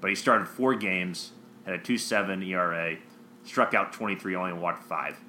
But 0.00 0.08
he 0.08 0.16
started 0.16 0.48
four 0.48 0.74
games, 0.74 1.32
had 1.64 1.74
a 1.74 1.78
2 1.78 1.98
7 1.98 2.42
ERA, 2.42 2.96
struck 3.44 3.74
out 3.74 3.92
23, 3.92 4.34
only 4.34 4.52
walked 4.54 4.82
five 4.82 5.20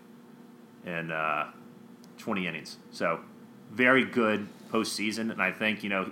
in 0.87 1.11
uh, 1.11 1.51
20 2.17 2.47
innings. 2.47 2.77
So 2.91 3.19
very 3.71 4.05
good 4.05 4.47
postseason. 4.71 5.31
And 5.31 5.41
I 5.41 5.51
think, 5.51 5.83
you 5.83 5.89
know, 5.89 6.11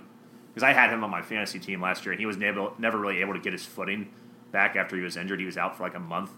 because 0.52 0.62
I 0.62 0.72
had 0.72 0.90
him 0.90 1.02
on 1.02 1.10
my 1.10 1.22
fantasy 1.22 1.58
team 1.58 1.80
last 1.80 2.04
year, 2.04 2.12
and 2.12 2.20
he 2.20 2.26
was 2.26 2.36
never, 2.36 2.70
never 2.78 2.98
really 2.98 3.20
able 3.20 3.32
to 3.32 3.40
get 3.40 3.52
his 3.52 3.64
footing 3.64 4.10
back 4.52 4.76
after 4.76 4.96
he 4.96 5.02
was 5.02 5.16
injured. 5.16 5.40
He 5.40 5.46
was 5.46 5.56
out 5.56 5.76
for 5.76 5.82
like 5.82 5.94
a 5.94 6.00
month. 6.00 6.30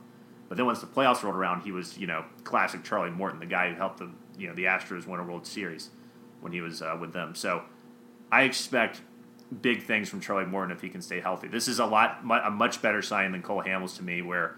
But 0.48 0.56
then 0.56 0.66
once 0.66 0.80
the 0.80 0.86
playoffs 0.86 1.22
rolled 1.22 1.36
around, 1.36 1.62
he 1.62 1.72
was, 1.72 1.98
you 1.98 2.06
know, 2.06 2.24
classic 2.42 2.82
Charlie 2.82 3.10
Morton, 3.10 3.38
the 3.38 3.46
guy 3.46 3.68
who 3.68 3.76
helped 3.76 3.98
the, 3.98 4.10
you 4.38 4.48
know, 4.48 4.54
the 4.54 4.64
Astros 4.64 5.06
win 5.06 5.20
a 5.20 5.24
World 5.24 5.46
Series 5.46 5.90
when 6.40 6.52
he 6.52 6.60
was 6.60 6.80
uh, 6.80 6.96
with 6.98 7.12
them. 7.12 7.34
So 7.34 7.62
I 8.32 8.42
expect 8.42 9.02
big 9.60 9.82
things 9.82 10.08
from 10.08 10.20
Charlie 10.20 10.46
Morton 10.46 10.74
if 10.74 10.80
he 10.80 10.88
can 10.88 11.02
stay 11.02 11.20
healthy. 11.20 11.48
This 11.48 11.68
is 11.68 11.78
a 11.78 11.86
lot, 11.86 12.20
a 12.44 12.50
much 12.50 12.80
better 12.80 13.02
sign 13.02 13.32
than 13.32 13.42
Cole 13.42 13.62
Hamels 13.62 13.96
to 13.96 14.02
me, 14.02 14.22
where, 14.22 14.56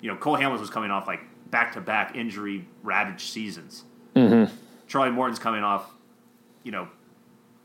you 0.00 0.10
know, 0.10 0.16
Cole 0.16 0.36
Hamels 0.36 0.60
was 0.60 0.70
coming 0.70 0.90
off 0.90 1.06
like 1.06 1.20
back 1.52 1.74
to 1.74 1.80
back 1.80 2.16
injury 2.16 2.66
ravaged 2.82 3.30
seasons. 3.30 3.84
Mm-hmm. 4.16 4.52
Charlie 4.88 5.12
Morton's 5.12 5.38
coming 5.38 5.62
off, 5.62 5.88
you 6.64 6.72
know, 6.72 6.88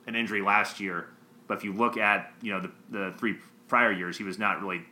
an 0.06 0.16
injury 0.16 0.44
last 0.44 0.80
year. 0.80 1.08
But 1.48 1.58
if 1.58 1.64
you 1.64 1.74
look 1.74 1.98
at, 1.98 2.32
you 2.42 2.52
know, 2.52 2.60
the, 2.60 2.72
the 2.92 3.14
three 3.18 3.38
prior 3.68 3.92
years, 3.92 4.18
he 4.18 4.24
was 4.24 4.38
not 4.38 4.62
really 4.62 4.84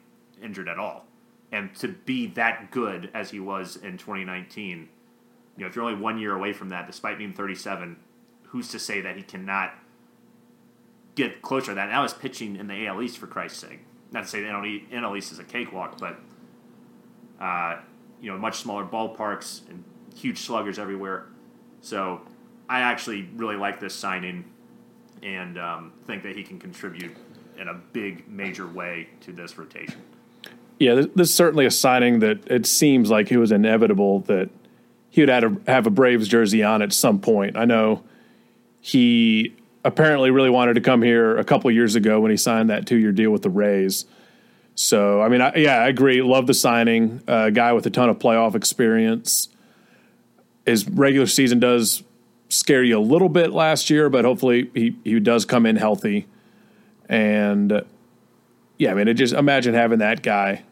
injured 0.41 0.68
at 0.68 0.80
all. 0.80 1.06
And 1.52 1.76
to 1.76 1.89
be 1.89 2.28
that 2.28 2.72
good 2.72 3.12
as 3.14 3.30
he 3.30 3.39
was 3.39 3.76
in 3.76 3.98
2019, 3.98 4.89
you 5.58 5.62
know, 5.62 5.68
if 5.68 5.76
you're 5.76 5.86
only 5.86 6.00
one 6.00 6.18
year 6.18 6.34
away 6.36 6.54
from 6.54 6.70
that, 6.70 6.88
despite 6.88 7.18
being 7.18 7.34
37, 7.34 7.98
who's 8.43 8.70
to 8.70 8.80
say 8.80 9.02
that 9.02 9.18
he 9.18 9.24
cannot 9.24 9.74
get 11.16 11.41
closer 11.41 11.68
to 11.68 11.76
that? 11.76 11.89
Now 11.89 12.02
he's 12.02 12.14
pitching 12.14 12.56
in 12.56 12.68
the 12.68 12.88
AL 12.88 13.02
East, 13.02 13.18
for 13.18 13.28
Christ's 13.28 13.60
sake. 13.60 13.80
Not 14.12 14.24
to 14.24 14.30
say 14.30 14.41
the 14.41 14.48
NL 14.48 15.18
East 15.18 15.32
is 15.32 15.39
a 15.39 15.43
cakewalk, 15.43 15.98
but, 15.98 16.20
uh, 17.39 17.78
you 18.22 18.32
know, 18.32 18.38
much 18.38 18.57
smaller 18.57 18.86
ballparks 18.86 19.68
and 19.70 19.84
huge 20.16 20.39
sluggers 20.39 20.80
everywhere. 20.80 21.26
So 21.82 22.22
I 22.70 22.82
actually 22.82 23.30
really 23.36 23.55
like 23.55 23.80
this 23.80 23.93
signing 23.93 24.45
and 25.24 25.57
um, 25.57 25.93
think 26.05 26.24
that 26.24 26.36
he 26.36 26.43
can 26.43 26.59
contribute 26.59 27.16
in 27.57 27.68
a 27.68 27.74
big, 27.74 28.28
major 28.28 28.68
way 28.68 29.09
to 29.22 29.32
this 29.32 29.57
rotation. 29.57 30.01
Yeah, 30.80 30.95
this 30.95 31.30
is 31.30 31.34
certainly 31.34 31.66
a 31.66 31.72
signing 31.72 32.20
that 32.20 32.45
it 32.47 32.66
seems 32.66 33.09
like 33.09 33.32
it 33.32 33.38
was 33.38 33.51
inevitable 33.51 34.20
that 34.22 34.49
he 35.09 35.22
would 35.22 35.30
have 35.68 35.88
a 35.88 35.89
Braves 35.89 36.28
jersey 36.28 36.63
on 36.63 36.82
at 36.82 36.91
some 36.91 37.22
point. 37.22 37.55
I 37.55 37.63
know 37.63 38.03
he 38.82 39.55
apparently 39.86 40.32
really 40.32 40.49
wanted 40.49 40.74
to 40.74 40.82
come 40.82 41.01
here 41.01 41.38
a 41.38 41.43
couple 41.45 41.72
years 41.72 41.95
ago 41.95 42.20
when 42.20 42.32
he 42.32 42.38
signed 42.38 42.70
that 42.70 42.86
two 42.86 42.97
year 42.97 43.13
deal 43.13 43.32
with 43.32 43.41
the 43.41 43.49
Rays. 43.49 44.05
So, 44.76 45.21
I 45.21 45.30
mean, 45.30 45.41
I, 45.41 45.55
yeah, 45.55 45.78
I 45.78 45.88
agree. 45.88 46.21
Love 46.21 46.47
the 46.47 46.53
signing. 46.53 47.21
A 47.28 47.32
uh, 47.32 47.49
guy 47.49 47.73
with 47.73 47.86
a 47.86 47.89
ton 47.89 48.09
of 48.09 48.19
playoff 48.19 48.55
experience. 48.55 49.47
his 50.65 50.88
regular 50.88 51.28
season 51.28 51.59
does 51.59 52.03
scare 52.49 52.84
you 52.84 52.99
a 52.99 53.01
little 53.01 53.30
bit 53.30 53.51
last 53.51 53.89
year, 53.89 54.09
but 54.09 54.26
hopefully 54.26 54.69
he, 54.73 54.95
he 55.03 55.19
does 55.19 55.45
come 55.45 55.65
in 55.65 55.78
healthy. 55.78 56.28
And 57.07 57.84
yeah, 58.78 58.91
I 58.91 58.93
mean, 58.95 59.07
it 59.07 59.13
just 59.13 59.34
imagine 59.34 59.73
having 59.73 59.99
that 59.99 60.21
guy 60.21 60.63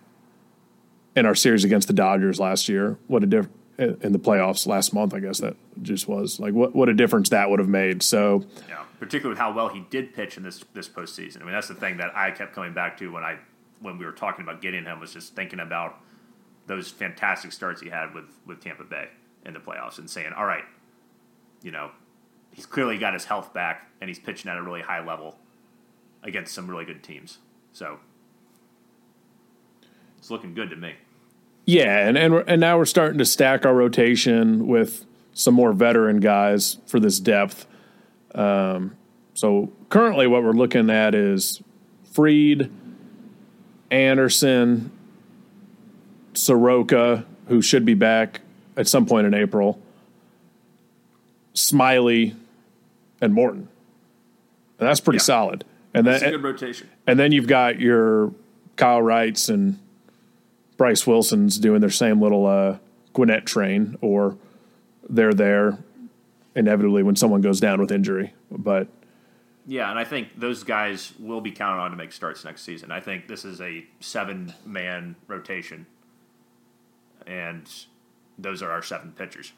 in 1.16 1.26
our 1.26 1.36
series 1.36 1.64
against 1.64 1.88
the 1.88 1.94
Dodgers 1.94 2.40
last 2.40 2.68
year. 2.68 2.98
What 3.08 3.24
a 3.24 3.26
diff 3.26 3.48
in 3.78 4.12
the 4.12 4.20
playoffs 4.20 4.68
last 4.68 4.94
month, 4.94 5.14
I 5.14 5.20
guess 5.20 5.40
that 5.40 5.56
just 5.82 6.08
was 6.08 6.40
like 6.40 6.54
what 6.54 6.76
what 6.76 6.90
a 6.90 6.94
difference 6.94 7.30
that 7.30 7.50
would 7.50 7.60
have 7.60 7.70
made. 7.70 8.04
So 8.04 8.46
yeah, 8.70 8.84
particularly 9.00 9.32
with 9.34 9.40
how 9.40 9.54
well 9.54 9.70
he 9.70 9.82
did 9.90 10.14
pitch 10.14 10.38
in 10.38 10.44
this 10.44 10.64
this 10.74 10.88
postseason. 10.88 11.42
I 11.42 11.46
mean, 11.46 11.54
that's 11.54 11.68
the 11.68 11.76
thing 11.76 11.98
that 11.98 12.16
I 12.16 12.32
kept 12.32 12.54
coming 12.54 12.74
back 12.74 12.98
to 12.98 13.12
when 13.12 13.24
I 13.24 13.40
when 13.84 13.98
we 14.00 14.06
were 14.06 14.12
talking 14.12 14.44
about 14.44 14.62
getting 14.62 14.86
him 14.86 15.00
was 15.00 15.14
just 15.14 15.36
thinking 15.36 15.60
about 15.60 16.00
those 16.66 16.90
fantastic 16.90 17.52
starts 17.52 17.82
he 17.82 17.90
had 17.90 18.14
with 18.16 18.26
with 18.48 18.62
Tampa 18.62 18.84
Bay 18.84 19.10
in 19.46 19.54
the 19.54 19.60
playoffs 19.60 20.00
and 20.00 20.10
saying, 20.10 20.32
all 20.36 20.46
right, 20.46 20.64
you 21.62 21.72
know, 21.72 21.92
he's 22.52 22.66
clearly 22.66 22.98
got 22.98 23.14
his 23.14 23.26
health 23.26 23.54
back 23.54 23.92
and 24.02 24.10
he's 24.10 24.20
pitching 24.20 24.50
at 24.50 24.58
a 24.58 24.62
really 24.64 24.82
high 24.82 25.06
level 25.06 25.38
against 26.24 26.54
some 26.54 26.68
really 26.70 26.86
good 26.86 27.04
teams. 27.04 27.40
So 27.74 28.00
it's 30.18 30.32
looking 30.32 30.54
good 30.54 30.70
to 30.70 30.76
me. 30.76 30.96
Yeah, 31.66 32.08
and 32.08 32.18
and, 32.18 32.44
and 32.48 32.62
now 32.62 32.78
we're 32.78 32.86
starting 32.86 33.18
to 33.20 33.26
stack 33.26 33.66
our 33.66 33.74
rotation 33.74 34.68
with 34.68 35.06
some 35.34 35.54
more 35.54 35.74
veteran 35.74 36.20
guys 36.20 36.78
for 36.88 37.00
this 37.00 37.20
depth. 37.20 37.66
Um, 38.34 38.96
so 39.34 39.72
currently, 39.90 40.28
what 40.28 40.44
we're 40.44 40.52
looking 40.52 40.90
at 40.90 41.16
is 41.16 41.62
Fried, 42.12 42.70
Anderson, 43.94 44.92
Soroka, 46.34 47.26
who 47.48 47.62
should 47.62 47.86
be 47.86 47.94
back 47.94 48.42
at 48.76 48.88
some 48.88 49.06
point 49.06 49.28
in 49.28 49.36
April, 49.36 49.80
Smyly, 51.54 52.36
and 53.22 53.34
Morton. 53.34 53.68
And 54.80 54.90
that's 54.90 55.00
pretty 55.00 55.18
yeah. 55.18 55.24
solid. 55.24 55.64
And 55.94 56.08
that's 56.08 56.22
then, 56.22 56.34
a 56.34 56.38
good 56.38 56.44
rotation. 56.44 56.90
And 57.06 57.20
then 57.20 57.32
you've 57.32 57.48
got 57.48 57.80
your 57.80 58.34
Kyle 58.78 59.02
Wrights 59.02 59.48
and 59.48 59.78
Bryce 60.76 61.06
Wilson's 61.06 61.60
doing 61.60 61.80
their 61.80 61.92
same 61.92 62.20
little 62.20 62.48
uh, 62.48 62.78
Gwinnett 63.14 63.46
train, 63.46 63.96
or 64.02 64.36
they're 65.08 65.36
there 65.36 65.78
inevitably 66.56 67.04
when 67.04 67.16
someone 67.16 67.42
goes 67.42 67.60
down 67.60 67.80
with 67.80 67.92
injury. 67.92 68.34
But 68.50 68.88
yeah, 69.66 69.90
and 69.90 69.98
I 69.98 70.04
think 70.04 70.40
those 70.40 70.64
guys 70.64 71.14
will 71.20 71.42
be 71.42 71.52
counted 71.52 71.82
on 71.82 71.92
to 71.92 71.98
make 71.98 72.12
starts 72.12 72.44
next 72.44 72.64
season. 72.64 72.92
I 72.92 73.00
think 73.00 73.28
this 73.28 73.46
is 73.46 73.62
a 73.62 73.86
seven 74.00 74.54
man 74.66 75.16
rotation, 75.28 75.86
and 77.26 77.70
those 78.38 78.62
are 78.62 78.72
our 78.72 78.82
seven 78.82 79.14
pitchers. 79.14 79.54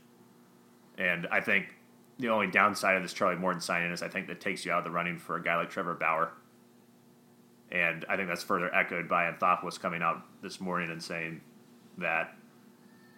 And 0.97 1.28
I 1.28 1.41
think 1.41 1.76
the 2.20 2.30
only 2.30 2.47
downside 2.47 2.95
of 2.95 3.03
this 3.03 3.14
Charlie 3.14 3.36
Morton 3.36 3.62
signing 3.62 3.91
is 3.91 4.03
I 4.03 4.08
think 4.08 4.28
that 4.28 4.39
takes 4.39 4.64
you 4.66 4.72
out 4.72 4.80
of 4.80 4.84
the 4.84 4.91
running 4.91 5.18
for 5.18 5.38
a 5.38 5.43
guy 5.43 5.58
like 5.58 5.70
Trevor 5.70 5.95
Bauer. 5.95 6.32
And 7.72 8.06
I 8.08 8.16
think 8.16 8.30
that's 8.30 8.43
further 8.43 8.74
echoed 8.74 9.10
by 9.10 9.30
Anthopoulos 9.30 9.80
coming 9.80 10.01
out 10.01 10.22
this 10.41 10.62
morning 10.62 10.91
and 10.91 11.01
saying 11.01 11.41
that, 11.97 12.36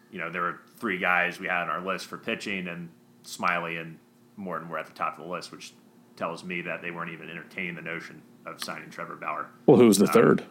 you 0.10 0.20
know, 0.20 0.32
there 0.32 0.42
were 0.42 0.62
three 0.78 0.98
guys 0.98 1.40
we 1.40 1.48
had 1.48 1.64
on 1.64 1.70
our 1.70 1.82
list 1.82 2.06
for 2.06 2.18
pitching, 2.18 2.68
and 2.68 2.90
Smyly 3.26 3.80
and 3.80 4.00
Morton 4.38 4.70
were 4.70 4.80
at 4.80 4.88
the 4.88 4.94
top 4.94 5.20
of 5.20 5.26
the 5.26 5.30
list, 5.30 5.52
which 5.52 5.74
tells 6.18 6.43
me 6.43 6.61
that 6.61 6.82
they 6.82 6.91
weren't 6.91 7.11
even 7.11 7.30
entertaining 7.30 7.76
the 7.76 7.82
notion 7.82 8.22
of 8.45 8.63
signing 8.63 8.89
Trevor 8.89 9.15
Bauer. 9.15 9.49
Well, 9.65 9.78
who's 9.78 9.97
the 9.97 10.07
um, 10.07 10.13
third? 10.13 10.45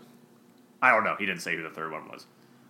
I 0.81 0.91
don't 0.91 1.05
know. 1.05 1.17
He 1.19 1.27
didn't 1.27 1.43
say 1.43 1.57
who 1.57 1.63
the 1.63 1.71
third 1.71 1.93
one 1.93 2.09
was. 2.09 2.27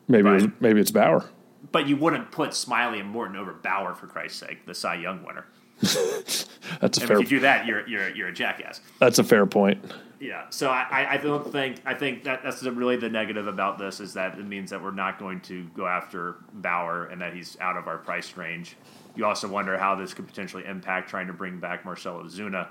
Maybe 0.09 0.23
but, 0.23 0.31
it 0.31 0.43
was, 0.43 0.47
maybe 0.61 0.81
it's 0.81 0.91
Bauer. 0.91 1.29
But 1.73 1.87
you 1.87 1.97
wouldn't 1.97 2.31
put 2.31 2.51
Smyly 2.51 3.01
and 3.01 3.09
Morton 3.09 3.37
over 3.37 3.53
Bauer 3.53 3.95
for 3.95 4.07
Christ's 4.07 4.39
sake, 4.39 4.67
the 4.67 4.75
Cy 4.75 4.97
Young 4.97 5.25
winner. 5.25 5.47
that's 5.81 6.49
a 6.81 6.81
and 6.81 6.95
fair. 6.95 7.21
If 7.21 7.31
you 7.31 7.39
do 7.39 7.41
that, 7.41 7.67
you're 7.67 7.87
you're 7.87 8.09
you're 8.17 8.29
a 8.29 8.33
jackass. 8.33 8.81
That's 8.99 9.19
a 9.19 9.25
fair 9.25 9.45
point. 9.45 9.85
Yeah. 10.21 10.47
So 10.49 10.71
I, 10.71 11.07
I 11.11 11.17
don't 11.19 11.53
think 11.53 11.83
I 11.85 11.93
think 11.93 12.25
that 12.25 12.43
that's 12.43 12.63
really 12.63 12.97
the 12.97 13.11
negative 13.11 13.47
about 13.47 13.79
this 13.79 14.01
is 14.01 14.15
that 14.15 14.39
it 14.39 14.47
means 14.47 14.71
that 14.71 14.83
we're 14.83 14.93
not 14.93 15.19
going 15.19 15.41
to 15.43 15.65
go 15.77 15.87
after 15.87 16.37
Bauer 16.55 17.07
and 17.07 17.21
that 17.21 17.35
he's 17.35 17.59
out 17.61 17.77
of 17.77 17.89
our 17.89 17.99
price 17.99 18.37
range. 18.37 18.77
You 19.15 19.27
also 19.27 19.49
wonder 19.49 19.77
how 19.77 19.95
this 19.95 20.15
could 20.15 20.27
potentially 20.27 20.65
impact 20.65 21.11
trying 21.11 21.27
to 21.27 21.35
bring 21.35 21.59
back 21.59 21.85
Marcell 21.85 22.23
Ozuna. 22.23 22.69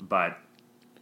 But 0.00 0.38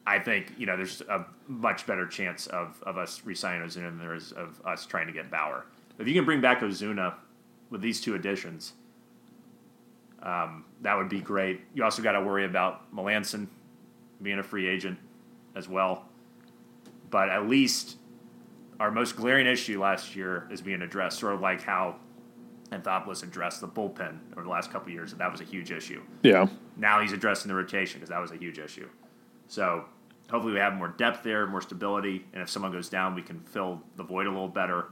I 0.06 0.18
think 0.18 0.52
you 0.56 0.66
know 0.66 0.76
there's 0.76 1.02
a 1.02 1.26
much 1.46 1.86
better 1.86 2.06
chance 2.06 2.46
of, 2.46 2.82
of 2.84 2.96
us 2.96 3.22
resigning 3.24 3.66
Ozuna 3.66 3.90
than 3.90 3.98
there 3.98 4.14
is 4.14 4.32
of 4.32 4.60
us 4.64 4.86
trying 4.86 5.06
to 5.06 5.12
get 5.12 5.30
Bauer. 5.30 5.66
If 5.98 6.08
you 6.08 6.14
can 6.14 6.24
bring 6.24 6.40
back 6.40 6.60
Ozuna 6.60 7.14
with 7.70 7.80
these 7.80 8.00
two 8.00 8.14
additions, 8.14 8.72
um, 10.22 10.64
that 10.82 10.96
would 10.96 11.08
be 11.08 11.20
great. 11.20 11.60
You 11.74 11.84
also 11.84 12.02
got 12.02 12.12
to 12.12 12.22
worry 12.22 12.44
about 12.44 12.94
Melancon 12.94 13.48
being 14.22 14.38
a 14.38 14.42
free 14.42 14.66
agent 14.66 14.98
as 15.54 15.68
well. 15.68 16.06
But 17.10 17.28
at 17.28 17.48
least 17.48 17.96
our 18.80 18.90
most 18.90 19.16
glaring 19.16 19.46
issue 19.46 19.80
last 19.80 20.14
year 20.14 20.48
is 20.50 20.60
being 20.60 20.82
addressed, 20.82 21.18
sort 21.18 21.34
of 21.34 21.40
like 21.40 21.62
how 21.62 21.96
Anthopoulos 22.70 23.22
addressed 23.22 23.60
the 23.60 23.68
bullpen 23.68 24.18
over 24.32 24.42
the 24.42 24.48
last 24.48 24.70
couple 24.70 24.92
years, 24.92 25.12
and 25.12 25.20
that 25.20 25.30
was 25.30 25.40
a 25.40 25.44
huge 25.44 25.70
issue. 25.70 26.02
Yeah. 26.22 26.46
Now 26.76 27.00
he's 27.00 27.12
addressing 27.12 27.48
the 27.48 27.54
rotation 27.54 28.00
because 28.00 28.10
that 28.10 28.20
was 28.20 28.30
a 28.30 28.36
huge 28.36 28.58
issue. 28.58 28.88
So 29.46 29.84
hopefully 30.30 30.52
we 30.52 30.60
have 30.60 30.74
more 30.74 30.88
depth 30.88 31.22
there, 31.22 31.46
more 31.46 31.62
stability, 31.62 32.26
and 32.32 32.42
if 32.42 32.50
someone 32.50 32.72
goes 32.72 32.88
down, 32.88 33.14
we 33.14 33.22
can 33.22 33.40
fill 33.40 33.82
the 33.96 34.02
void 34.02 34.26
a 34.26 34.30
little 34.30 34.48
better. 34.48 34.86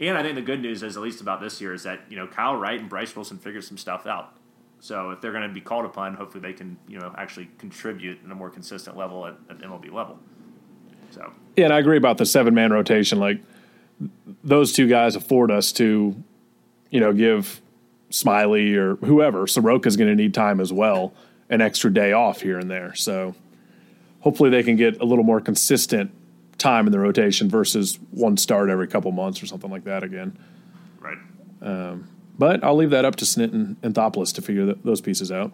And 0.00 0.18
I 0.18 0.22
think 0.22 0.34
the 0.34 0.42
good 0.42 0.60
news 0.60 0.82
is, 0.82 0.96
at 0.96 1.02
least 1.02 1.20
about 1.20 1.40
this 1.40 1.60
year, 1.60 1.72
is 1.72 1.84
that 1.84 2.00
you 2.08 2.16
know 2.16 2.26
Kyle 2.26 2.56
Wright 2.56 2.80
and 2.80 2.88
Bryce 2.88 3.14
Wilson 3.14 3.38
figured 3.38 3.64
some 3.64 3.78
stuff 3.78 4.06
out. 4.06 4.36
So 4.80 5.10
if 5.10 5.20
they're 5.20 5.32
going 5.32 5.48
to 5.48 5.54
be 5.54 5.60
called 5.60 5.84
upon, 5.84 6.14
hopefully 6.14 6.42
they 6.42 6.52
can 6.52 6.76
you 6.88 6.98
know 6.98 7.14
actually 7.16 7.48
contribute 7.58 8.18
in 8.24 8.30
a 8.30 8.34
more 8.34 8.50
consistent 8.50 8.96
level 8.96 9.26
at, 9.26 9.36
at 9.48 9.58
MLB 9.58 9.92
level. 9.92 10.18
So 11.10 11.32
yeah, 11.56 11.66
and 11.66 11.72
I 11.72 11.78
agree 11.78 11.96
about 11.96 12.18
the 12.18 12.26
seven 12.26 12.54
man 12.54 12.72
rotation. 12.72 13.20
Like 13.20 13.40
those 14.42 14.72
two 14.72 14.88
guys 14.88 15.14
afford 15.14 15.50
us 15.50 15.72
to, 15.72 16.16
you 16.94 17.00
know, 17.00 17.12
give 17.12 17.60
Smyly 18.10 18.76
or 18.76 18.94
whoever 19.04 19.46
Soroka's 19.46 19.96
going 19.96 20.08
to 20.08 20.14
need 20.14 20.32
time 20.32 20.60
as 20.60 20.72
well, 20.72 21.12
an 21.50 21.60
extra 21.60 21.92
day 21.92 22.12
off 22.12 22.40
here 22.40 22.56
and 22.56 22.70
there. 22.70 22.94
So 22.94 23.34
hopefully 24.20 24.48
they 24.48 24.62
can 24.62 24.76
get 24.76 25.00
a 25.00 25.04
little 25.04 25.24
more 25.24 25.40
consistent 25.40 26.12
time 26.56 26.86
in 26.86 26.92
the 26.92 27.00
rotation 27.00 27.50
versus 27.50 27.98
one 28.12 28.36
start 28.36 28.70
every 28.70 28.86
couple 28.86 29.10
months 29.10 29.42
or 29.42 29.46
something 29.46 29.72
like 29.72 29.82
that 29.84 30.04
again. 30.04 30.38
Right. 31.00 31.18
Um, 31.60 32.06
but 32.38 32.62
I'll 32.62 32.76
leave 32.76 32.90
that 32.90 33.04
up 33.04 33.16
to 33.16 33.24
Snit 33.24 33.52
and 33.52 33.80
Anthopoulos 33.82 34.32
to 34.36 34.42
figure 34.42 34.66
th- 34.66 34.78
those 34.84 35.00
pieces 35.00 35.32
out. 35.32 35.50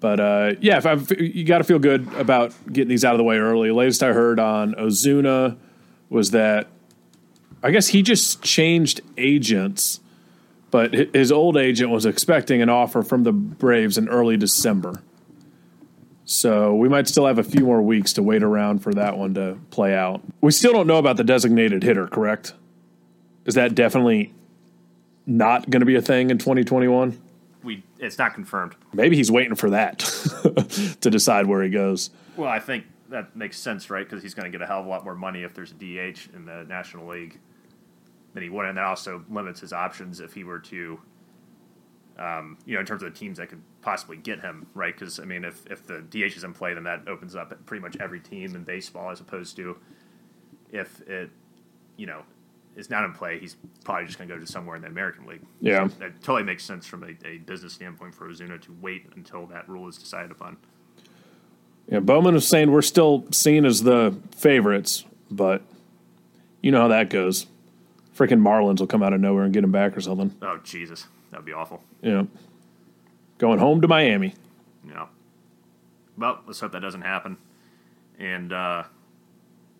But 0.00 0.18
uh, 0.18 0.52
yeah, 0.62 0.78
if 0.78 0.86
I've, 0.86 1.12
you 1.20 1.44
got 1.44 1.58
to 1.58 1.64
feel 1.64 1.78
good 1.78 2.10
about 2.14 2.54
getting 2.72 2.88
these 2.88 3.04
out 3.04 3.12
of 3.12 3.18
the 3.18 3.24
way 3.24 3.36
early. 3.36 3.70
Latest 3.70 4.02
I 4.02 4.14
heard 4.14 4.40
on 4.40 4.74
Ozuna 4.76 5.58
was 6.08 6.30
that 6.30 6.68
I 7.62 7.70
guess 7.70 7.88
he 7.88 8.02
just 8.02 8.42
changed 8.42 9.00
agents, 9.16 10.00
but 10.70 10.92
his 10.92 11.30
old 11.30 11.56
agent 11.56 11.90
was 11.90 12.04
expecting 12.04 12.60
an 12.60 12.68
offer 12.68 13.02
from 13.02 13.22
the 13.22 13.32
Braves 13.32 13.96
in 13.96 14.08
early 14.08 14.36
December. 14.36 15.02
So 16.24 16.74
we 16.74 16.88
might 16.88 17.08
still 17.08 17.26
have 17.26 17.38
a 17.38 17.44
few 17.44 17.64
more 17.64 17.82
weeks 17.82 18.12
to 18.14 18.22
wait 18.22 18.42
around 18.42 18.80
for 18.80 18.94
that 18.94 19.18
one 19.18 19.34
to 19.34 19.58
play 19.70 19.94
out. 19.94 20.22
We 20.40 20.50
still 20.52 20.72
don't 20.72 20.86
know 20.86 20.98
about 20.98 21.16
the 21.16 21.24
designated 21.24 21.82
hitter, 21.82 22.06
correct? 22.06 22.54
Is 23.44 23.54
that 23.54 23.74
definitely 23.74 24.32
not 25.26 25.68
going 25.68 25.80
to 25.80 25.86
be 25.86 25.94
a 25.96 26.02
thing 26.02 26.30
in 26.30 26.38
2021? 26.38 27.20
We 27.62 27.84
it's 27.98 28.18
not 28.18 28.34
confirmed. 28.34 28.74
Maybe 28.92 29.16
he's 29.16 29.30
waiting 29.30 29.54
for 29.54 29.70
that 29.70 29.98
to 31.00 31.10
decide 31.10 31.46
where 31.46 31.62
he 31.62 31.70
goes. 31.70 32.10
Well, 32.36 32.48
I 32.48 32.58
think 32.58 32.86
that 33.10 33.36
makes 33.36 33.58
sense, 33.58 33.90
right? 33.90 34.08
Because 34.08 34.22
he's 34.22 34.34
going 34.34 34.50
to 34.50 34.56
get 34.56 34.62
a 34.62 34.66
hell 34.66 34.80
of 34.80 34.86
a 34.86 34.88
lot 34.88 35.04
more 35.04 35.14
money 35.14 35.42
if 35.42 35.54
there's 35.54 35.70
a 35.70 35.74
DH 35.74 36.34
in 36.34 36.44
the 36.44 36.64
National 36.68 37.06
League 37.06 37.38
than 38.34 38.42
he 38.42 38.48
would, 38.48 38.66
and 38.66 38.76
that 38.76 38.84
also 38.84 39.24
limits 39.30 39.60
his 39.60 39.72
options 39.72 40.20
if 40.20 40.32
he 40.32 40.44
were 40.44 40.58
to, 40.58 41.00
um, 42.18 42.58
you 42.64 42.74
know, 42.74 42.80
in 42.80 42.86
terms 42.86 43.02
of 43.02 43.12
the 43.12 43.18
teams 43.18 43.38
that 43.38 43.48
could 43.48 43.62
possibly 43.82 44.16
get 44.16 44.40
him, 44.40 44.66
right? 44.74 44.94
Because 44.98 45.18
I 45.20 45.24
mean, 45.24 45.44
if 45.44 45.64
if 45.70 45.86
the 45.86 46.00
DH 46.00 46.36
is 46.36 46.44
in 46.44 46.52
play, 46.54 46.74
then 46.74 46.84
that 46.84 47.06
opens 47.08 47.36
up 47.36 47.54
pretty 47.66 47.82
much 47.82 47.96
every 48.00 48.20
team 48.20 48.54
in 48.54 48.64
baseball, 48.64 49.10
as 49.10 49.20
opposed 49.20 49.56
to 49.56 49.76
if 50.70 51.00
it, 51.02 51.30
you 51.96 52.06
know, 52.06 52.22
is 52.76 52.90
not 52.90 53.04
in 53.04 53.12
play, 53.12 53.38
he's 53.38 53.56
probably 53.84 54.06
just 54.06 54.18
going 54.18 54.28
to 54.28 54.34
go 54.34 54.40
to 54.40 54.46
somewhere 54.46 54.76
in 54.76 54.82
the 54.82 54.88
American 54.88 55.26
League. 55.26 55.42
Yeah, 55.60 55.88
so 55.88 55.94
that 55.98 56.22
totally 56.22 56.42
makes 56.42 56.64
sense 56.64 56.86
from 56.86 57.04
a, 57.04 57.28
a, 57.28 57.38
business 57.38 57.74
standpoint 57.74 58.14
for 58.14 58.28
Ozuna 58.28 58.60
to 58.62 58.76
wait 58.80 59.06
until 59.14 59.46
that 59.46 59.68
rule 59.68 59.88
is 59.88 59.98
decided 59.98 60.30
upon. 60.30 60.56
Yeah, 61.88 62.00
Bowman 62.00 62.34
was 62.34 62.48
saying 62.48 62.70
we're 62.70 62.82
still 62.82 63.26
seen 63.30 63.66
as 63.66 63.82
the 63.82 64.16
favorites, 64.34 65.04
but 65.30 65.62
you 66.62 66.70
know 66.70 66.80
how 66.80 66.88
that 66.88 67.10
goes. 67.10 67.46
Freaking 68.22 68.40
Marlins 68.40 68.78
will 68.78 68.86
come 68.86 69.02
out 69.02 69.12
of 69.12 69.20
nowhere 69.20 69.42
and 69.42 69.52
get 69.52 69.64
him 69.64 69.72
back 69.72 69.96
or 69.96 70.00
something. 70.00 70.32
Oh 70.42 70.60
Jesus, 70.62 71.08
that'd 71.32 71.44
be 71.44 71.52
awful. 71.52 71.82
Yeah, 72.02 72.26
going 73.38 73.58
home 73.58 73.80
to 73.80 73.88
Miami. 73.88 74.34
Yeah. 74.86 75.06
Well, 76.16 76.38
let's 76.46 76.60
hope 76.60 76.70
that 76.70 76.82
doesn't 76.82 77.02
happen, 77.02 77.36
and 78.20 78.52
uh, 78.52 78.84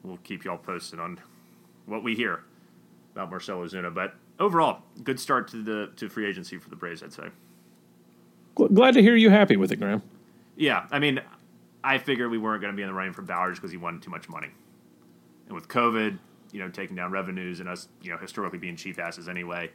we'll 0.02 0.18
keep 0.24 0.44
y'all 0.44 0.58
posted 0.58 0.98
on 0.98 1.20
what 1.86 2.02
we 2.02 2.16
hear 2.16 2.42
about 3.12 3.30
Marcell 3.30 3.60
Ozuna. 3.60 3.94
But 3.94 4.16
overall, 4.40 4.82
good 5.04 5.20
start 5.20 5.46
to 5.48 5.62
the 5.62 5.92
to 5.94 6.08
free 6.08 6.26
agency 6.26 6.58
for 6.58 6.68
the 6.68 6.74
Braves. 6.74 7.04
I'd 7.04 7.12
say. 7.12 7.28
Glad 8.56 8.94
to 8.94 9.02
hear 9.02 9.14
you 9.14 9.30
happy 9.30 9.56
with 9.56 9.70
it, 9.70 9.76
Graham. 9.76 10.02
Yeah, 10.56 10.86
I 10.90 10.98
mean, 10.98 11.20
I 11.84 11.98
figured 11.98 12.28
we 12.28 12.38
weren't 12.38 12.60
going 12.60 12.72
to 12.72 12.76
be 12.76 12.82
in 12.82 12.88
the 12.88 12.94
running 12.94 13.12
for 13.12 13.22
Bowers 13.22 13.58
because 13.58 13.70
he 13.70 13.76
wanted 13.76 14.02
too 14.02 14.10
much 14.10 14.28
money, 14.28 14.48
and 15.46 15.54
with 15.54 15.68
COVID, 15.68 16.18
you 16.52 16.60
know, 16.60 16.68
taking 16.68 16.94
down 16.94 17.10
revenues 17.10 17.60
and 17.60 17.68
us, 17.68 17.88
you 18.02 18.10
know, 18.10 18.18
historically 18.18 18.58
being 18.58 18.76
cheap 18.76 18.98
asses 18.98 19.28
anyway, 19.28 19.70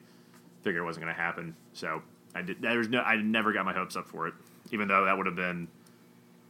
figured 0.62 0.82
it 0.82 0.86
wasn't 0.86 1.04
going 1.06 1.16
to 1.16 1.22
happen. 1.22 1.56
So 1.74 2.02
I 2.36 2.42
did. 2.44 2.62
There 2.62 2.78
was 2.78 2.88
no. 2.90 3.02
I 3.02 3.18
never 3.18 3.52
got 3.52 3.66
my 3.66 3.74
hopes 3.74 3.96
up 3.96 4.08
for 4.08 4.28
it, 4.28 4.34
even 4.72 4.88
though 4.88 5.06
that 5.06 5.18
would 5.18 5.26
have 5.26 5.36
been. 5.36 5.68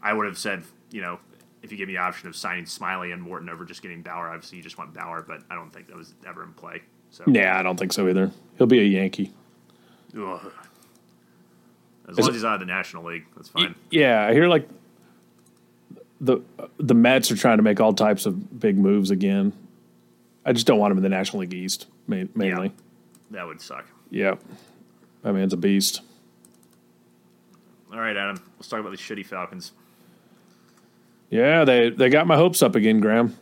I 0.01 0.13
would 0.13 0.25
have 0.25 0.37
said, 0.37 0.63
you 0.91 1.01
know, 1.01 1.19
if 1.63 1.71
you 1.71 1.77
give 1.77 1.87
me 1.87 1.95
the 1.95 1.99
option 1.99 2.27
of 2.27 2.35
signing 2.35 2.65
Smyly 2.65 3.13
and 3.13 3.21
Morton 3.21 3.49
over 3.49 3.65
just 3.65 3.81
getting 3.81 4.01
Bauer, 4.01 4.29
obviously 4.29 4.57
you 4.57 4.63
just 4.63 4.77
want 4.77 4.93
Bauer, 4.93 5.23
but 5.27 5.41
I 5.49 5.55
don't 5.55 5.71
think 5.71 5.87
that 5.87 5.95
was 5.95 6.13
ever 6.27 6.43
in 6.43 6.53
play. 6.53 6.81
So 7.09 7.23
Yeah, 7.27 7.57
I 7.57 7.63
don't 7.63 7.77
think 7.77 7.93
so 7.93 8.07
either. 8.07 8.31
He'll 8.57 8.67
be 8.67 8.79
a 8.79 8.83
Yankee. 8.83 9.33
ugh. 10.15 10.51
as 12.07 12.17
long 12.17 12.29
as 12.29 12.35
he's 12.35 12.43
out 12.43 12.55
of 12.55 12.59
the 12.59 12.65
National 12.65 13.03
League, 13.03 13.25
that's 13.35 13.49
fine. 13.49 13.75
Yeah, 13.89 14.25
I 14.25 14.33
hear 14.33 14.47
like 14.47 14.67
the 16.21 16.39
the 16.77 16.93
Mets 16.93 17.31
are 17.31 17.35
trying 17.35 17.57
to 17.57 17.63
make 17.63 17.79
all 17.79 17.93
types 17.93 18.25
of 18.25 18.59
big 18.59 18.77
moves 18.77 19.11
again. 19.11 19.53
I 20.47 20.53
just 20.53 20.65
don't 20.65 20.79
want 20.79 20.91
him 20.93 20.97
in 20.97 21.03
the 21.03 21.09
National 21.09 21.41
League 21.41 21.53
East 21.53 21.87
ma- 22.07 22.23
mainly. 22.33 22.71
That 23.31 23.45
would 23.45 23.59
suck. 23.61 23.85
Yeah, 24.09 24.35
That 25.21 25.33
man's 25.33 25.51
a 25.51 25.57
beast. 25.57 25.99
All 27.91 27.99
right, 27.99 28.15
Adam. 28.15 28.41
Let's 28.57 28.69
talk 28.69 28.79
about 28.79 28.91
the 28.91 28.97
shitty 28.97 29.25
Falcons. 29.25 29.73
Yeah, 31.29 31.65
they 31.65 31.89
they 31.89 32.09
got 32.09 32.25
my 32.27 32.37
hopes 32.37 32.61
up 32.63 32.75
again, 32.75 33.01
Graham. 33.01 33.35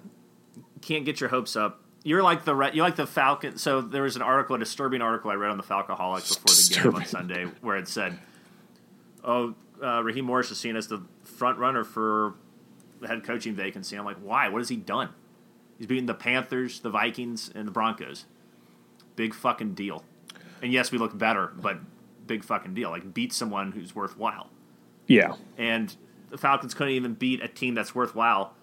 Can't 0.82 1.06
get 1.06 1.20
your 1.20 1.30
hopes 1.30 1.56
up. 1.56 1.82
You're 2.04 2.24
like 2.24 2.44
the 2.44 2.56
re- 2.56 2.72
you 2.74 2.82
like 2.82 2.96
the 2.96 3.06
Falcon. 3.08 3.58
So 3.58 3.82
there 3.82 4.02
was 4.04 4.16
an 4.16 4.22
article, 4.24 4.56
a 4.56 4.60
disturbing 4.60 5.02
article 5.02 5.30
I 5.30 5.36
read 5.36 5.52
on 5.52 5.58
the 5.58 5.64
Falcoholic 5.64 6.28
before 6.28 6.84
the 6.84 6.84
game 6.92 6.96
on 6.96 7.06
Sunday, 7.06 7.46
where 7.62 7.78
it 7.78 7.88
said, 7.88 8.18
"Oh, 9.24 9.54
uh, 9.84 10.02
Raheem 10.04 10.26
Morris 10.26 10.50
is 10.50 10.58
seen 10.60 10.76
as 10.76 10.88
the 10.88 11.04
front 11.24 11.60
runner 11.60 11.84
for 11.84 12.34
the 13.02 13.08
head 13.08 13.24
coaching 13.24 13.54
vacancy." 13.54 13.96
I'm 13.96 14.06
like, 14.06 14.18
why? 14.18 14.50
What 14.50 14.60
has 14.60 14.70
he 14.70 14.76
done? 14.76 15.10
He's 15.78 15.88
beaten 15.88 16.06
the 16.06 16.14
Panthers, 16.14 16.80
the 16.80 16.90
Vikings, 16.90 17.52
and 17.54 17.68
the 17.68 17.72
Broncos. 17.72 18.26
Big 19.16 19.34
fucking 19.34 19.74
deal. 19.74 20.04
And 20.62 20.72
yes, 20.72 20.92
we 20.92 20.98
look 20.98 21.18
better, 21.18 21.52
but 21.56 21.80
big 22.28 22.44
fucking 22.44 22.74
deal. 22.74 22.90
Like 22.90 23.14
beat 23.14 23.34
someone 23.34 23.72
who's 23.72 23.96
worthwhile. 23.96 24.50
Yeah. 25.08 25.34
and 25.58 25.96
the 26.32 26.38
Falcons 26.38 26.74
couldn't 26.74 26.94
even 26.94 27.14
beat 27.14 27.42
a 27.44 27.48
team 27.48 27.76
that's 27.76 27.94
worthwhile 27.94 28.56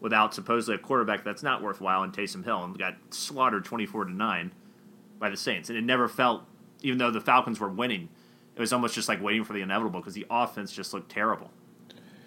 without 0.00 0.32
supposedly 0.34 0.76
a 0.76 0.78
quarterback 0.78 1.22
that's 1.24 1.42
not 1.42 1.62
worthwhile 1.62 2.02
in 2.02 2.10
Taysom 2.10 2.42
Hill 2.42 2.64
and 2.64 2.78
got 2.78 2.94
slaughtered 3.10 3.66
24 3.66 4.06
to 4.06 4.12
9 4.12 4.52
by 5.18 5.28
the 5.28 5.36
Saints. 5.36 5.68
And 5.68 5.76
it 5.76 5.84
never 5.84 6.08
felt 6.08 6.44
even 6.82 6.98
though 6.98 7.10
the 7.10 7.20
Falcons 7.20 7.60
were 7.60 7.68
winning, 7.68 8.08
it 8.56 8.60
was 8.60 8.72
almost 8.72 8.94
just 8.94 9.08
like 9.08 9.22
waiting 9.22 9.44
for 9.44 9.52
the 9.52 9.60
inevitable 9.60 10.00
because 10.00 10.14
the 10.14 10.26
offense 10.30 10.72
just 10.72 10.94
looked 10.94 11.10
terrible. 11.10 11.50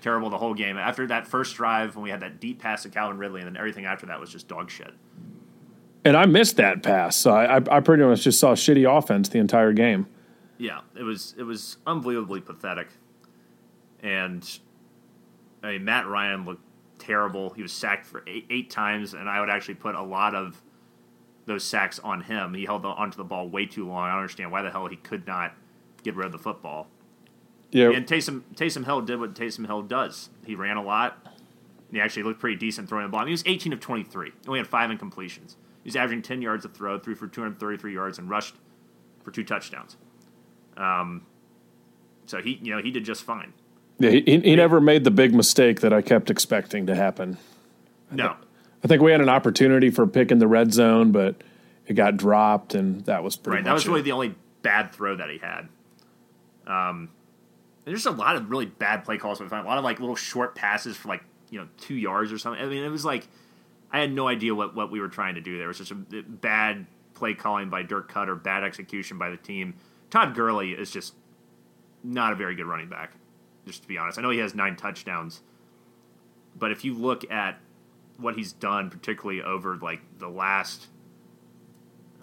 Terrible 0.03 0.29
the 0.29 0.37
whole 0.37 0.53
game. 0.53 0.75
After 0.77 1.07
that 1.07 1.25
first 1.25 1.55
drive 1.55 1.95
when 1.95 2.03
we 2.03 2.09
had 2.09 2.19
that 2.19 2.41
deep 2.41 2.59
pass 2.59 2.83
to 2.83 2.89
Calvin 2.89 3.17
Ridley 3.17 3.39
and 3.39 3.47
then 3.47 3.55
everything 3.55 3.85
after 3.85 4.05
that 4.07 4.19
was 4.19 4.29
just 4.29 4.49
dog 4.49 4.69
shit. 4.69 4.91
And 6.03 6.17
I 6.17 6.25
missed 6.25 6.57
that 6.57 6.83
pass. 6.83 7.15
So 7.15 7.31
I, 7.31 7.59
I, 7.59 7.61
I 7.71 7.79
pretty 7.79 8.03
much 8.03 8.23
just 8.23 8.37
saw 8.37 8.53
shitty 8.53 8.85
offense 8.85 9.29
the 9.29 9.39
entire 9.39 9.71
game. 9.71 10.07
Yeah, 10.57 10.81
it 10.93 11.03
was 11.03 11.33
it 11.37 11.43
was 11.43 11.77
unbelievably 11.87 12.41
pathetic. 12.41 12.89
And 14.01 14.59
I 15.63 15.71
mean, 15.71 15.85
Matt 15.85 16.05
Ryan 16.05 16.43
looked 16.43 16.65
terrible. 16.99 17.51
He 17.51 17.61
was 17.61 17.71
sacked 17.71 18.05
for 18.05 18.25
eight, 18.27 18.45
eight 18.49 18.69
times, 18.69 19.13
and 19.13 19.29
I 19.29 19.39
would 19.39 19.49
actually 19.49 19.75
put 19.75 19.95
a 19.95 20.03
lot 20.03 20.35
of 20.35 20.61
those 21.45 21.63
sacks 21.63 21.99
on 21.99 22.19
him. 22.19 22.53
He 22.53 22.65
held 22.65 22.81
the, 22.81 22.89
onto 22.89 23.15
the 23.15 23.23
ball 23.23 23.47
way 23.47 23.65
too 23.65 23.87
long. 23.87 24.03
I 24.03 24.09
don't 24.09 24.19
understand 24.19 24.51
why 24.51 24.63
the 24.63 24.69
hell 24.69 24.85
he 24.87 24.97
could 24.97 25.25
not 25.25 25.53
get 26.03 26.15
rid 26.15 26.25
of 26.25 26.33
the 26.33 26.37
football. 26.37 26.89
Yeah. 27.73 27.91
And 27.91 28.05
Taysom 28.05 28.43
Taysom 28.55 28.85
Hill 28.85 29.01
did 29.01 29.19
what 29.19 29.33
Taysom 29.33 29.65
Hill 29.65 29.81
does. 29.81 30.29
He 30.45 30.55
ran 30.55 30.77
a 30.77 30.83
lot. 30.83 31.17
He 31.91 31.99
actually 31.99 32.23
looked 32.23 32.39
pretty 32.39 32.55
decent 32.55 32.89
throwing 32.89 33.05
the 33.05 33.09
ball. 33.09 33.21
I 33.21 33.23
mean, 33.23 33.29
he 33.29 33.33
was 33.33 33.43
18 33.45 33.73
of 33.73 33.79
23. 33.79 34.27
He 34.27 34.47
only 34.47 34.59
had 34.59 34.67
five 34.67 34.89
incompletions. 34.89 35.55
He 35.83 35.89
was 35.89 35.95
averaging 35.95 36.23
10 36.23 36.41
yards 36.41 36.65
a 36.65 36.69
throw, 36.69 36.97
threw 36.97 37.13
for 37.13 37.27
233 37.27 37.93
yards, 37.93 38.17
and 38.17 38.29
rushed 38.29 38.55
for 39.23 39.31
two 39.31 39.43
touchdowns. 39.43 39.97
Um, 40.75 41.23
so 42.25 42.41
he, 42.41 42.59
you 42.63 42.75
know, 42.75 42.81
he 42.81 42.89
did 42.89 43.05
just 43.05 43.23
fine. 43.23 43.53
Yeah, 43.99 44.09
he, 44.09 44.21
he 44.21 44.39
he 44.39 44.55
never 44.55 44.81
made 44.81 45.03
the 45.03 45.11
big 45.11 45.33
mistake 45.35 45.81
that 45.81 45.93
I 45.93 46.01
kept 46.01 46.29
expecting 46.29 46.87
to 46.87 46.95
happen. 46.95 47.37
No, 48.11 48.35
I 48.83 48.87
think 48.87 49.01
we 49.01 49.11
had 49.11 49.21
an 49.21 49.29
opportunity 49.29 49.89
for 49.89 50.07
picking 50.07 50.39
the 50.39 50.47
red 50.47 50.73
zone, 50.73 51.11
but 51.11 51.35
it 51.85 51.93
got 51.93 52.17
dropped, 52.17 52.73
and 52.73 53.05
that 53.05 53.23
was 53.23 53.35
pretty 53.35 53.57
right. 53.57 53.65
That 53.65 53.73
was 53.73 53.85
it. 53.85 53.89
really 53.89 54.01
the 54.01 54.13
only 54.13 54.35
bad 54.61 54.91
throw 54.93 55.15
that 55.15 55.29
he 55.29 55.37
had. 55.37 55.69
Um, 56.65 57.09
there's 57.85 58.03
just 58.03 58.15
a 58.15 58.17
lot 58.17 58.35
of 58.35 58.49
really 58.49 58.65
bad 58.65 59.03
play 59.03 59.17
calls. 59.17 59.39
A 59.39 59.43
lot 59.43 59.77
of 59.77 59.83
like 59.83 59.99
little 59.99 60.15
short 60.15 60.55
passes 60.55 60.95
for 60.95 61.09
like 61.09 61.23
you 61.49 61.59
know 61.59 61.67
two 61.77 61.95
yards 61.95 62.31
or 62.31 62.37
something. 62.37 62.61
I 62.61 62.67
mean, 62.67 62.83
it 62.83 62.89
was 62.89 63.05
like 63.05 63.27
I 63.91 63.99
had 63.99 64.11
no 64.11 64.27
idea 64.27 64.55
what 64.55 64.75
what 64.75 64.91
we 64.91 64.99
were 64.99 65.09
trying 65.09 65.35
to 65.35 65.41
do. 65.41 65.57
There 65.57 65.65
it 65.65 65.67
was 65.67 65.77
just 65.77 65.91
a 65.91 65.95
bad 65.95 66.85
play 67.13 67.33
calling 67.33 67.69
by 67.69 67.83
Dirk 67.83 68.11
Koetter, 68.11 68.41
bad 68.41 68.63
execution 68.63 69.17
by 69.17 69.29
the 69.29 69.37
team. 69.37 69.75
Todd 70.09 70.35
Gurley 70.35 70.71
is 70.71 70.91
just 70.91 71.13
not 72.03 72.33
a 72.33 72.35
very 72.35 72.55
good 72.55 72.65
running 72.65 72.89
back. 72.89 73.13
Just 73.65 73.83
to 73.83 73.87
be 73.87 73.97
honest, 73.97 74.17
I 74.17 74.21
know 74.21 74.29
he 74.29 74.39
has 74.39 74.53
nine 74.53 74.75
touchdowns, 74.75 75.41
but 76.57 76.71
if 76.71 76.83
you 76.83 76.93
look 76.93 77.29
at 77.31 77.59
what 78.17 78.35
he's 78.35 78.53
done, 78.53 78.89
particularly 78.89 79.41
over 79.41 79.77
like 79.77 80.01
the 80.17 80.27
last 80.27 80.87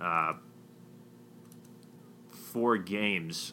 uh, 0.00 0.34
four 2.30 2.76
games. 2.76 3.52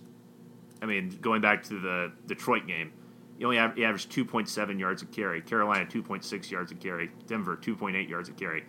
I 0.82 0.86
mean, 0.86 1.17
going 1.21 1.41
back 1.41 1.63
to 1.63 1.80
the 1.80 2.11
Detroit 2.25 2.67
game, 2.67 2.93
he 3.38 3.45
only 3.45 3.59
av- 3.59 3.75
he 3.75 3.86
averaged 3.86 4.11
2.7 4.11 4.80
yards 4.80 5.01
a 5.01 5.05
carry. 5.05 5.41
Carolina 5.41 5.86
2.6 5.86 6.51
yards 6.51 6.71
a 6.71 6.75
carry. 6.75 7.11
Denver 7.28 7.57
2.8 7.57 8.07
yards 8.09 8.30
a 8.30 8.34
carry, 8.34 8.65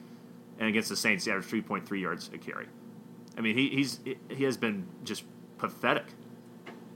and 0.59 0.69
against 0.69 0.89
the 0.89 0.97
Saints, 0.97 1.25
he 1.25 1.31
averaged 1.31 1.51
3.3 1.51 2.01
yards 2.01 2.31
a 2.33 2.39
carry. 2.39 2.67
I 3.37 3.41
mean, 3.41 3.57
he, 3.57 3.69
he's 3.69 4.01
he 4.29 4.45
has 4.45 4.57
been 4.57 4.87
just 5.05 5.25
pathetic 5.59 6.07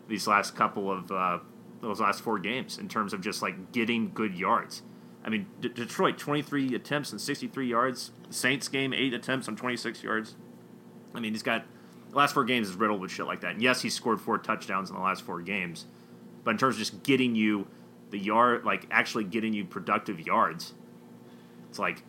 these 0.08 0.26
last 0.26 0.54
couple 0.54 0.90
of 0.90 1.10
uh, 1.10 1.38
those 1.80 2.00
last 2.00 2.20
four 2.20 2.38
games 2.38 2.78
in 2.78 2.88
terms 2.88 3.12
of 3.12 3.20
just 3.20 3.42
like 3.42 3.72
getting 3.72 4.12
good 4.12 4.34
yards. 4.34 4.82
I 5.24 5.30
mean, 5.30 5.46
D- 5.60 5.68
Detroit 5.68 6.18
23 6.18 6.74
attempts 6.74 7.12
and 7.12 7.20
63 7.20 7.66
yards. 7.66 8.10
Saints 8.30 8.68
game 8.68 8.92
eight 8.92 9.14
attempts 9.14 9.48
on 9.48 9.56
26 9.56 10.02
yards. 10.02 10.36
I 11.14 11.20
mean, 11.20 11.32
he's 11.32 11.42
got 11.42 11.64
last 12.12 12.34
four 12.34 12.44
games 12.44 12.68
is 12.68 12.74
riddled 12.76 13.00
with 13.00 13.10
shit 13.10 13.26
like 13.26 13.40
that. 13.40 13.52
And 13.52 13.62
yes, 13.62 13.82
he 13.82 13.90
scored 13.90 14.20
four 14.20 14.38
touchdowns 14.38 14.90
in 14.90 14.96
the 14.96 15.02
last 15.02 15.22
four 15.22 15.40
games, 15.40 15.86
but 16.44 16.52
in 16.52 16.58
terms 16.58 16.76
of 16.76 16.80
just 16.80 17.02
getting 17.02 17.34
you 17.34 17.66
the 18.10 18.18
yard, 18.18 18.64
like 18.64 18.86
actually 18.90 19.24
getting 19.24 19.52
you 19.54 19.64
productive 19.64 20.20
yards, 20.20 20.74
it's 21.70 21.78
like 21.78 22.02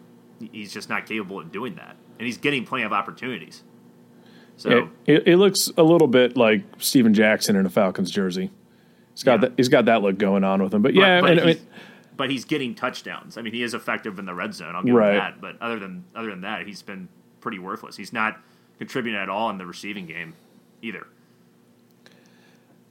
he's 0.51 0.73
just 0.73 0.89
not 0.89 1.05
capable 1.05 1.39
of 1.39 1.51
doing 1.51 1.75
that, 1.75 1.95
and 2.19 2.25
he's 2.25 2.37
getting 2.37 2.65
plenty 2.65 2.83
of 2.83 2.91
opportunities. 2.93 3.63
So 4.57 4.69
Yeah, 4.69 4.87
it, 5.15 5.27
it 5.29 5.37
looks 5.37 5.71
a 5.77 5.83
little 5.83 6.07
bit 6.07 6.35
like 6.37 6.63
Steven 6.77 7.13
Jackson 7.13 7.55
in 7.55 7.65
a 7.65 7.69
Falcons 7.69 8.11
jersey. 8.11 8.51
He's 9.13 9.23
got 9.23 9.33
Yeah. 9.33 9.37
that. 9.49 9.53
He's 9.57 9.69
got 9.69 9.85
that 9.85 10.01
look 10.01 10.17
going 10.17 10.43
on 10.43 10.61
with 10.61 10.73
him. 10.73 10.81
But 10.81 10.93
But- 10.93 11.01
yeah, 11.01 11.21
but, 11.21 11.29
and, 11.31 11.39
I 11.39 11.45
he's, 11.47 11.55
mean, 11.57 11.67
but 12.17 12.29
he's 12.29 12.45
getting 12.45 12.75
touchdowns. 12.75 13.37
I 13.37 13.41
mean, 13.41 13.53
he 13.53 13.63
is 13.63 13.73
effective 13.73 14.19
in 14.19 14.25
the 14.25 14.33
red 14.35 14.53
zone. 14.53 14.75
I'll 14.75 14.83
give 14.83 14.93
Right. 14.93 15.13
him 15.13 15.19
that. 15.19 15.41
But 15.41 15.59
other 15.61 15.79
than 15.79 16.03
other 16.13 16.29
than 16.29 16.41
that, 16.41 16.67
he's 16.67 16.81
been 16.83 17.07
pretty 17.41 17.57
worthless. 17.59 17.95
He's 17.97 18.13
not 18.13 18.39
contributing 18.78 19.19
at 19.19 19.30
all 19.30 19.49
in 19.49 19.57
the 19.57 19.65
receiving 19.65 20.05
game 20.05 20.34
either. 20.82 21.07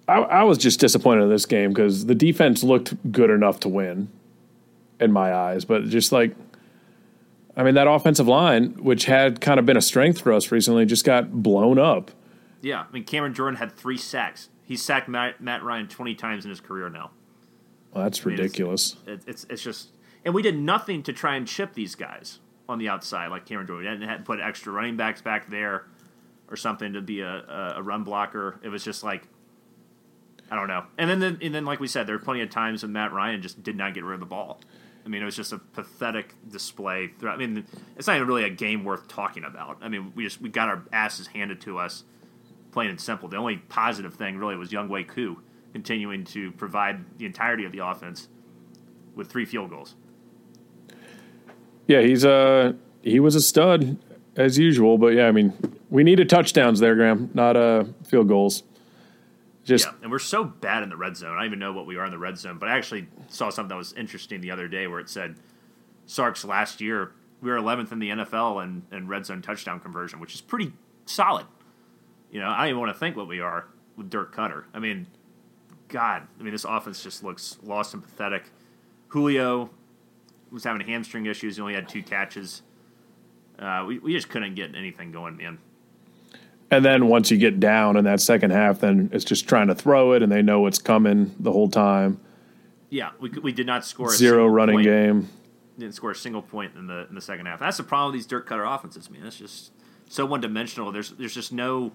I, 0.09 0.18
I 0.18 0.45
was 0.45 0.59
just 0.59 0.80
disappointed 0.80 1.22
in 1.22 1.28
this 1.28 1.47
game 1.47 1.70
because 1.70 2.07
the 2.07 2.14
defense 2.14 2.62
looked 2.62 3.12
good 3.12 3.30
enough 3.30 3.61
to 3.61 3.68
win, 3.68 4.09
in 5.03 5.12
my 5.12 5.35
eyes. 5.35 5.64
But 5.64 5.85
just 5.85 6.12
like, 6.12 6.35
I 7.57 7.62
mean, 7.62 7.74
that 7.74 7.87
offensive 7.87 8.28
line, 8.28 8.72
which 8.83 9.05
had 9.05 9.41
kind 9.41 9.61
of 9.61 9.66
been 9.66 9.76
a 9.76 9.83
strength 9.83 10.20
for 10.20 10.33
us 10.33 10.51
recently, 10.51 10.87
just 10.87 11.05
got 11.05 11.33
blown 11.43 11.78
up. 11.78 12.11
Yeah, 12.62 12.85
I 12.89 12.93
mean, 12.93 13.05
Cameron 13.05 13.35
Jordan 13.35 13.59
had 13.59 13.72
three 13.72 13.97
sacks. 13.97 14.49
He's 14.64 14.80
sacked 14.83 15.09
Matt, 15.09 15.41
Matt 15.41 15.62
Ryan 15.62 15.89
twenty 15.89 16.14
times 16.14 16.45
in 16.45 16.51
his 16.51 16.61
career 16.61 16.89
now. 16.89 17.11
Well, 17.93 18.05
that's 18.05 18.24
mean, 18.24 18.37
ridiculous. 18.37 18.97
It, 19.07 19.22
it's 19.26 19.45
it's 19.51 19.62
just, 19.62 19.91
and 20.24 20.33
we 20.33 20.43
did 20.43 20.59
nothing 20.59 21.03
to 21.03 21.12
try 21.12 21.37
and 21.37 21.47
chip 21.47 21.74
these 21.74 21.95
guys 21.95 22.39
on 22.73 22.79
the 22.79 22.89
outside 22.89 23.29
like 23.29 23.47
Cameron 23.47 23.66
Jordan. 23.66 24.01
To 24.01 24.23
put 24.25 24.41
extra 24.41 24.73
running 24.73 24.97
backs 24.97 25.23
back 25.23 25.49
there 25.49 25.87
or 26.49 26.57
something 26.57 26.95
to 26.95 27.01
be 27.01 27.20
a, 27.20 27.75
a, 27.77 27.83
run 27.83 28.05
blocker. 28.05 28.59
It 28.62 28.68
was 28.68 28.85
just 28.85 29.05
like. 29.05 29.23
I 30.51 30.55
don't 30.57 30.68
know, 30.68 30.85
and 30.99 31.09
then 31.09 31.39
and 31.41 31.55
then 31.55 31.64
like 31.64 31.81
we 31.81 31.89
said, 31.89 32.07
there 32.07 32.14
were 32.14 32.23
plenty 32.23 32.43
of 32.43 32.51
times 32.51 32.83
when 32.83 32.93
Matt 32.93 33.14
Ryan 33.14 33.41
just 33.41 33.62
did 33.62 33.75
not 33.75 33.95
get 33.95 34.05
rid 34.05 34.14
of 34.14 34.20
the 34.20 34.27
ball. 34.27 34.61
I 35.03 35.09
mean, 35.09 35.23
it 35.23 35.25
was 35.25 35.35
just 35.35 35.51
a 35.53 35.59
pathetic 35.59 36.35
display. 36.47 37.11
I 37.23 37.37
mean, 37.37 37.64
it's 37.97 38.07
not 38.07 38.16
even 38.16 38.29
really 38.29 38.45
a 38.45 38.51
game 38.51 38.85
worth 38.85 39.09
talking 39.09 39.45
about. 39.45 39.79
I 39.81 39.89
mean, 39.89 40.12
we 40.14 40.25
just 40.25 40.43
we 40.43 40.51
got 40.51 40.68
our 40.68 40.83
asses 40.93 41.29
handed 41.29 41.62
to 41.62 41.79
us, 41.79 42.05
plain 42.70 42.91
and 42.91 43.01
simple. 43.01 43.31
The 43.31 43.39
only 43.39 43.57
positive 43.57 44.14
thing 44.14 44.37
really 44.37 44.57
was 44.57 44.68
Younghoe 44.68 45.09
Koo 45.09 45.41
continuing 45.73 46.25
to 46.25 46.53
provide 46.53 47.18
the 47.18 47.25
entirety 47.25 47.64
of 47.64 47.73
the 47.73 47.79
offense 47.79 48.29
with 49.14 49.29
three 49.29 49.45
field 49.45 49.70
goals. 49.70 49.95
Yeah, 51.87 52.01
he's 52.01 52.24
uh 52.24 52.72
he 53.03 53.20
was 53.20 53.35
a 53.35 53.41
stud 53.41 53.99
as 54.37 54.59
usual. 54.59 54.99
But 54.99 55.09
yeah, 55.14 55.26
I 55.26 55.33
mean, 55.33 55.53
We 55.91 56.05
needed 56.05 56.28
touchdowns 56.28 56.80
there, 56.80 56.95
Graham, 56.95 57.30
not 57.35 57.57
uh, 57.57 57.85
field 58.05 58.28
goals. 58.28 58.62
Just 59.64 59.87
yeah, 59.87 59.93
and 60.03 60.11
we're 60.11 60.18
so 60.18 60.43
bad 60.43 60.83
in 60.83 60.89
the 60.89 60.97
red 60.97 61.16
zone. 61.16 61.33
I 61.33 61.41
don't 61.41 61.47
even 61.47 61.59
know 61.61 61.72
what 61.72 61.87
we 61.87 61.97
are 61.97 62.05
in 62.05 62.11
the 62.11 62.18
red 62.18 62.37
zone, 62.37 62.59
but 62.59 62.68
I 62.68 62.76
actually 62.76 63.07
saw 63.28 63.51
something 63.51 63.68
that 63.68 63.76
was 63.76 63.93
interesting 63.93 64.41
the 64.41 64.51
other 64.51 64.66
day 64.66 64.87
where 64.89 64.99
it 64.99 65.09
said 65.09 65.37
Sark's 66.07 66.45
last 66.45 66.80
year 66.80 67.12
we 67.41 67.51
were 67.51 67.57
11th 67.57 67.93
in 67.93 67.99
the 67.99 68.11
NFL 68.11 68.62
in, 68.62 68.83
in 68.97 69.07
red 69.09 69.26
zone 69.26 69.43
touchdown 69.43 69.80
conversion, 69.80 70.20
which 70.20 70.35
is 70.35 70.41
pretty 70.41 70.72
solid. 71.07 71.47
You 72.30 72.41
know, 72.41 72.49
I 72.49 72.59
don't 72.59 72.68
even 72.68 72.80
want 72.80 72.93
to 72.93 72.99
think 72.99 73.16
what 73.16 73.28
we 73.28 73.41
are 73.41 73.66
with 73.97 74.09
Dirk 74.09 74.35
Koetter. 74.35 74.64
I 74.72 74.78
mean, 74.78 75.07
God, 75.89 76.26
I 76.39 76.43
mean, 76.43 76.53
this 76.53 76.64
offense 76.64 77.03
just 77.03 77.22
looks 77.22 77.59
lost 77.62 77.95
and 77.95 78.03
pathetic. 78.03 78.45
Julio 79.09 79.70
was 80.53 80.64
having 80.64 80.86
hamstring 80.86 81.26
issues. 81.26 81.57
He 81.57 81.62
only 81.62 81.74
had 81.74 81.88
two 81.88 82.03
catches. 82.03 82.62
Uh, 83.59 83.84
we, 83.86 83.98
we 83.98 84.12
just 84.12 84.28
couldn't 84.28 84.55
get 84.55 84.74
anything 84.74 85.12
going, 85.12 85.36
man. 85.36 85.59
And 86.70 86.84
then 86.84 87.09
once 87.09 87.30
you 87.30 87.36
get 87.36 87.61
down 87.61 87.96
in 87.96 88.05
that 88.05 88.20
second 88.20 88.50
half, 88.50 88.80
then 88.80 89.11
it's 89.12 89.24
just 89.24 89.48
trying 89.48 89.68
to 89.68 89.74
throw 89.74 90.12
it, 90.12 90.22
and 90.22 90.32
they 90.32 90.40
know 90.40 90.61
what's 90.61 90.78
coming 90.78 91.34
the 91.38 91.53
whole 91.53 91.68
time. 91.68 92.18
Yeah, 92.88 93.11
we, 93.20 93.28
we 93.30 93.53
did 93.53 93.66
not 93.66 93.84
score 93.84 94.11
zero 94.11 94.46
running 94.46 94.76
point. 94.76 94.84
game. 94.86 95.28
Didn't 95.78 95.94
score 95.94 96.11
a 96.11 96.14
single 96.14 96.42
point 96.42 96.74
in 96.76 96.86
the 96.86 97.07
in 97.09 97.14
the 97.14 97.20
second 97.20 97.46
half. 97.46 97.61
That's 97.61 97.76
the 97.76 97.82
problem 97.82 98.12
with 98.12 98.20
these 98.20 98.26
Dirk 98.26 98.48
Koetter 98.48 98.74
offenses, 98.74 99.11
man. 99.11 99.26
It's 99.26 99.36
just 99.36 99.72
so 100.09 100.26
one 100.26 100.40
dimensional. 100.40 100.92
There's 100.92 101.11
there's 101.11 101.34
just 101.34 101.53
no. 101.53 101.92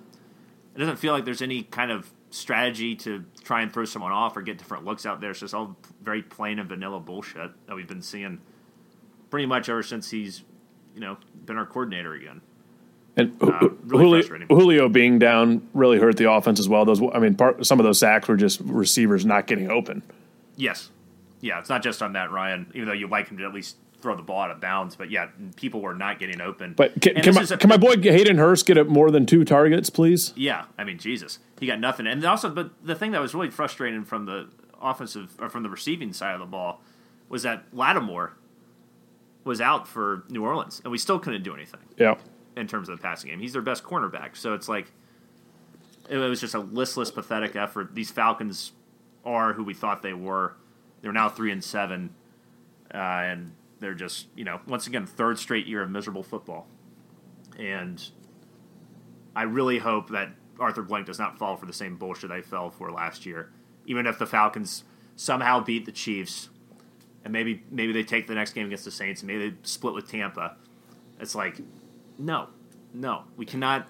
It 0.75 0.79
doesn't 0.79 0.97
feel 0.97 1.13
like 1.13 1.25
there's 1.25 1.41
any 1.41 1.63
kind 1.63 1.91
of 1.91 2.11
strategy 2.37 2.95
to 2.95 3.25
try 3.43 3.61
and 3.61 3.73
throw 3.73 3.85
someone 3.85 4.11
off 4.11 4.37
or 4.37 4.41
get 4.41 4.57
different 4.57 4.85
looks 4.85 5.05
out 5.05 5.21
there. 5.21 5.31
It's 5.31 5.39
just 5.39 5.53
all 5.53 5.75
very 6.01 6.21
plain 6.21 6.59
and 6.59 6.69
vanilla 6.69 6.99
bullshit 6.99 7.51
that 7.67 7.75
we've 7.75 7.87
been 7.87 8.01
seeing 8.01 8.39
pretty 9.29 9.45
much 9.45 9.69
ever 9.69 9.83
since 9.83 10.09
he's, 10.09 10.43
you 10.93 11.01
know, 11.01 11.17
been 11.45 11.57
our 11.57 11.65
coordinator 11.65 12.13
again. 12.13 12.41
And 13.15 13.35
uh, 13.41 13.69
really 13.85 14.21
Julio, 14.21 14.45
Julio, 14.47 14.89
being 14.89 15.17
down 15.17 15.67
really 15.73 15.97
hurt 15.97 16.17
the 16.17 16.31
offense 16.31 16.59
as 16.59 16.69
well. 16.69 16.85
Those, 16.85 17.01
I 17.01 17.19
mean, 17.19 17.35
part, 17.35 17.65
some 17.65 17.79
of 17.79 17.83
those 17.83 17.97
sacks 17.97 18.27
were 18.27 18.37
just 18.37 18.59
receivers 18.59 19.25
not 19.25 19.47
getting 19.47 19.71
open. 19.71 20.03
Yes, 20.55 20.91
yeah, 21.41 21.59
it's 21.59 21.69
not 21.69 21.81
just 21.81 22.03
on 22.03 22.13
that 22.13 22.31
Ryan. 22.31 22.71
Even 22.75 22.87
though 22.87 22.93
you 22.93 23.07
like 23.07 23.27
him 23.27 23.37
to 23.39 23.45
at 23.45 23.53
least 23.53 23.77
throw 24.07 24.15
the 24.15 24.23
ball 24.23 24.41
out 24.41 24.51
of 24.51 24.61
bounds, 24.61 24.95
but 24.95 25.11
yeah, 25.11 25.27
people 25.55 25.81
were 25.81 25.95
not 25.95 26.19
getting 26.19 26.41
open. 26.41 26.73
But 26.73 27.01
can, 27.01 27.15
can 27.15 27.35
my, 27.35 27.41
a, 27.41 27.57
can 27.57 27.69
my 27.69 27.77
boy 27.77 27.95
Hayden 28.01 28.37
Hurst 28.37 28.65
get 28.65 28.77
up 28.77 28.87
more 28.87 29.11
than 29.11 29.25
two 29.25 29.43
targets, 29.43 29.89
please? 29.89 30.33
Yeah, 30.35 30.65
I 30.77 30.83
mean 30.83 30.97
Jesus, 30.97 31.39
he 31.59 31.67
got 31.67 31.79
nothing. 31.79 32.07
And 32.07 32.23
also, 32.25 32.49
but 32.49 32.71
the 32.85 32.95
thing 32.95 33.11
that 33.11 33.21
was 33.21 33.33
really 33.33 33.49
frustrating 33.49 34.03
from 34.03 34.25
the 34.25 34.49
offensive 34.81 35.35
or 35.39 35.49
from 35.49 35.63
the 35.63 35.69
receiving 35.69 36.13
side 36.13 36.33
of 36.33 36.39
the 36.39 36.45
ball 36.45 36.81
was 37.29 37.43
that 37.43 37.65
Lattimore 37.73 38.37
was 39.43 39.59
out 39.61 39.87
for 39.87 40.23
New 40.29 40.43
Orleans, 40.43 40.81
and 40.83 40.91
we 40.91 40.97
still 40.97 41.19
couldn't 41.19 41.43
do 41.43 41.53
anything. 41.53 41.81
Yeah 41.97 42.15
in 42.57 42.67
terms 42.67 42.89
of 42.89 42.97
the 42.97 43.01
passing 43.01 43.29
game. 43.29 43.39
He's 43.39 43.53
their 43.53 43.61
best 43.61 43.83
cornerback. 43.83 44.35
So 44.35 44.53
it's 44.53 44.67
like 44.67 44.91
it 46.09 46.17
was 46.17 46.41
just 46.41 46.55
a 46.55 46.59
listless, 46.59 47.11
pathetic 47.11 47.55
effort. 47.55 47.93
These 47.93 48.11
Falcons 48.11 48.71
are 49.23 49.53
who 49.53 49.63
we 49.63 49.73
thought 49.73 50.01
they 50.01 50.13
were. 50.13 50.55
They're 51.01 51.13
now 51.13 51.29
three 51.29 51.51
and 51.51 51.63
seven, 51.63 52.15
uh, 52.93 52.97
and 52.97 53.51
they're 53.79 53.93
just 53.93 54.27
you 54.35 54.43
know 54.43 54.59
once 54.67 54.87
again 54.87 55.05
third 55.05 55.39
straight 55.39 55.67
year 55.67 55.83
of 55.83 55.89
miserable 55.89 56.23
football. 56.23 56.67
And 57.57 58.03
I 59.35 59.43
really 59.43 59.79
hope 59.79 60.09
that 60.09 60.29
Arthur 60.59 60.83
Blank 60.83 61.07
does 61.07 61.19
not 61.19 61.37
fall 61.37 61.55
for 61.55 61.65
the 61.65 61.73
same 61.73 61.97
bullshit 61.97 62.31
I 62.31 62.41
fell 62.41 62.69
for 62.69 62.91
last 62.91 63.25
year. 63.25 63.51
Even 63.85 64.05
if 64.05 64.19
the 64.19 64.25
Falcons 64.25 64.83
somehow 65.15 65.59
beat 65.59 65.85
the 65.85 65.91
Chiefs, 65.91 66.49
and 67.23 67.33
maybe 67.33 67.63
maybe 67.71 67.93
they 67.93 68.03
take 68.03 68.27
the 68.27 68.35
next 68.35 68.53
game 68.53 68.67
against 68.67 68.85
the 68.85 68.91
Saints, 68.91 69.21
and 69.21 69.27
maybe 69.27 69.49
they 69.49 69.55
split 69.63 69.93
with 69.93 70.09
Tampa. 70.09 70.55
It's 71.19 71.35
like 71.35 71.59
no, 72.17 72.47
no, 72.93 73.23
we 73.35 73.45
cannot. 73.45 73.87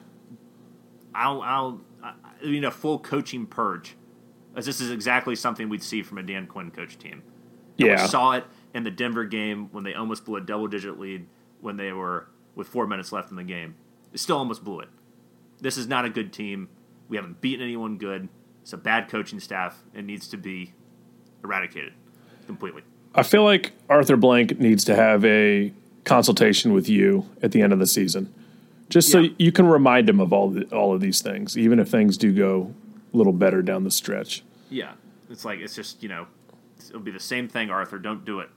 I'll, 1.16 1.42
I'll, 1.42 1.82
I 2.04 2.14
need 2.44 2.64
a 2.64 2.72
full 2.72 3.00
coaching 3.00 3.46
purge, 3.46 3.96
as 4.56 4.66
this 4.66 4.80
is 4.80 4.92
exactly 4.92 5.36
something 5.36 5.68
we'd 5.68 5.84
see 5.84 6.04
from 6.04 6.20
a 6.20 6.24
Dan 6.24 6.46
Quinn 6.46 6.70
coach 6.72 6.98
team. 7.00 7.24
And 7.80 7.88
yeah, 7.88 8.02
we 8.04 8.08
saw 8.08 8.34
it 8.34 8.46
in 8.74 8.84
the 8.84 8.92
Denver 8.92 9.26
game 9.26 9.70
when 9.72 9.84
they 9.84 9.94
almost 9.94 10.26
blew 10.26 10.38
a 10.38 10.42
double-digit 10.42 11.00
lead 11.00 11.28
when 11.62 11.78
they 11.78 11.92
were 11.92 12.28
with 12.56 12.68
four 12.68 12.88
minutes 12.88 13.12
left 13.12 13.30
in 13.30 13.38
the 13.38 13.44
game. 13.44 13.76
They 14.12 14.18
still 14.18 14.38
almost 14.38 14.64
blew 14.64 14.80
it. 14.80 14.90
This 15.60 15.78
is 15.78 15.88
not 15.88 16.06
a 16.06 16.10
good 16.10 16.32
team. 16.34 16.70
We 17.10 17.18
haven't 17.18 17.42
beaten 17.42 17.64
anyone 17.64 17.98
good. 17.98 18.30
It's 18.62 18.74
a 18.74 18.78
bad 18.78 19.10
coaching 19.10 19.40
staff. 19.40 19.84
It 19.94 20.04
needs 20.04 20.28
to 20.30 20.38
be 20.38 20.74
eradicated 21.44 21.94
completely. 22.46 22.84
I 23.16 23.24
feel 23.24 23.44
like 23.44 23.72
Arthur 23.90 24.18
Blank 24.18 24.60
needs 24.60 24.84
to 24.86 24.96
have 24.96 25.24
a 25.26 25.74
consultation 26.04 26.74
with 26.74 26.88
you 26.88 27.26
at 27.42 27.52
the 27.52 27.62
end 27.62 27.74
of 27.74 27.80
the 27.80 27.88
season, 27.88 28.34
just 28.90 29.12
so 29.12 29.20
yeah. 29.20 29.32
you 29.38 29.52
can 29.52 29.68
remind 29.68 30.10
him 30.10 30.20
of 30.20 30.32
all 30.32 30.50
the, 30.50 30.64
all 30.76 30.94
of 30.94 31.02
these 31.02 31.22
things, 31.22 31.58
even 31.58 31.80
if 31.80 31.90
things 31.90 32.18
do 32.18 32.34
go 32.34 32.74
a 33.14 33.18
little 33.18 33.34
better 33.34 33.62
down 33.62 33.84
the 33.84 33.92
stretch. 33.92 34.44
Yeah, 34.70 34.94
it's 35.30 35.46
like 35.46 35.60
it's 35.60 35.76
just 35.76 36.04
you 36.04 36.10
know 36.10 36.28
it'll 36.90 37.00
be 37.00 37.12
the 37.12 37.20
same 37.20 37.48
thing. 37.48 37.70
Arthur, 37.70 38.00
don't 38.00 38.26
do 38.26 38.40
it. 38.40 38.50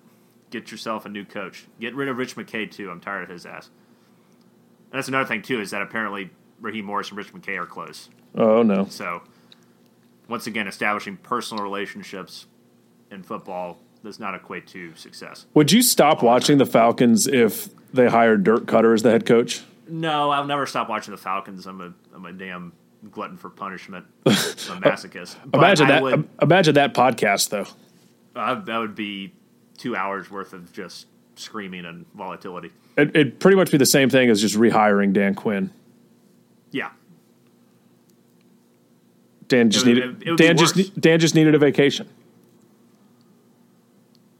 Get 0.50 0.70
yourself 0.70 1.06
a 1.06 1.08
new 1.08 1.24
coach. 1.24 1.66
Get 1.80 1.94
rid 1.94 2.08
of 2.08 2.18
Rich 2.18 2.36
McKay 2.36 2.70
too. 2.70 2.90
I'm 2.90 3.00
tired 3.00 3.24
of 3.24 3.28
his 3.28 3.46
ass. 3.46 3.70
And 4.92 4.98
that's 4.98 5.08
another 5.08 5.26
thing 5.26 5.42
too 5.42 5.60
is 5.60 5.70
that 5.70 5.82
apparently 5.82 6.30
Raheem 6.60 6.84
Morris 6.84 7.08
and 7.08 7.18
Rich 7.18 7.32
McKay 7.32 7.58
are 7.58 7.66
close. 7.66 8.10
Oh 8.34 8.62
no! 8.62 8.86
So 8.86 9.22
once 10.28 10.46
again, 10.46 10.66
establishing 10.68 11.16
personal 11.16 11.62
relationships 11.62 12.46
in 13.10 13.22
football 13.22 13.78
does 14.02 14.18
not 14.18 14.34
equate 14.34 14.66
to 14.68 14.94
success. 14.96 15.46
Would 15.54 15.72
you 15.72 15.82
stop 15.82 16.22
watching 16.22 16.58
the 16.58 16.66
Falcons 16.66 17.26
if 17.26 17.68
they 17.92 18.08
hired 18.08 18.44
Dirk 18.44 18.64
Koetter 18.64 18.94
as 18.94 19.02
the 19.02 19.10
head 19.10 19.26
coach? 19.26 19.62
No, 19.88 20.30
I'll 20.30 20.46
never 20.46 20.66
stop 20.66 20.88
watching 20.88 21.10
the 21.12 21.18
Falcons. 21.18 21.66
I'm 21.66 21.80
a 21.80 21.92
I'm 22.14 22.24
a 22.24 22.32
damn 22.32 22.72
glutton 23.10 23.36
for 23.36 23.50
punishment. 23.50 24.06
I'm 24.26 24.32
a 24.32 24.80
masochist. 24.80 25.36
imagine 25.52 25.88
that. 25.88 26.02
Would, 26.02 26.28
imagine 26.40 26.74
that 26.74 26.94
podcast 26.94 27.50
though. 27.50 27.66
Uh, 28.34 28.54
that 28.62 28.78
would 28.78 28.94
be 28.94 29.32
two 29.80 29.96
hours 29.96 30.30
worth 30.30 30.52
of 30.52 30.72
just 30.72 31.06
screaming 31.36 31.86
and 31.86 32.04
volatility. 32.14 32.70
It, 32.98 33.14
would 33.14 33.40
pretty 33.40 33.56
much 33.56 33.72
be 33.72 33.78
the 33.78 33.86
same 33.86 34.10
thing 34.10 34.28
as 34.28 34.40
just 34.40 34.56
rehiring 34.56 35.14
Dan 35.14 35.34
Quinn. 35.34 35.72
Yeah. 36.70 36.90
Dan 39.48 39.70
just 39.70 39.86
needed. 39.86 40.36
Dan 40.36 40.56
just 40.56 41.00
Dan 41.00 41.18
just 41.18 41.34
needed 41.34 41.54
a 41.54 41.58
vacation. 41.58 42.08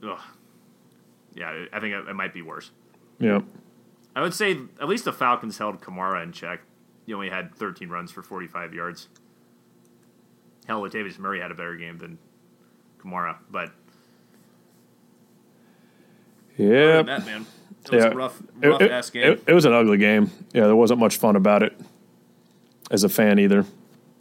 Ugh. 0.02 0.18
yeah, 1.34 1.66
I 1.72 1.80
think 1.80 1.94
it, 1.94 2.08
it 2.08 2.14
might 2.14 2.32
be 2.32 2.42
worse. 2.42 2.70
Yeah. 3.18 3.40
I 4.14 4.22
would 4.22 4.34
say 4.34 4.58
at 4.80 4.88
least 4.88 5.04
the 5.04 5.12
Falcons 5.12 5.58
held 5.58 5.80
Kamara 5.80 6.22
in 6.22 6.32
check. 6.32 6.60
He 7.06 7.14
only 7.14 7.30
had 7.30 7.54
13 7.54 7.88
runs 7.88 8.10
for 8.10 8.22
45 8.22 8.74
yards. 8.74 9.08
Hell, 10.66 10.82
Latavius 10.82 11.18
Murray 11.18 11.40
had 11.40 11.50
a 11.50 11.54
better 11.54 11.76
game 11.76 11.98
than 11.98 12.18
Kamara, 13.02 13.36
but 13.50 13.72
yeah, 16.60 17.02
that 17.02 17.26
man, 17.26 17.46
it 17.84 17.90
was 17.90 18.04
yeah. 18.04 18.10
a 18.10 18.14
rough, 18.14 18.42
rough 18.62 18.80
it, 18.80 18.90
ass 18.90 19.10
game. 19.10 19.32
It, 19.32 19.44
it, 19.46 19.52
was 19.52 19.64
an 19.64 19.72
ugly 19.72 19.98
game. 19.98 20.30
Yeah, 20.52 20.66
there 20.66 20.76
wasn't 20.76 21.00
much 21.00 21.16
fun 21.16 21.36
about 21.36 21.62
it 21.62 21.78
as 22.90 23.04
a 23.04 23.08
fan 23.08 23.38
either. 23.38 23.64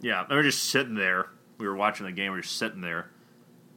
Yeah, 0.00 0.24
we 0.28 0.36
were 0.36 0.42
just 0.42 0.64
sitting 0.64 0.94
there. 0.94 1.26
We 1.58 1.68
were 1.68 1.76
watching 1.76 2.06
the 2.06 2.12
game. 2.12 2.32
We 2.32 2.38
were 2.38 2.42
sitting 2.42 2.80
there, 2.80 3.10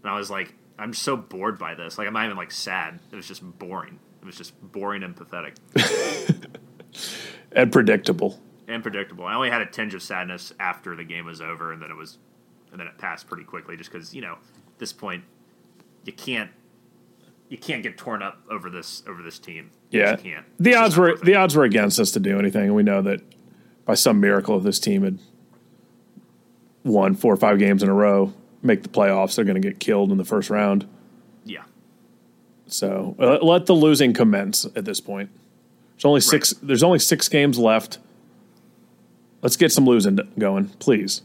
and 0.02 0.12
I 0.12 0.18
was 0.18 0.30
like, 0.30 0.54
I'm 0.80 0.94
so 0.94 1.18
bored 1.18 1.60
by 1.60 1.76
this. 1.76 1.98
Like 1.98 2.08
I'm 2.08 2.14
not 2.14 2.26
even 2.26 2.38
like 2.38 2.52
sad. 2.52 3.00
It 3.12 3.16
was 3.16 3.28
just 3.28 3.44
boring. 3.60 4.00
It 4.22 4.26
was 4.26 4.38
just 4.38 4.54
boring 4.72 5.04
and 5.04 5.16
pathetic. 5.16 5.56
and 7.52 7.72
predictable. 7.72 8.40
And 8.68 8.82
predictable. 8.82 9.26
I 9.26 9.36
only 9.36 9.50
had 9.50 9.62
a 9.62 9.66
tinge 9.66 9.94
of 9.94 10.02
sadness 10.02 10.54
after 10.60 10.96
the 10.96 11.04
game 11.04 11.26
was 11.26 11.42
over, 11.42 11.74
and 11.74 11.82
then 11.82 11.92
it 11.92 11.98
was, 11.98 12.18
and 12.72 12.80
then 12.80 12.88
it 12.88 12.98
passed 12.98 13.28
pretty 13.28 13.44
quickly. 13.44 13.76
Just 13.76 13.92
because 13.92 14.16
you 14.16 14.22
know, 14.22 14.34
at 14.34 14.80
this 14.80 14.94
point, 14.94 15.26
you 16.06 16.14
can't, 16.14 16.50
you 17.54 17.60
can't 17.60 17.84
get 17.84 18.00
torn 18.00 18.24
up 18.24 18.40
over 18.50 18.68
this 18.68 19.04
over 19.08 19.22
this 19.22 19.38
team. 19.38 19.70
Yeah, 19.92 20.14
you 20.14 20.18
can't. 20.18 20.46
The 20.58 20.72
it's 20.72 20.80
odds 20.80 20.98
were 20.98 21.18
the 21.18 21.36
odds 21.36 21.56
were 21.56 21.64
against 21.64 22.00
us 22.00 22.10
to 22.14 22.20
do 22.20 22.40
anything, 22.40 22.64
and 22.64 22.76
we 22.76 22.82
know 22.82 23.04
that 23.04 23.22
by 23.86 23.94
some 23.94 24.20
miracle, 24.20 24.58
if 24.58 24.64
this 24.64 24.80
team 24.80 25.04
had 25.04 25.20
won 26.84 27.14
four 27.14 27.32
or 27.32 27.38
five 27.38 27.60
games 27.60 27.84
in 27.84 27.90
a 27.90 27.94
row, 27.94 28.34
make 28.64 28.82
the 28.82 28.90
playoffs, 28.90 29.36
they're 29.36 29.46
going 29.46 29.62
to 29.62 29.66
get 29.70 29.80
killed 29.80 30.12
in 30.12 30.18
the 30.18 30.26
first 30.26 30.50
round. 30.50 30.90
Yeah. 31.46 31.62
So 32.66 33.16
uh, 33.20 33.38
let 33.44 33.68
the 33.68 33.76
losing 33.76 34.14
commence 34.14 34.66
at 34.76 34.86
this 34.86 35.00
point. 35.00 35.30
There's 35.96 36.06
only 36.06 36.22
six. 36.22 36.56
Right. 36.56 36.68
There's 36.68 36.84
only 36.84 36.98
six 36.98 37.30
games 37.30 37.60
left. 37.60 38.00
Let's 39.44 39.58
get 39.58 39.72
some 39.72 39.86
losing 39.86 40.18
going, 40.40 40.70
please. 40.80 41.22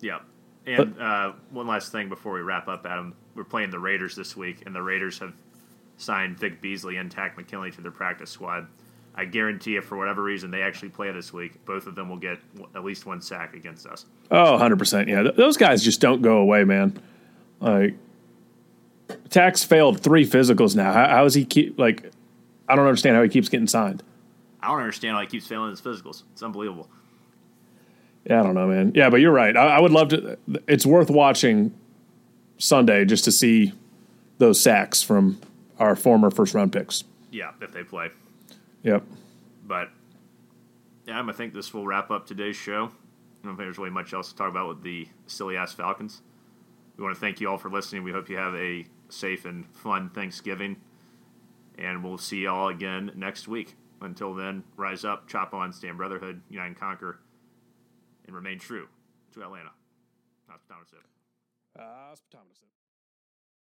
Yeah. 0.00 0.20
And 0.66 1.00
uh, 1.00 1.32
one 1.50 1.66
last 1.66 1.90
thing 1.90 2.08
before 2.08 2.32
we 2.32 2.42
wrap 2.42 2.68
up, 2.68 2.86
Adam. 2.86 3.16
We're 3.34 3.42
playing 3.42 3.70
the 3.70 3.80
Raiders 3.80 4.14
this 4.14 4.36
week, 4.36 4.62
and 4.64 4.72
the 4.72 4.80
Raiders 4.80 5.18
have 5.18 5.32
signed 5.96 6.38
Vic 6.38 6.60
Beasley 6.60 6.96
and 6.96 7.10
Takk 7.10 7.36
McKinley 7.36 7.70
to 7.72 7.80
their 7.80 7.90
practice 7.90 8.30
squad. 8.30 8.66
I 9.16 9.24
guarantee 9.24 9.72
you, 9.72 9.80
for 9.80 9.96
whatever 9.96 10.22
reason 10.22 10.50
they 10.50 10.62
actually 10.62 10.88
play 10.88 11.12
this 11.12 11.32
week, 11.32 11.64
both 11.64 11.86
of 11.86 11.94
them 11.94 12.08
will 12.08 12.16
get 12.16 12.38
at 12.74 12.84
least 12.84 13.06
one 13.06 13.20
sack 13.20 13.54
against 13.54 13.86
us. 13.86 14.06
Oh, 14.30 14.58
100%. 14.58 15.06
Yeah. 15.06 15.22
Th- 15.22 15.36
those 15.36 15.56
guys 15.56 15.84
just 15.84 16.00
don't 16.00 16.20
go 16.20 16.38
away, 16.38 16.64
man. 16.64 17.00
Like, 17.60 17.94
Takk's 19.30 19.62
failed 19.62 20.00
three 20.00 20.26
physicals 20.28 20.74
now. 20.74 20.92
How, 20.92 21.08
how 21.08 21.24
is 21.26 21.34
he 21.34 21.44
keep, 21.44 21.78
like, 21.78 22.10
I 22.68 22.74
don't 22.74 22.86
understand 22.86 23.14
how 23.14 23.22
he 23.22 23.28
keeps 23.28 23.48
getting 23.48 23.68
signed. 23.68 24.02
I 24.60 24.68
don't 24.68 24.80
understand 24.80 25.14
how 25.14 25.20
he 25.20 25.28
keeps 25.28 25.46
failing 25.46 25.70
his 25.70 25.80
physicals. 25.80 26.24
It's 26.32 26.42
unbelievable. 26.42 26.88
Yeah, 28.24 28.40
I 28.40 28.42
don't 28.42 28.54
know, 28.54 28.66
man. 28.66 28.92
Yeah, 28.94 29.10
but 29.10 29.20
you're 29.20 29.32
right. 29.32 29.54
I, 29.56 29.76
I 29.76 29.80
would 29.80 29.92
love 29.92 30.08
to. 30.08 30.38
It's 30.66 30.86
worth 30.86 31.10
watching 31.10 31.74
Sunday 32.56 33.04
just 33.04 33.24
to 33.24 33.32
see 33.32 33.72
those 34.38 34.58
sacks 34.58 35.02
from 35.02 35.38
our 35.78 35.96
former 35.96 36.30
first 36.30 36.54
round 36.54 36.72
picks. 36.72 37.04
Yeah, 37.30 37.52
if 37.60 37.72
they 37.72 37.82
play. 37.82 38.10
Yep. 38.82 39.04
But 39.66 39.90
yeah, 41.06 41.22
I 41.26 41.32
think 41.32 41.54
this 41.54 41.74
will 41.74 41.86
wrap 41.86 42.10
up 42.10 42.26
today's 42.26 42.56
show. 42.56 42.84
I 42.84 43.46
don't 43.46 43.56
think 43.56 43.58
there's 43.58 43.78
really 43.78 43.90
much 43.90 44.12
else 44.12 44.30
to 44.30 44.36
talk 44.36 44.48
about 44.48 44.68
with 44.68 44.82
the 44.82 45.08
silly 45.26 45.56
ass 45.56 45.72
Falcons. 45.72 46.22
We 46.96 47.02
want 47.02 47.14
to 47.14 47.20
thank 47.20 47.40
you 47.40 47.50
all 47.50 47.58
for 47.58 47.70
listening. 47.70 48.04
We 48.04 48.12
hope 48.12 48.28
you 48.28 48.36
have 48.36 48.54
a 48.54 48.86
safe 49.08 49.44
and 49.44 49.66
fun 49.74 50.10
Thanksgiving. 50.10 50.76
And 51.76 52.04
we'll 52.04 52.18
see 52.18 52.42
you 52.42 52.50
all 52.50 52.68
again 52.68 53.10
next 53.16 53.48
week. 53.48 53.74
Until 54.00 54.34
then, 54.34 54.64
rise 54.76 55.04
up, 55.04 55.28
chop 55.28 55.54
on, 55.54 55.72
stand 55.72 55.96
brotherhood, 55.96 56.42
unite 56.48 56.66
and 56.66 56.76
conquer, 56.76 57.18
and 58.26 58.34
remain 58.34 58.58
true 58.58 58.86
to 59.32 59.42
Atlanta. 59.42 59.70
Hospitality. 60.48 60.96
Hospitality. 61.76 62.83